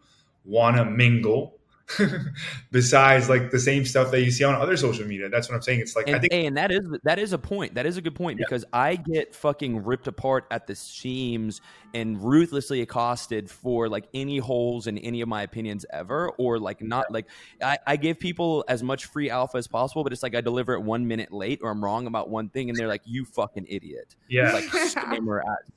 want 0.46 0.78
to 0.78 0.86
mingle. 0.86 1.60
besides 2.72 3.30
like 3.30 3.52
the 3.52 3.60
same 3.60 3.86
stuff 3.86 4.10
that 4.12 4.22
you 4.22 4.32
see 4.32 4.44
on 4.44 4.56
other 4.56 4.78
social 4.78 5.06
media. 5.06 5.30
That's 5.30 5.50
what 5.50 5.56
I'm 5.56 5.62
saying. 5.62 5.82
It's 5.82 5.96
like 5.96 6.08
and, 6.08 6.16
I 6.16 6.20
think, 6.20 6.34
hey, 6.34 6.46
and 6.46 6.58
that 6.58 6.72
is 6.72 6.82
that 7.04 7.20
is 7.20 7.34
a 7.34 7.38
point. 7.38 7.76
That 7.76 7.86
is 7.86 7.98
a 7.98 8.02
good 8.02 8.16
point 8.16 8.40
yeah. 8.40 8.46
because 8.48 8.66
I 8.72 8.96
get 8.96 9.36
fucking 9.36 9.84
ripped 9.84 10.08
apart 10.08 10.46
at 10.50 10.66
the 10.66 10.76
seams 10.76 11.62
and 11.94 12.24
ruthlessly 12.24 12.82
accosted 12.82 13.50
for 13.50 13.88
like 13.90 14.06
any 14.14 14.40
holes 14.40 14.88
in 14.88 14.98
any 14.98 15.22
of 15.22 15.28
my 15.28 15.44
opinions 15.44 15.86
ever, 15.92 16.30
or 16.38 16.58
like 16.58 16.82
not 16.82 17.12
like 17.12 17.28
I, 17.62 17.78
I 17.86 17.96
give 17.98 18.18
people 18.18 18.64
as 18.68 18.82
much 18.82 19.06
free 19.06 19.30
alpha 19.30 19.58
as 19.58 19.68
possible, 19.68 20.04
but 20.04 20.14
it's 20.14 20.24
like 20.24 20.36
I 20.36 20.42
deliver 20.42 20.74
it 20.74 20.82
one 20.82 21.08
minute 21.08 21.32
late 21.32 21.60
or 21.62 21.70
I'm 21.70 21.84
wrong 21.84 22.08
about 22.08 22.30
one 22.30 22.50
thing, 22.50 22.70
and 22.70 22.78
they're 22.78 22.88
like, 22.88 23.04
"You 23.06 23.26
fucking 23.26 23.68
idiot." 23.70 24.16
Yeah. 24.30 24.54
Like 24.54 24.64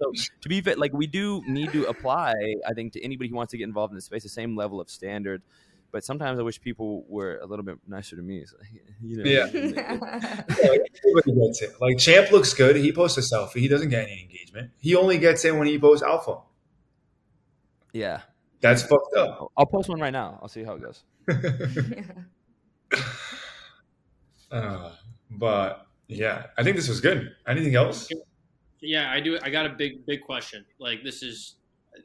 So 0.00 0.12
to 0.40 0.48
be 0.48 0.60
fit, 0.60 0.78
like 0.78 0.92
we 0.92 1.06
do 1.06 1.42
need 1.46 1.72
to 1.72 1.86
apply, 1.86 2.32
I 2.66 2.72
think, 2.74 2.92
to 2.94 3.04
anybody 3.04 3.28
who 3.28 3.36
wants 3.36 3.50
to 3.50 3.58
get 3.58 3.64
involved 3.64 3.90
in 3.90 3.96
the 3.96 4.02
space, 4.02 4.22
the 4.22 4.28
same 4.28 4.56
level 4.56 4.80
of 4.80 4.88
standard 4.88 5.42
but 5.96 6.04
sometimes 6.04 6.38
I 6.38 6.42
wish 6.42 6.60
people 6.60 7.06
were 7.08 7.38
a 7.38 7.46
little 7.46 7.64
bit 7.64 7.78
nicer 7.88 8.16
to 8.16 8.22
me. 8.22 8.44
So, 8.44 8.58
you 9.02 9.16
know, 9.16 9.24
yeah. 9.24 9.46
Everybody 9.54 11.32
gets 11.40 11.62
it. 11.62 11.70
Like 11.80 11.96
Champ 11.96 12.30
looks 12.30 12.52
good. 12.52 12.76
He 12.76 12.92
posts 12.92 13.16
a 13.16 13.22
selfie. 13.22 13.60
He 13.60 13.68
doesn't 13.68 13.88
get 13.88 14.02
any 14.02 14.20
engagement. 14.20 14.72
He 14.78 14.94
only 14.94 15.16
gets 15.16 15.42
it 15.46 15.56
when 15.56 15.66
he 15.66 15.78
posts 15.78 16.02
alpha. 16.02 16.40
Yeah. 17.94 18.20
That's 18.60 18.82
fucked 18.82 19.16
up. 19.16 19.50
I'll 19.56 19.64
post 19.64 19.88
one 19.88 19.98
right 19.98 20.12
now. 20.12 20.38
I'll 20.42 20.48
see 20.48 20.64
how 20.64 20.74
it 20.74 20.82
goes. 20.82 21.02
uh, 24.50 24.90
but 25.30 25.86
yeah, 26.08 26.48
I 26.58 26.62
think 26.62 26.76
this 26.76 26.90
was 26.90 27.00
good. 27.00 27.34
Anything 27.48 27.74
else? 27.74 28.10
Yeah, 28.82 29.10
I 29.10 29.20
do. 29.20 29.38
I 29.42 29.48
got 29.48 29.64
a 29.64 29.70
big, 29.70 30.04
big 30.04 30.20
question. 30.20 30.66
Like 30.78 31.02
this 31.02 31.22
is, 31.22 31.54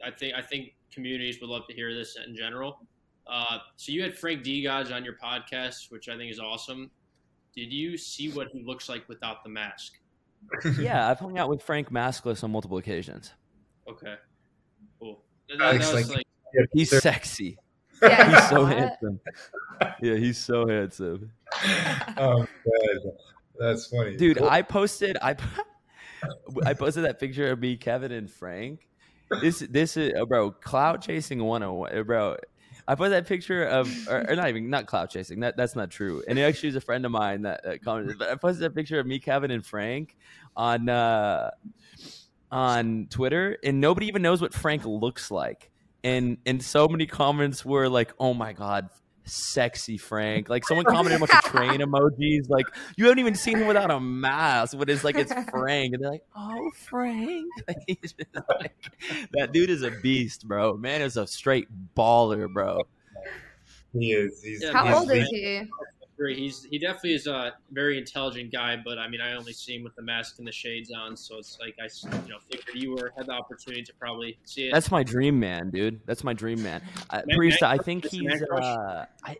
I 0.02 0.12
think, 0.12 0.34
I 0.34 0.42
think 0.42 0.76
communities 0.94 1.42
would 1.42 1.50
love 1.50 1.68
to 1.68 1.74
hear 1.74 1.94
this 1.94 2.18
in 2.26 2.38
general. 2.38 2.88
Uh, 3.28 3.60
so 3.76 3.92
you 3.92 4.02
had 4.02 4.18
Frank 4.18 4.44
DeGods 4.44 4.94
on 4.94 5.06
your 5.06 5.16
podcast, 5.16 5.92
which 5.92 6.10
I 6.10 6.18
think 6.18 6.32
is 6.32 6.40
awesome. 6.40 6.92
Did 7.56 7.72
you 7.72 7.98
see 7.98 8.30
what 8.30 8.48
he 8.52 8.64
looks 8.64 8.90
like 8.90 9.08
without 9.10 9.44
the 9.44 9.50
mask? 9.50 9.94
yeah, 10.80 11.10
I've 11.10 11.20
hung 11.20 11.38
out 11.38 11.50
with 11.50 11.62
Frank 11.62 11.92
maskless 11.92 12.44
on 12.44 12.52
multiple 12.52 12.78
occasions. 12.78 13.32
Okay, 13.88 14.16
cool. 15.00 15.24
That, 15.50 15.80
that 15.80 15.94
like, 15.94 16.08
like, 16.10 16.26
he's 16.74 16.90
sexy. 17.02 17.58
Yeah, 18.04 18.32
he's 18.32 18.50
so 18.50 18.66
handsome. 18.66 19.20
Yeah, 20.02 20.16
he's 20.16 20.38
so 20.40 20.68
handsome. 20.68 21.32
Oh, 22.18 22.48
God. 22.48 23.12
that's 23.60 23.86
funny, 23.86 24.18
dude. 24.18 24.38
Cool. 24.38 24.50
I 24.50 24.64
posted 24.64 25.18
I 25.22 25.36
I 26.66 26.74
posted 26.74 27.04
that 27.04 27.20
picture 27.20 27.52
of 27.52 27.60
me, 27.60 27.78
Kevin, 27.78 28.12
and 28.12 28.28
Frank. 28.28 28.88
This 29.40 29.60
this 29.60 29.98
is 29.98 30.14
bro, 30.28 30.50
cloud 30.50 31.04
chasing 31.04 31.44
101, 31.44 32.04
bro. 32.06 32.38
I 32.88 32.96
put 32.96 33.10
that 33.10 33.28
picture 33.28 33.64
of, 33.64 33.90
or, 34.08 34.30
or, 34.30 34.36
not 34.36 34.50
even 34.50 34.70
not 34.70 34.86
cloud 34.86 35.10
chasing. 35.10 35.42
That 35.42 35.58
that's 35.58 35.76
not 35.76 35.90
true. 35.90 36.24
And 36.28 36.38
it 36.38 36.44
actually 36.44 36.70
was 36.70 36.76
a 36.76 36.82
friend 36.82 37.06
of 37.06 37.12
mine 37.12 37.44
that, 37.44 37.64
that 37.64 37.84
commented. 37.84 38.18
But 38.18 38.30
I 38.30 38.36
posted 38.36 38.64
that 38.64 38.76
picture 38.76 39.00
of 39.00 39.06
me, 39.06 39.20
Kevin, 39.20 39.52
and 39.52 39.66
Frank 39.66 40.16
on 40.56 40.90
uh, 40.90 41.52
on 42.52 43.08
Twitter, 43.10 43.58
and 43.64 43.80
nobody 43.80 44.08
even 44.08 44.22
knows 44.22 44.42
what 44.42 44.54
Frank 44.54 44.86
looks 44.86 45.32
like. 45.32 45.70
And 46.04 46.38
and 46.46 46.64
so 46.64 46.88
many 46.88 47.06
comments 47.06 47.64
were 47.64 47.88
like, 47.88 48.14
"Oh 48.20 48.34
my 48.34 48.54
god, 48.54 48.90
sexy 49.26 49.98
Frank. 49.98 50.50
Like 50.50 50.66
someone 50.68 50.86
commented 50.86 51.22
a 51.22 51.26
bunch 51.26 51.34
of 51.34 51.52
train 51.52 51.80
emojis. 51.82 52.50
Like 52.50 52.66
you 52.98 53.06
haven't 53.06 53.20
even 53.20 53.36
seen 53.36 53.58
him 53.58 53.68
without 53.68 53.92
a 53.92 54.00
mask, 54.00 54.78
but 54.78 54.90
it's 54.90 55.04
like 55.04 55.16
it's 55.16 55.34
Frank, 55.50 55.94
and 55.94 56.04
they're 56.04 56.12
like, 56.12 56.26
"Oh, 56.36 56.72
Frank." 56.76 57.52
like, 57.68 58.74
that 59.34 59.52
dude 59.52 59.70
is 59.70 59.84
a 59.84 59.92
beast, 59.92 60.48
bro. 60.48 60.78
Man 60.78 61.02
is 61.02 61.18
a 61.18 61.28
straight 61.28 61.68
baller, 61.96 62.52
bro. 62.52 62.88
He 63.94 64.14
is. 64.14 64.42
He's, 64.42 64.70
How 64.70 64.86
he's, 64.86 64.96
old 64.96 65.12
is 65.12 65.28
he? 65.30 65.64
He's 66.30 66.64
he 66.64 66.78
definitely 66.78 67.14
is 67.14 67.28
a 67.28 67.54
very 67.72 67.98
intelligent 67.98 68.52
guy, 68.52 68.78
but 68.84 68.98
I 68.98 69.08
mean, 69.08 69.22
I 69.22 69.34
only 69.34 69.54
see 69.54 69.76
him 69.76 69.84
with 69.84 69.96
the 69.96 70.02
mask 70.02 70.40
and 70.40 70.48
the 70.48 70.52
shades 70.52 70.92
on, 70.92 71.16
so 71.16 71.38
it's 71.38 71.58
like 71.60 71.76
I, 71.80 71.88
you 72.24 72.30
know, 72.30 72.40
figured 72.50 72.76
you 72.76 72.92
were 72.92 73.12
had 73.18 73.28
the 73.28 73.34
opportunity 73.34 73.84
to 73.84 73.94
probably 73.96 74.38
see 74.44 74.68
it. 74.68 74.74
That's 74.74 74.92
my 74.92 75.04
dream 75.04 75.40
man, 75.40 75.70
dude. 75.70 76.02
That's 76.06 76.24
my 76.24 76.34
dream 76.34 76.62
man. 76.62 76.82
Uh, 77.10 77.22
Parisa, 77.30 77.64
I 77.64 77.78
think 77.78 78.06
he's. 78.06 78.42
Uh, 78.42 79.06
I, 79.24 79.38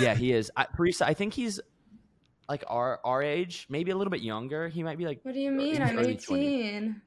yeah, 0.00 0.14
he 0.14 0.32
is. 0.32 0.50
I, 0.56 0.66
Parisa, 0.66 1.02
I 1.02 1.14
think 1.14 1.34
he's 1.34 1.60
like 2.48 2.64
our 2.66 3.00
our 3.04 3.22
age, 3.22 3.66
maybe 3.68 3.90
a 3.90 3.96
little 3.96 4.10
bit 4.10 4.22
younger. 4.22 4.68
He 4.68 4.82
might 4.82 4.98
be 4.98 5.06
like. 5.06 5.20
What 5.22 5.34
do 5.34 5.40
you 5.40 5.50
mean? 5.50 5.82
I'm 5.82 5.98
18. 5.98 6.18
20s. 6.18 7.00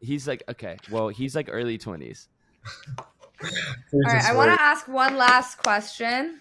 He's 0.00 0.28
like 0.28 0.42
okay. 0.48 0.76
Well, 0.90 1.08
he's 1.08 1.34
like 1.34 1.48
early 1.50 1.78
twenties. 1.78 2.28
All 2.96 4.00
right, 4.06 4.24
I 4.24 4.34
want 4.34 4.52
to 4.52 4.60
ask 4.60 4.88
one 4.88 5.16
last 5.16 5.58
question 5.58 6.40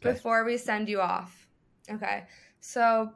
before 0.00 0.44
we 0.44 0.56
send 0.56 0.88
you 0.88 1.00
off. 1.00 1.46
Okay. 1.90 2.24
So 2.60 3.10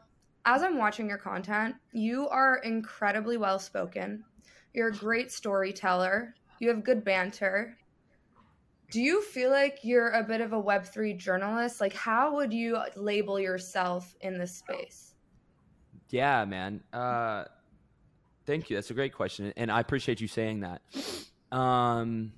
as 0.45 0.63
I'm 0.63 0.79
watching 0.79 1.09
your 1.09 1.19
content, 1.19 1.75
you 1.93 2.29
are 2.29 2.59
incredibly 2.59 3.37
well 3.37 3.59
spoken. 3.59 4.25
You're 4.73 4.89
a 4.89 4.93
great 4.93 5.33
storyteller. 5.33 6.35
You 6.61 6.69
have 6.69 6.85
good 6.85 7.05
banter. 7.05 7.77
Do 8.91 9.01
you 9.01 9.23
feel 9.23 9.51
like 9.51 9.79
you're 9.83 10.11
a 10.11 10.23
bit 10.23 10.41
of 10.41 10.53
a 10.53 10.61
Web3 10.61 11.17
journalist? 11.17 11.81
Like, 11.81 11.95
how 11.95 12.35
would 12.37 12.53
you 12.53 12.79
label 12.97 13.39
yourself 13.39 14.15
in 14.21 14.39
this 14.39 14.57
space? 14.57 15.15
Yeah, 16.09 16.45
man. 16.45 16.83
Uh, 16.93 17.45
thank 18.47 18.69
you. 18.69 18.77
That's 18.77 18.91
a 18.91 18.95
great 18.95 19.15
question. 19.15 19.53
And 19.57 19.71
I 19.71 19.81
appreciate 19.81 20.21
you 20.21 20.27
saying 20.27 20.61
that. 20.61 20.83
Um, 21.57 22.33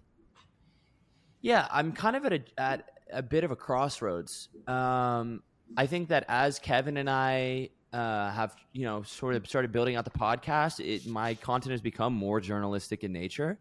yeah, 1.40 1.66
I'm 1.70 1.93
kind 1.93 2.16
of 2.16 2.24
at 2.26 2.32
a, 2.32 2.40
at 2.59 2.90
a 3.12 3.22
bit 3.22 3.44
of 3.44 3.50
a 3.50 3.56
crossroads. 3.56 4.48
Um, 4.66 5.42
I 5.76 5.86
think 5.86 6.08
that 6.08 6.24
as 6.28 6.58
Kevin 6.58 6.96
and 6.96 7.08
I 7.08 7.70
uh, 7.92 8.30
have 8.30 8.56
you 8.72 8.84
know 8.84 9.02
sort 9.02 9.34
of 9.34 9.46
started 9.46 9.70
building 9.70 9.96
out 9.96 10.04
the 10.04 10.10
podcast, 10.10 10.80
it, 10.80 11.06
my 11.06 11.34
content 11.34 11.72
has 11.72 11.80
become 11.80 12.14
more 12.14 12.40
journalistic 12.40 13.04
in 13.04 13.12
nature. 13.12 13.58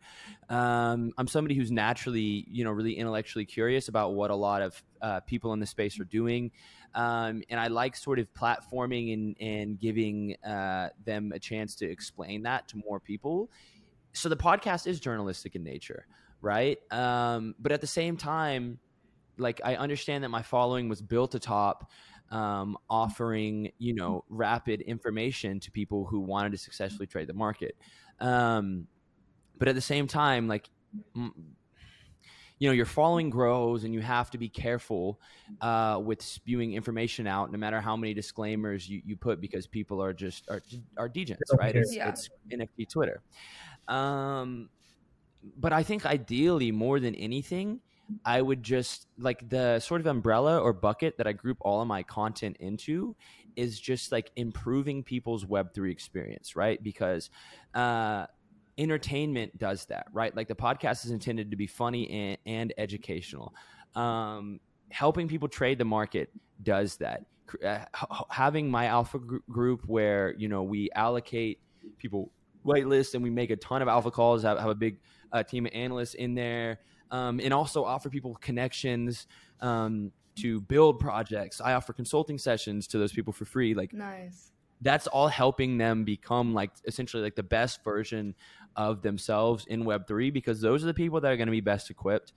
Um, 0.49 1.11
I'm 1.17 1.27
somebody 1.27 1.55
who's 1.55 1.71
naturally 1.71 2.45
you 2.49 2.63
know 2.63 2.71
really 2.71 2.93
intellectually 2.93 3.45
curious 3.45 3.87
about 3.87 4.13
what 4.13 4.31
a 4.31 4.35
lot 4.35 4.61
of 4.61 4.83
uh, 5.01 5.19
people 5.21 5.53
in 5.53 5.59
the 5.59 5.65
space 5.65 5.99
are 5.99 6.05
doing. 6.05 6.51
Um, 6.93 7.41
and 7.49 7.59
I 7.59 7.67
like 7.67 7.95
sort 7.95 8.19
of 8.19 8.33
platforming 8.33 9.13
and, 9.13 9.35
and 9.39 9.79
giving 9.79 10.35
uh, 10.43 10.89
them 11.05 11.31
a 11.33 11.39
chance 11.39 11.75
to 11.75 11.89
explain 11.89 12.43
that 12.43 12.67
to 12.69 12.77
more 12.77 12.99
people. 12.99 13.49
So 14.13 14.27
the 14.27 14.35
podcast 14.35 14.87
is 14.87 14.99
journalistic 14.99 15.55
in 15.55 15.63
nature, 15.63 16.05
right? 16.41 16.77
Um, 16.91 17.55
but 17.59 17.71
at 17.71 17.79
the 17.79 17.87
same 17.87 18.17
time, 18.17 18.79
like 19.37 19.61
I 19.63 19.75
understand 19.75 20.23
that 20.23 20.29
my 20.29 20.41
following 20.41 20.89
was 20.89 21.01
built 21.01 21.35
atop 21.35 21.89
um, 22.29 22.77
offering 22.89 23.71
you 23.77 23.93
know 23.93 24.23
rapid 24.29 24.81
information 24.81 25.59
to 25.61 25.71
people 25.71 26.05
who 26.05 26.19
wanted 26.19 26.51
to 26.53 26.57
successfully 26.57 27.07
trade 27.07 27.27
the 27.27 27.33
market. 27.33 27.75
Um, 28.19 28.87
but 29.57 29.67
at 29.67 29.75
the 29.75 29.81
same 29.81 30.07
time 30.07 30.47
like 30.47 30.69
m- 31.15 31.55
you 32.59 32.69
know 32.69 32.73
your 32.73 32.85
following 32.85 33.29
grows 33.29 33.83
and 33.83 33.93
you 33.93 34.01
have 34.01 34.29
to 34.31 34.37
be 34.37 34.47
careful 34.49 35.19
uh, 35.61 35.99
with 36.03 36.21
spewing 36.21 36.73
information 36.73 37.25
out 37.27 37.51
no 37.51 37.57
matter 37.57 37.81
how 37.81 37.95
many 37.97 38.13
disclaimers 38.13 38.87
you, 38.87 39.01
you 39.05 39.15
put 39.15 39.41
because 39.41 39.67
people 39.67 40.01
are 40.01 40.13
just 40.13 40.47
are, 40.49 40.61
are 40.97 41.09
degens 41.09 41.39
right? 41.57 41.75
It's, 41.75 41.95
Yeah. 41.95 42.09
it's 42.09 42.29
nft 42.51 42.89
twitter. 42.89 43.21
Um, 43.87 44.69
but 45.57 45.73
i 45.73 45.81
think 45.81 46.05
ideally 46.05 46.71
more 46.71 46.99
than 46.99 47.15
anything 47.15 47.81
I 48.25 48.41
would 48.41 48.63
just 48.63 49.07
like 49.17 49.47
the 49.49 49.79
sort 49.79 50.01
of 50.01 50.07
umbrella 50.07 50.59
or 50.59 50.73
bucket 50.73 51.17
that 51.17 51.27
I 51.27 51.33
group 51.33 51.57
all 51.61 51.81
of 51.81 51.87
my 51.87 52.03
content 52.03 52.57
into 52.59 53.15
is 53.55 53.79
just 53.79 54.11
like 54.11 54.31
improving 54.35 55.03
people's 55.03 55.45
Web3 55.45 55.91
experience, 55.91 56.55
right? 56.55 56.81
Because 56.81 57.29
uh, 57.73 58.25
entertainment 58.77 59.57
does 59.57 59.85
that, 59.85 60.07
right? 60.13 60.35
Like 60.35 60.47
the 60.47 60.55
podcast 60.55 61.05
is 61.05 61.11
intended 61.11 61.51
to 61.51 61.57
be 61.57 61.67
funny 61.67 62.09
and, 62.09 62.37
and 62.45 62.73
educational. 62.77 63.53
Um, 63.95 64.59
helping 64.89 65.27
people 65.27 65.47
trade 65.47 65.77
the 65.77 65.85
market 65.85 66.29
does 66.63 66.97
that. 66.97 67.25
Uh, 67.65 67.79
having 68.29 68.71
my 68.71 68.85
alpha 68.85 69.19
gr- 69.19 69.37
group 69.49 69.83
where, 69.85 70.33
you 70.37 70.47
know, 70.47 70.63
we 70.63 70.89
allocate 70.95 71.59
people 71.97 72.31
whitelist 72.65 73.13
and 73.13 73.23
we 73.23 73.29
make 73.29 73.49
a 73.49 73.55
ton 73.57 73.81
of 73.81 73.87
alpha 73.87 74.11
calls, 74.11 74.43
have, 74.43 74.57
have 74.59 74.69
a 74.69 74.75
big 74.75 74.99
uh, 75.33 75.43
team 75.43 75.65
of 75.65 75.73
analysts 75.73 76.13
in 76.13 76.35
there 76.35 76.79
um, 77.11 77.39
and 77.43 77.53
also 77.53 77.83
offer 77.83 78.09
people 78.09 78.35
connections 78.41 79.27
um, 79.59 80.11
to 80.37 80.61
build 80.61 80.99
projects. 80.99 81.61
I 81.61 81.73
offer 81.73 81.93
consulting 81.93 82.37
sessions 82.37 82.87
to 82.87 82.97
those 82.97 83.11
people 83.11 83.33
for 83.33 83.45
free. 83.45 83.73
Like 83.73 83.93
Nice. 83.93 84.51
that's 84.81 85.07
all 85.07 85.27
helping 85.27 85.77
them 85.77 86.03
become 86.03 86.53
like 86.53 86.71
essentially 86.85 87.21
like 87.21 87.35
the 87.35 87.43
best 87.43 87.83
version 87.83 88.33
of 88.75 89.01
themselves 89.01 89.65
in 89.67 89.83
Web3 89.83 90.33
because 90.33 90.61
those 90.61 90.83
are 90.83 90.87
the 90.87 90.93
people 90.93 91.19
that 91.21 91.31
are 91.31 91.37
going 91.37 91.47
to 91.47 91.51
be 91.51 91.61
best 91.61 91.89
equipped 91.89 92.33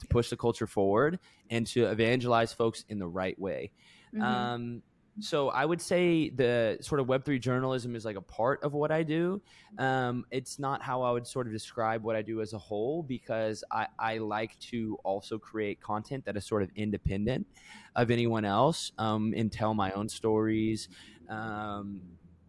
to 0.00 0.06
push 0.06 0.28
the 0.30 0.36
culture 0.36 0.66
forward 0.66 1.18
and 1.50 1.66
to 1.66 1.86
evangelize 1.86 2.52
folks 2.52 2.84
in 2.88 2.98
the 2.98 3.08
right 3.08 3.38
way. 3.38 3.72
Mhm. 4.14 4.22
Um, 4.22 4.82
so 5.20 5.48
I 5.50 5.64
would 5.64 5.80
say 5.80 6.30
the 6.30 6.78
sort 6.80 7.00
of 7.00 7.06
Web3 7.06 7.40
journalism 7.40 7.96
is 7.96 8.04
like 8.04 8.16
a 8.16 8.22
part 8.22 8.62
of 8.62 8.72
what 8.72 8.90
I 8.90 9.02
do. 9.02 9.40
Um, 9.78 10.24
it's 10.30 10.58
not 10.58 10.82
how 10.82 11.02
I 11.02 11.10
would 11.10 11.26
sort 11.26 11.46
of 11.46 11.52
describe 11.52 12.02
what 12.02 12.16
I 12.16 12.22
do 12.22 12.40
as 12.40 12.52
a 12.52 12.58
whole 12.58 13.02
because 13.02 13.64
I, 13.70 13.86
I 13.98 14.18
like 14.18 14.58
to 14.70 14.98
also 15.04 15.38
create 15.38 15.80
content 15.80 16.24
that 16.26 16.36
is 16.36 16.46
sort 16.46 16.62
of 16.62 16.70
independent 16.76 17.46
of 17.96 18.10
anyone 18.10 18.44
else 18.44 18.92
um, 18.98 19.34
and 19.36 19.50
tell 19.50 19.74
my 19.74 19.90
own 19.92 20.08
stories. 20.08 20.88
Um, 21.28 22.00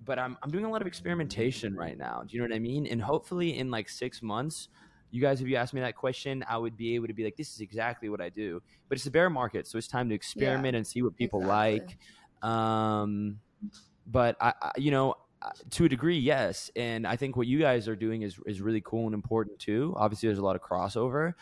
but 0.05 0.19
I'm, 0.19 0.37
I'm 0.43 0.51
doing 0.51 0.65
a 0.65 0.69
lot 0.69 0.81
of 0.81 0.87
experimentation 0.87 1.75
right 1.75 1.97
now. 1.97 2.23
Do 2.25 2.35
you 2.35 2.41
know 2.41 2.49
what 2.49 2.55
I 2.55 2.59
mean? 2.59 2.87
And 2.87 3.01
hopefully 3.01 3.57
in 3.57 3.69
like 3.69 3.89
six 3.89 4.21
months, 4.21 4.69
you 5.11 5.21
guys, 5.21 5.41
if 5.41 5.47
you 5.47 5.55
asked 5.55 5.73
me 5.73 5.81
that 5.81 5.95
question, 5.95 6.43
I 6.47 6.57
would 6.57 6.77
be 6.77 6.95
able 6.95 7.07
to 7.07 7.13
be 7.13 7.23
like, 7.23 7.35
this 7.35 7.53
is 7.53 7.61
exactly 7.61 8.09
what 8.09 8.21
I 8.21 8.29
do. 8.29 8.61
But 8.87 8.97
it's 8.97 9.07
a 9.07 9.11
bear 9.11 9.29
market, 9.29 9.67
so 9.67 9.77
it's 9.77 9.87
time 9.87 10.09
to 10.09 10.15
experiment 10.15 10.75
and 10.75 10.85
see 10.85 11.01
what 11.01 11.15
people 11.15 11.41
exactly. 11.41 11.79
like. 11.79 11.97
Um, 12.41 13.39
but 14.07 14.35
I, 14.41 14.53
I, 14.61 14.71
you 14.77 14.91
know, 14.91 15.15
uh, 15.41 15.51
to 15.71 15.85
a 15.85 15.89
degree, 15.89 16.17
yes. 16.17 16.69
And 16.75 17.07
I 17.07 17.15
think 17.15 17.37
what 17.37 17.47
you 17.47 17.59
guys 17.59 17.87
are 17.87 17.95
doing 17.95 18.23
is 18.23 18.37
is 18.45 18.59
really 18.61 18.81
cool 18.81 19.05
and 19.05 19.13
important 19.13 19.57
too. 19.59 19.93
Obviously, 19.97 20.27
there's 20.27 20.39
a 20.39 20.43
lot 20.43 20.55
of 20.57 20.61
crossover, 20.61 21.33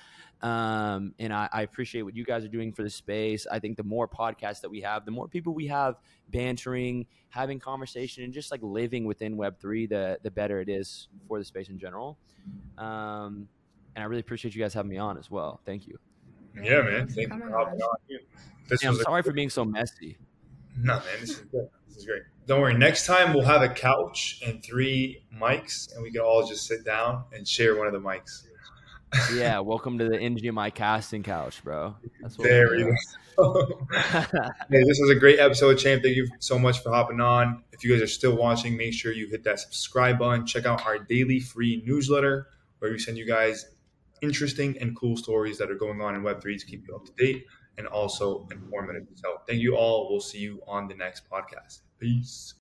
um, 0.44 1.16
and 1.18 1.34
I, 1.34 1.50
I 1.52 1.62
appreciate 1.64 2.04
what 2.04 2.16
you 2.16 2.24
guys 2.24 2.44
are 2.46 2.48
doing 2.50 2.72
for 2.74 2.84
the 2.84 2.90
space. 2.92 3.48
I 3.52 3.58
think 3.58 3.76
the 3.78 3.84
more 3.84 4.08
podcasts 4.08 4.62
that 4.62 4.70
we 4.70 4.82
have, 4.82 5.04
the 5.06 5.12
more 5.12 5.28
people 5.28 5.54
we 5.56 5.66
have 5.68 5.96
bantering, 6.30 7.08
having 7.30 7.58
conversation, 7.60 8.24
and 8.24 8.32
just 8.34 8.52
like 8.52 8.62
living 8.62 9.06
within 9.06 9.36
Web 9.36 9.58
three, 9.60 9.88
the 9.88 10.20
the 10.22 10.30
better 10.30 10.62
it 10.62 10.70
is 10.70 11.08
for 11.28 11.40
the 11.40 11.46
space 11.46 11.70
in 11.70 11.80
general. 11.80 12.20
Um, 12.78 13.48
and 13.96 14.04
I 14.04 14.08
really 14.08 14.20
appreciate 14.22 14.54
you 14.54 14.62
guys 14.62 14.76
having 14.76 14.92
me 14.92 14.98
on 14.98 15.18
as 15.18 15.32
well. 15.32 15.60
Thank 15.66 15.88
you. 15.88 15.98
Yeah, 16.62 16.82
man. 16.82 17.08
Thank 17.08 17.32
you 17.34 17.40
for 17.40 17.50
hopping 17.50 17.82
on. 17.82 17.90
on. 17.90 17.96
This 18.70 18.82
And 18.82 18.90
I'm 18.90 18.94
was 18.94 19.02
a- 19.02 19.04
sorry 19.06 19.24
for 19.24 19.32
being 19.32 19.50
so 19.50 19.66
messy. 19.66 20.18
No, 20.80 20.94
man, 20.94 21.04
this 21.20 21.32
is 21.32 21.40
good. 21.40 21.70
This 21.88 21.98
is 21.98 22.06
great. 22.06 22.22
Don't 22.46 22.62
worry. 22.62 22.76
Next 22.76 23.08
time 23.08 23.34
we'll 23.34 23.46
have 23.46 23.64
a 23.64 23.70
couch 23.70 24.42
and 24.46 24.64
three 24.64 25.24
mics, 25.36 25.94
and 25.94 26.04
we 26.04 26.12
can 26.12 26.22
all 26.22 26.46
just 26.46 26.68
sit 26.68 26.86
down 26.86 27.24
and 27.34 27.48
share 27.48 27.76
one 27.76 27.88
of 27.88 27.94
the 27.94 28.00
mics. 28.00 28.44
Yeah, 29.34 29.60
welcome 29.60 29.98
to 29.98 30.06
the 30.06 30.18
NGMI 30.18 30.74
casting 30.74 31.24
couch, 31.24 31.64
bro. 31.64 31.96
That's 32.22 32.38
what 32.38 32.48
There 32.48 32.70
we 32.72 32.84
go. 32.84 32.94
Hey, 34.70 34.84
this 34.84 35.00
was 35.00 35.10
a 35.10 35.16
great 35.16 35.40
episode, 35.40 35.76
champ. 35.76 36.04
Thank 36.04 36.16
you 36.16 36.28
so 36.40 36.60
much 36.60 36.84
for 36.84 36.92
hopping 36.92 37.22
on. 37.22 37.64
If 37.72 37.84
you 37.84 37.94
guys 37.94 38.02
are 38.02 38.08
still 38.08 38.36
watching, 38.36 38.78
make 38.78 38.94
sure 38.94 39.12
you 39.12 39.28
hit 39.28 39.44
that 39.46 39.60
subscribe 39.60 40.20
button. 40.20 40.46
Check 40.46 40.66
out 40.66 40.86
our 40.86 41.00
daily 41.00 41.40
free 41.40 41.82
newsletter 41.86 42.48
where 42.80 42.92
we 42.92 43.00
send 43.00 43.18
you 43.18 43.26
guys 43.26 43.66
interesting 44.22 44.78
and 44.80 44.96
cool 44.96 45.18
stories 45.18 45.58
that 45.58 45.72
are 45.72 45.76
going 45.76 46.02
on 46.02 46.16
in 46.16 46.22
Web3 46.22 46.60
to 46.60 46.66
keep 46.66 46.88
you 46.88 46.96
up 46.96 47.06
to 47.06 47.12
date 47.14 47.46
and 47.78 47.88
also 47.88 48.48
informative. 48.52 49.08
So, 49.16 49.42
thank 49.48 49.62
you 49.62 49.76
all. 49.76 50.10
We'll 50.10 50.22
see 50.22 50.40
you 50.40 50.62
on 50.68 50.88
the 50.88 50.96
next 50.96 51.30
podcast. 51.30 51.82
Peace. 52.00 52.54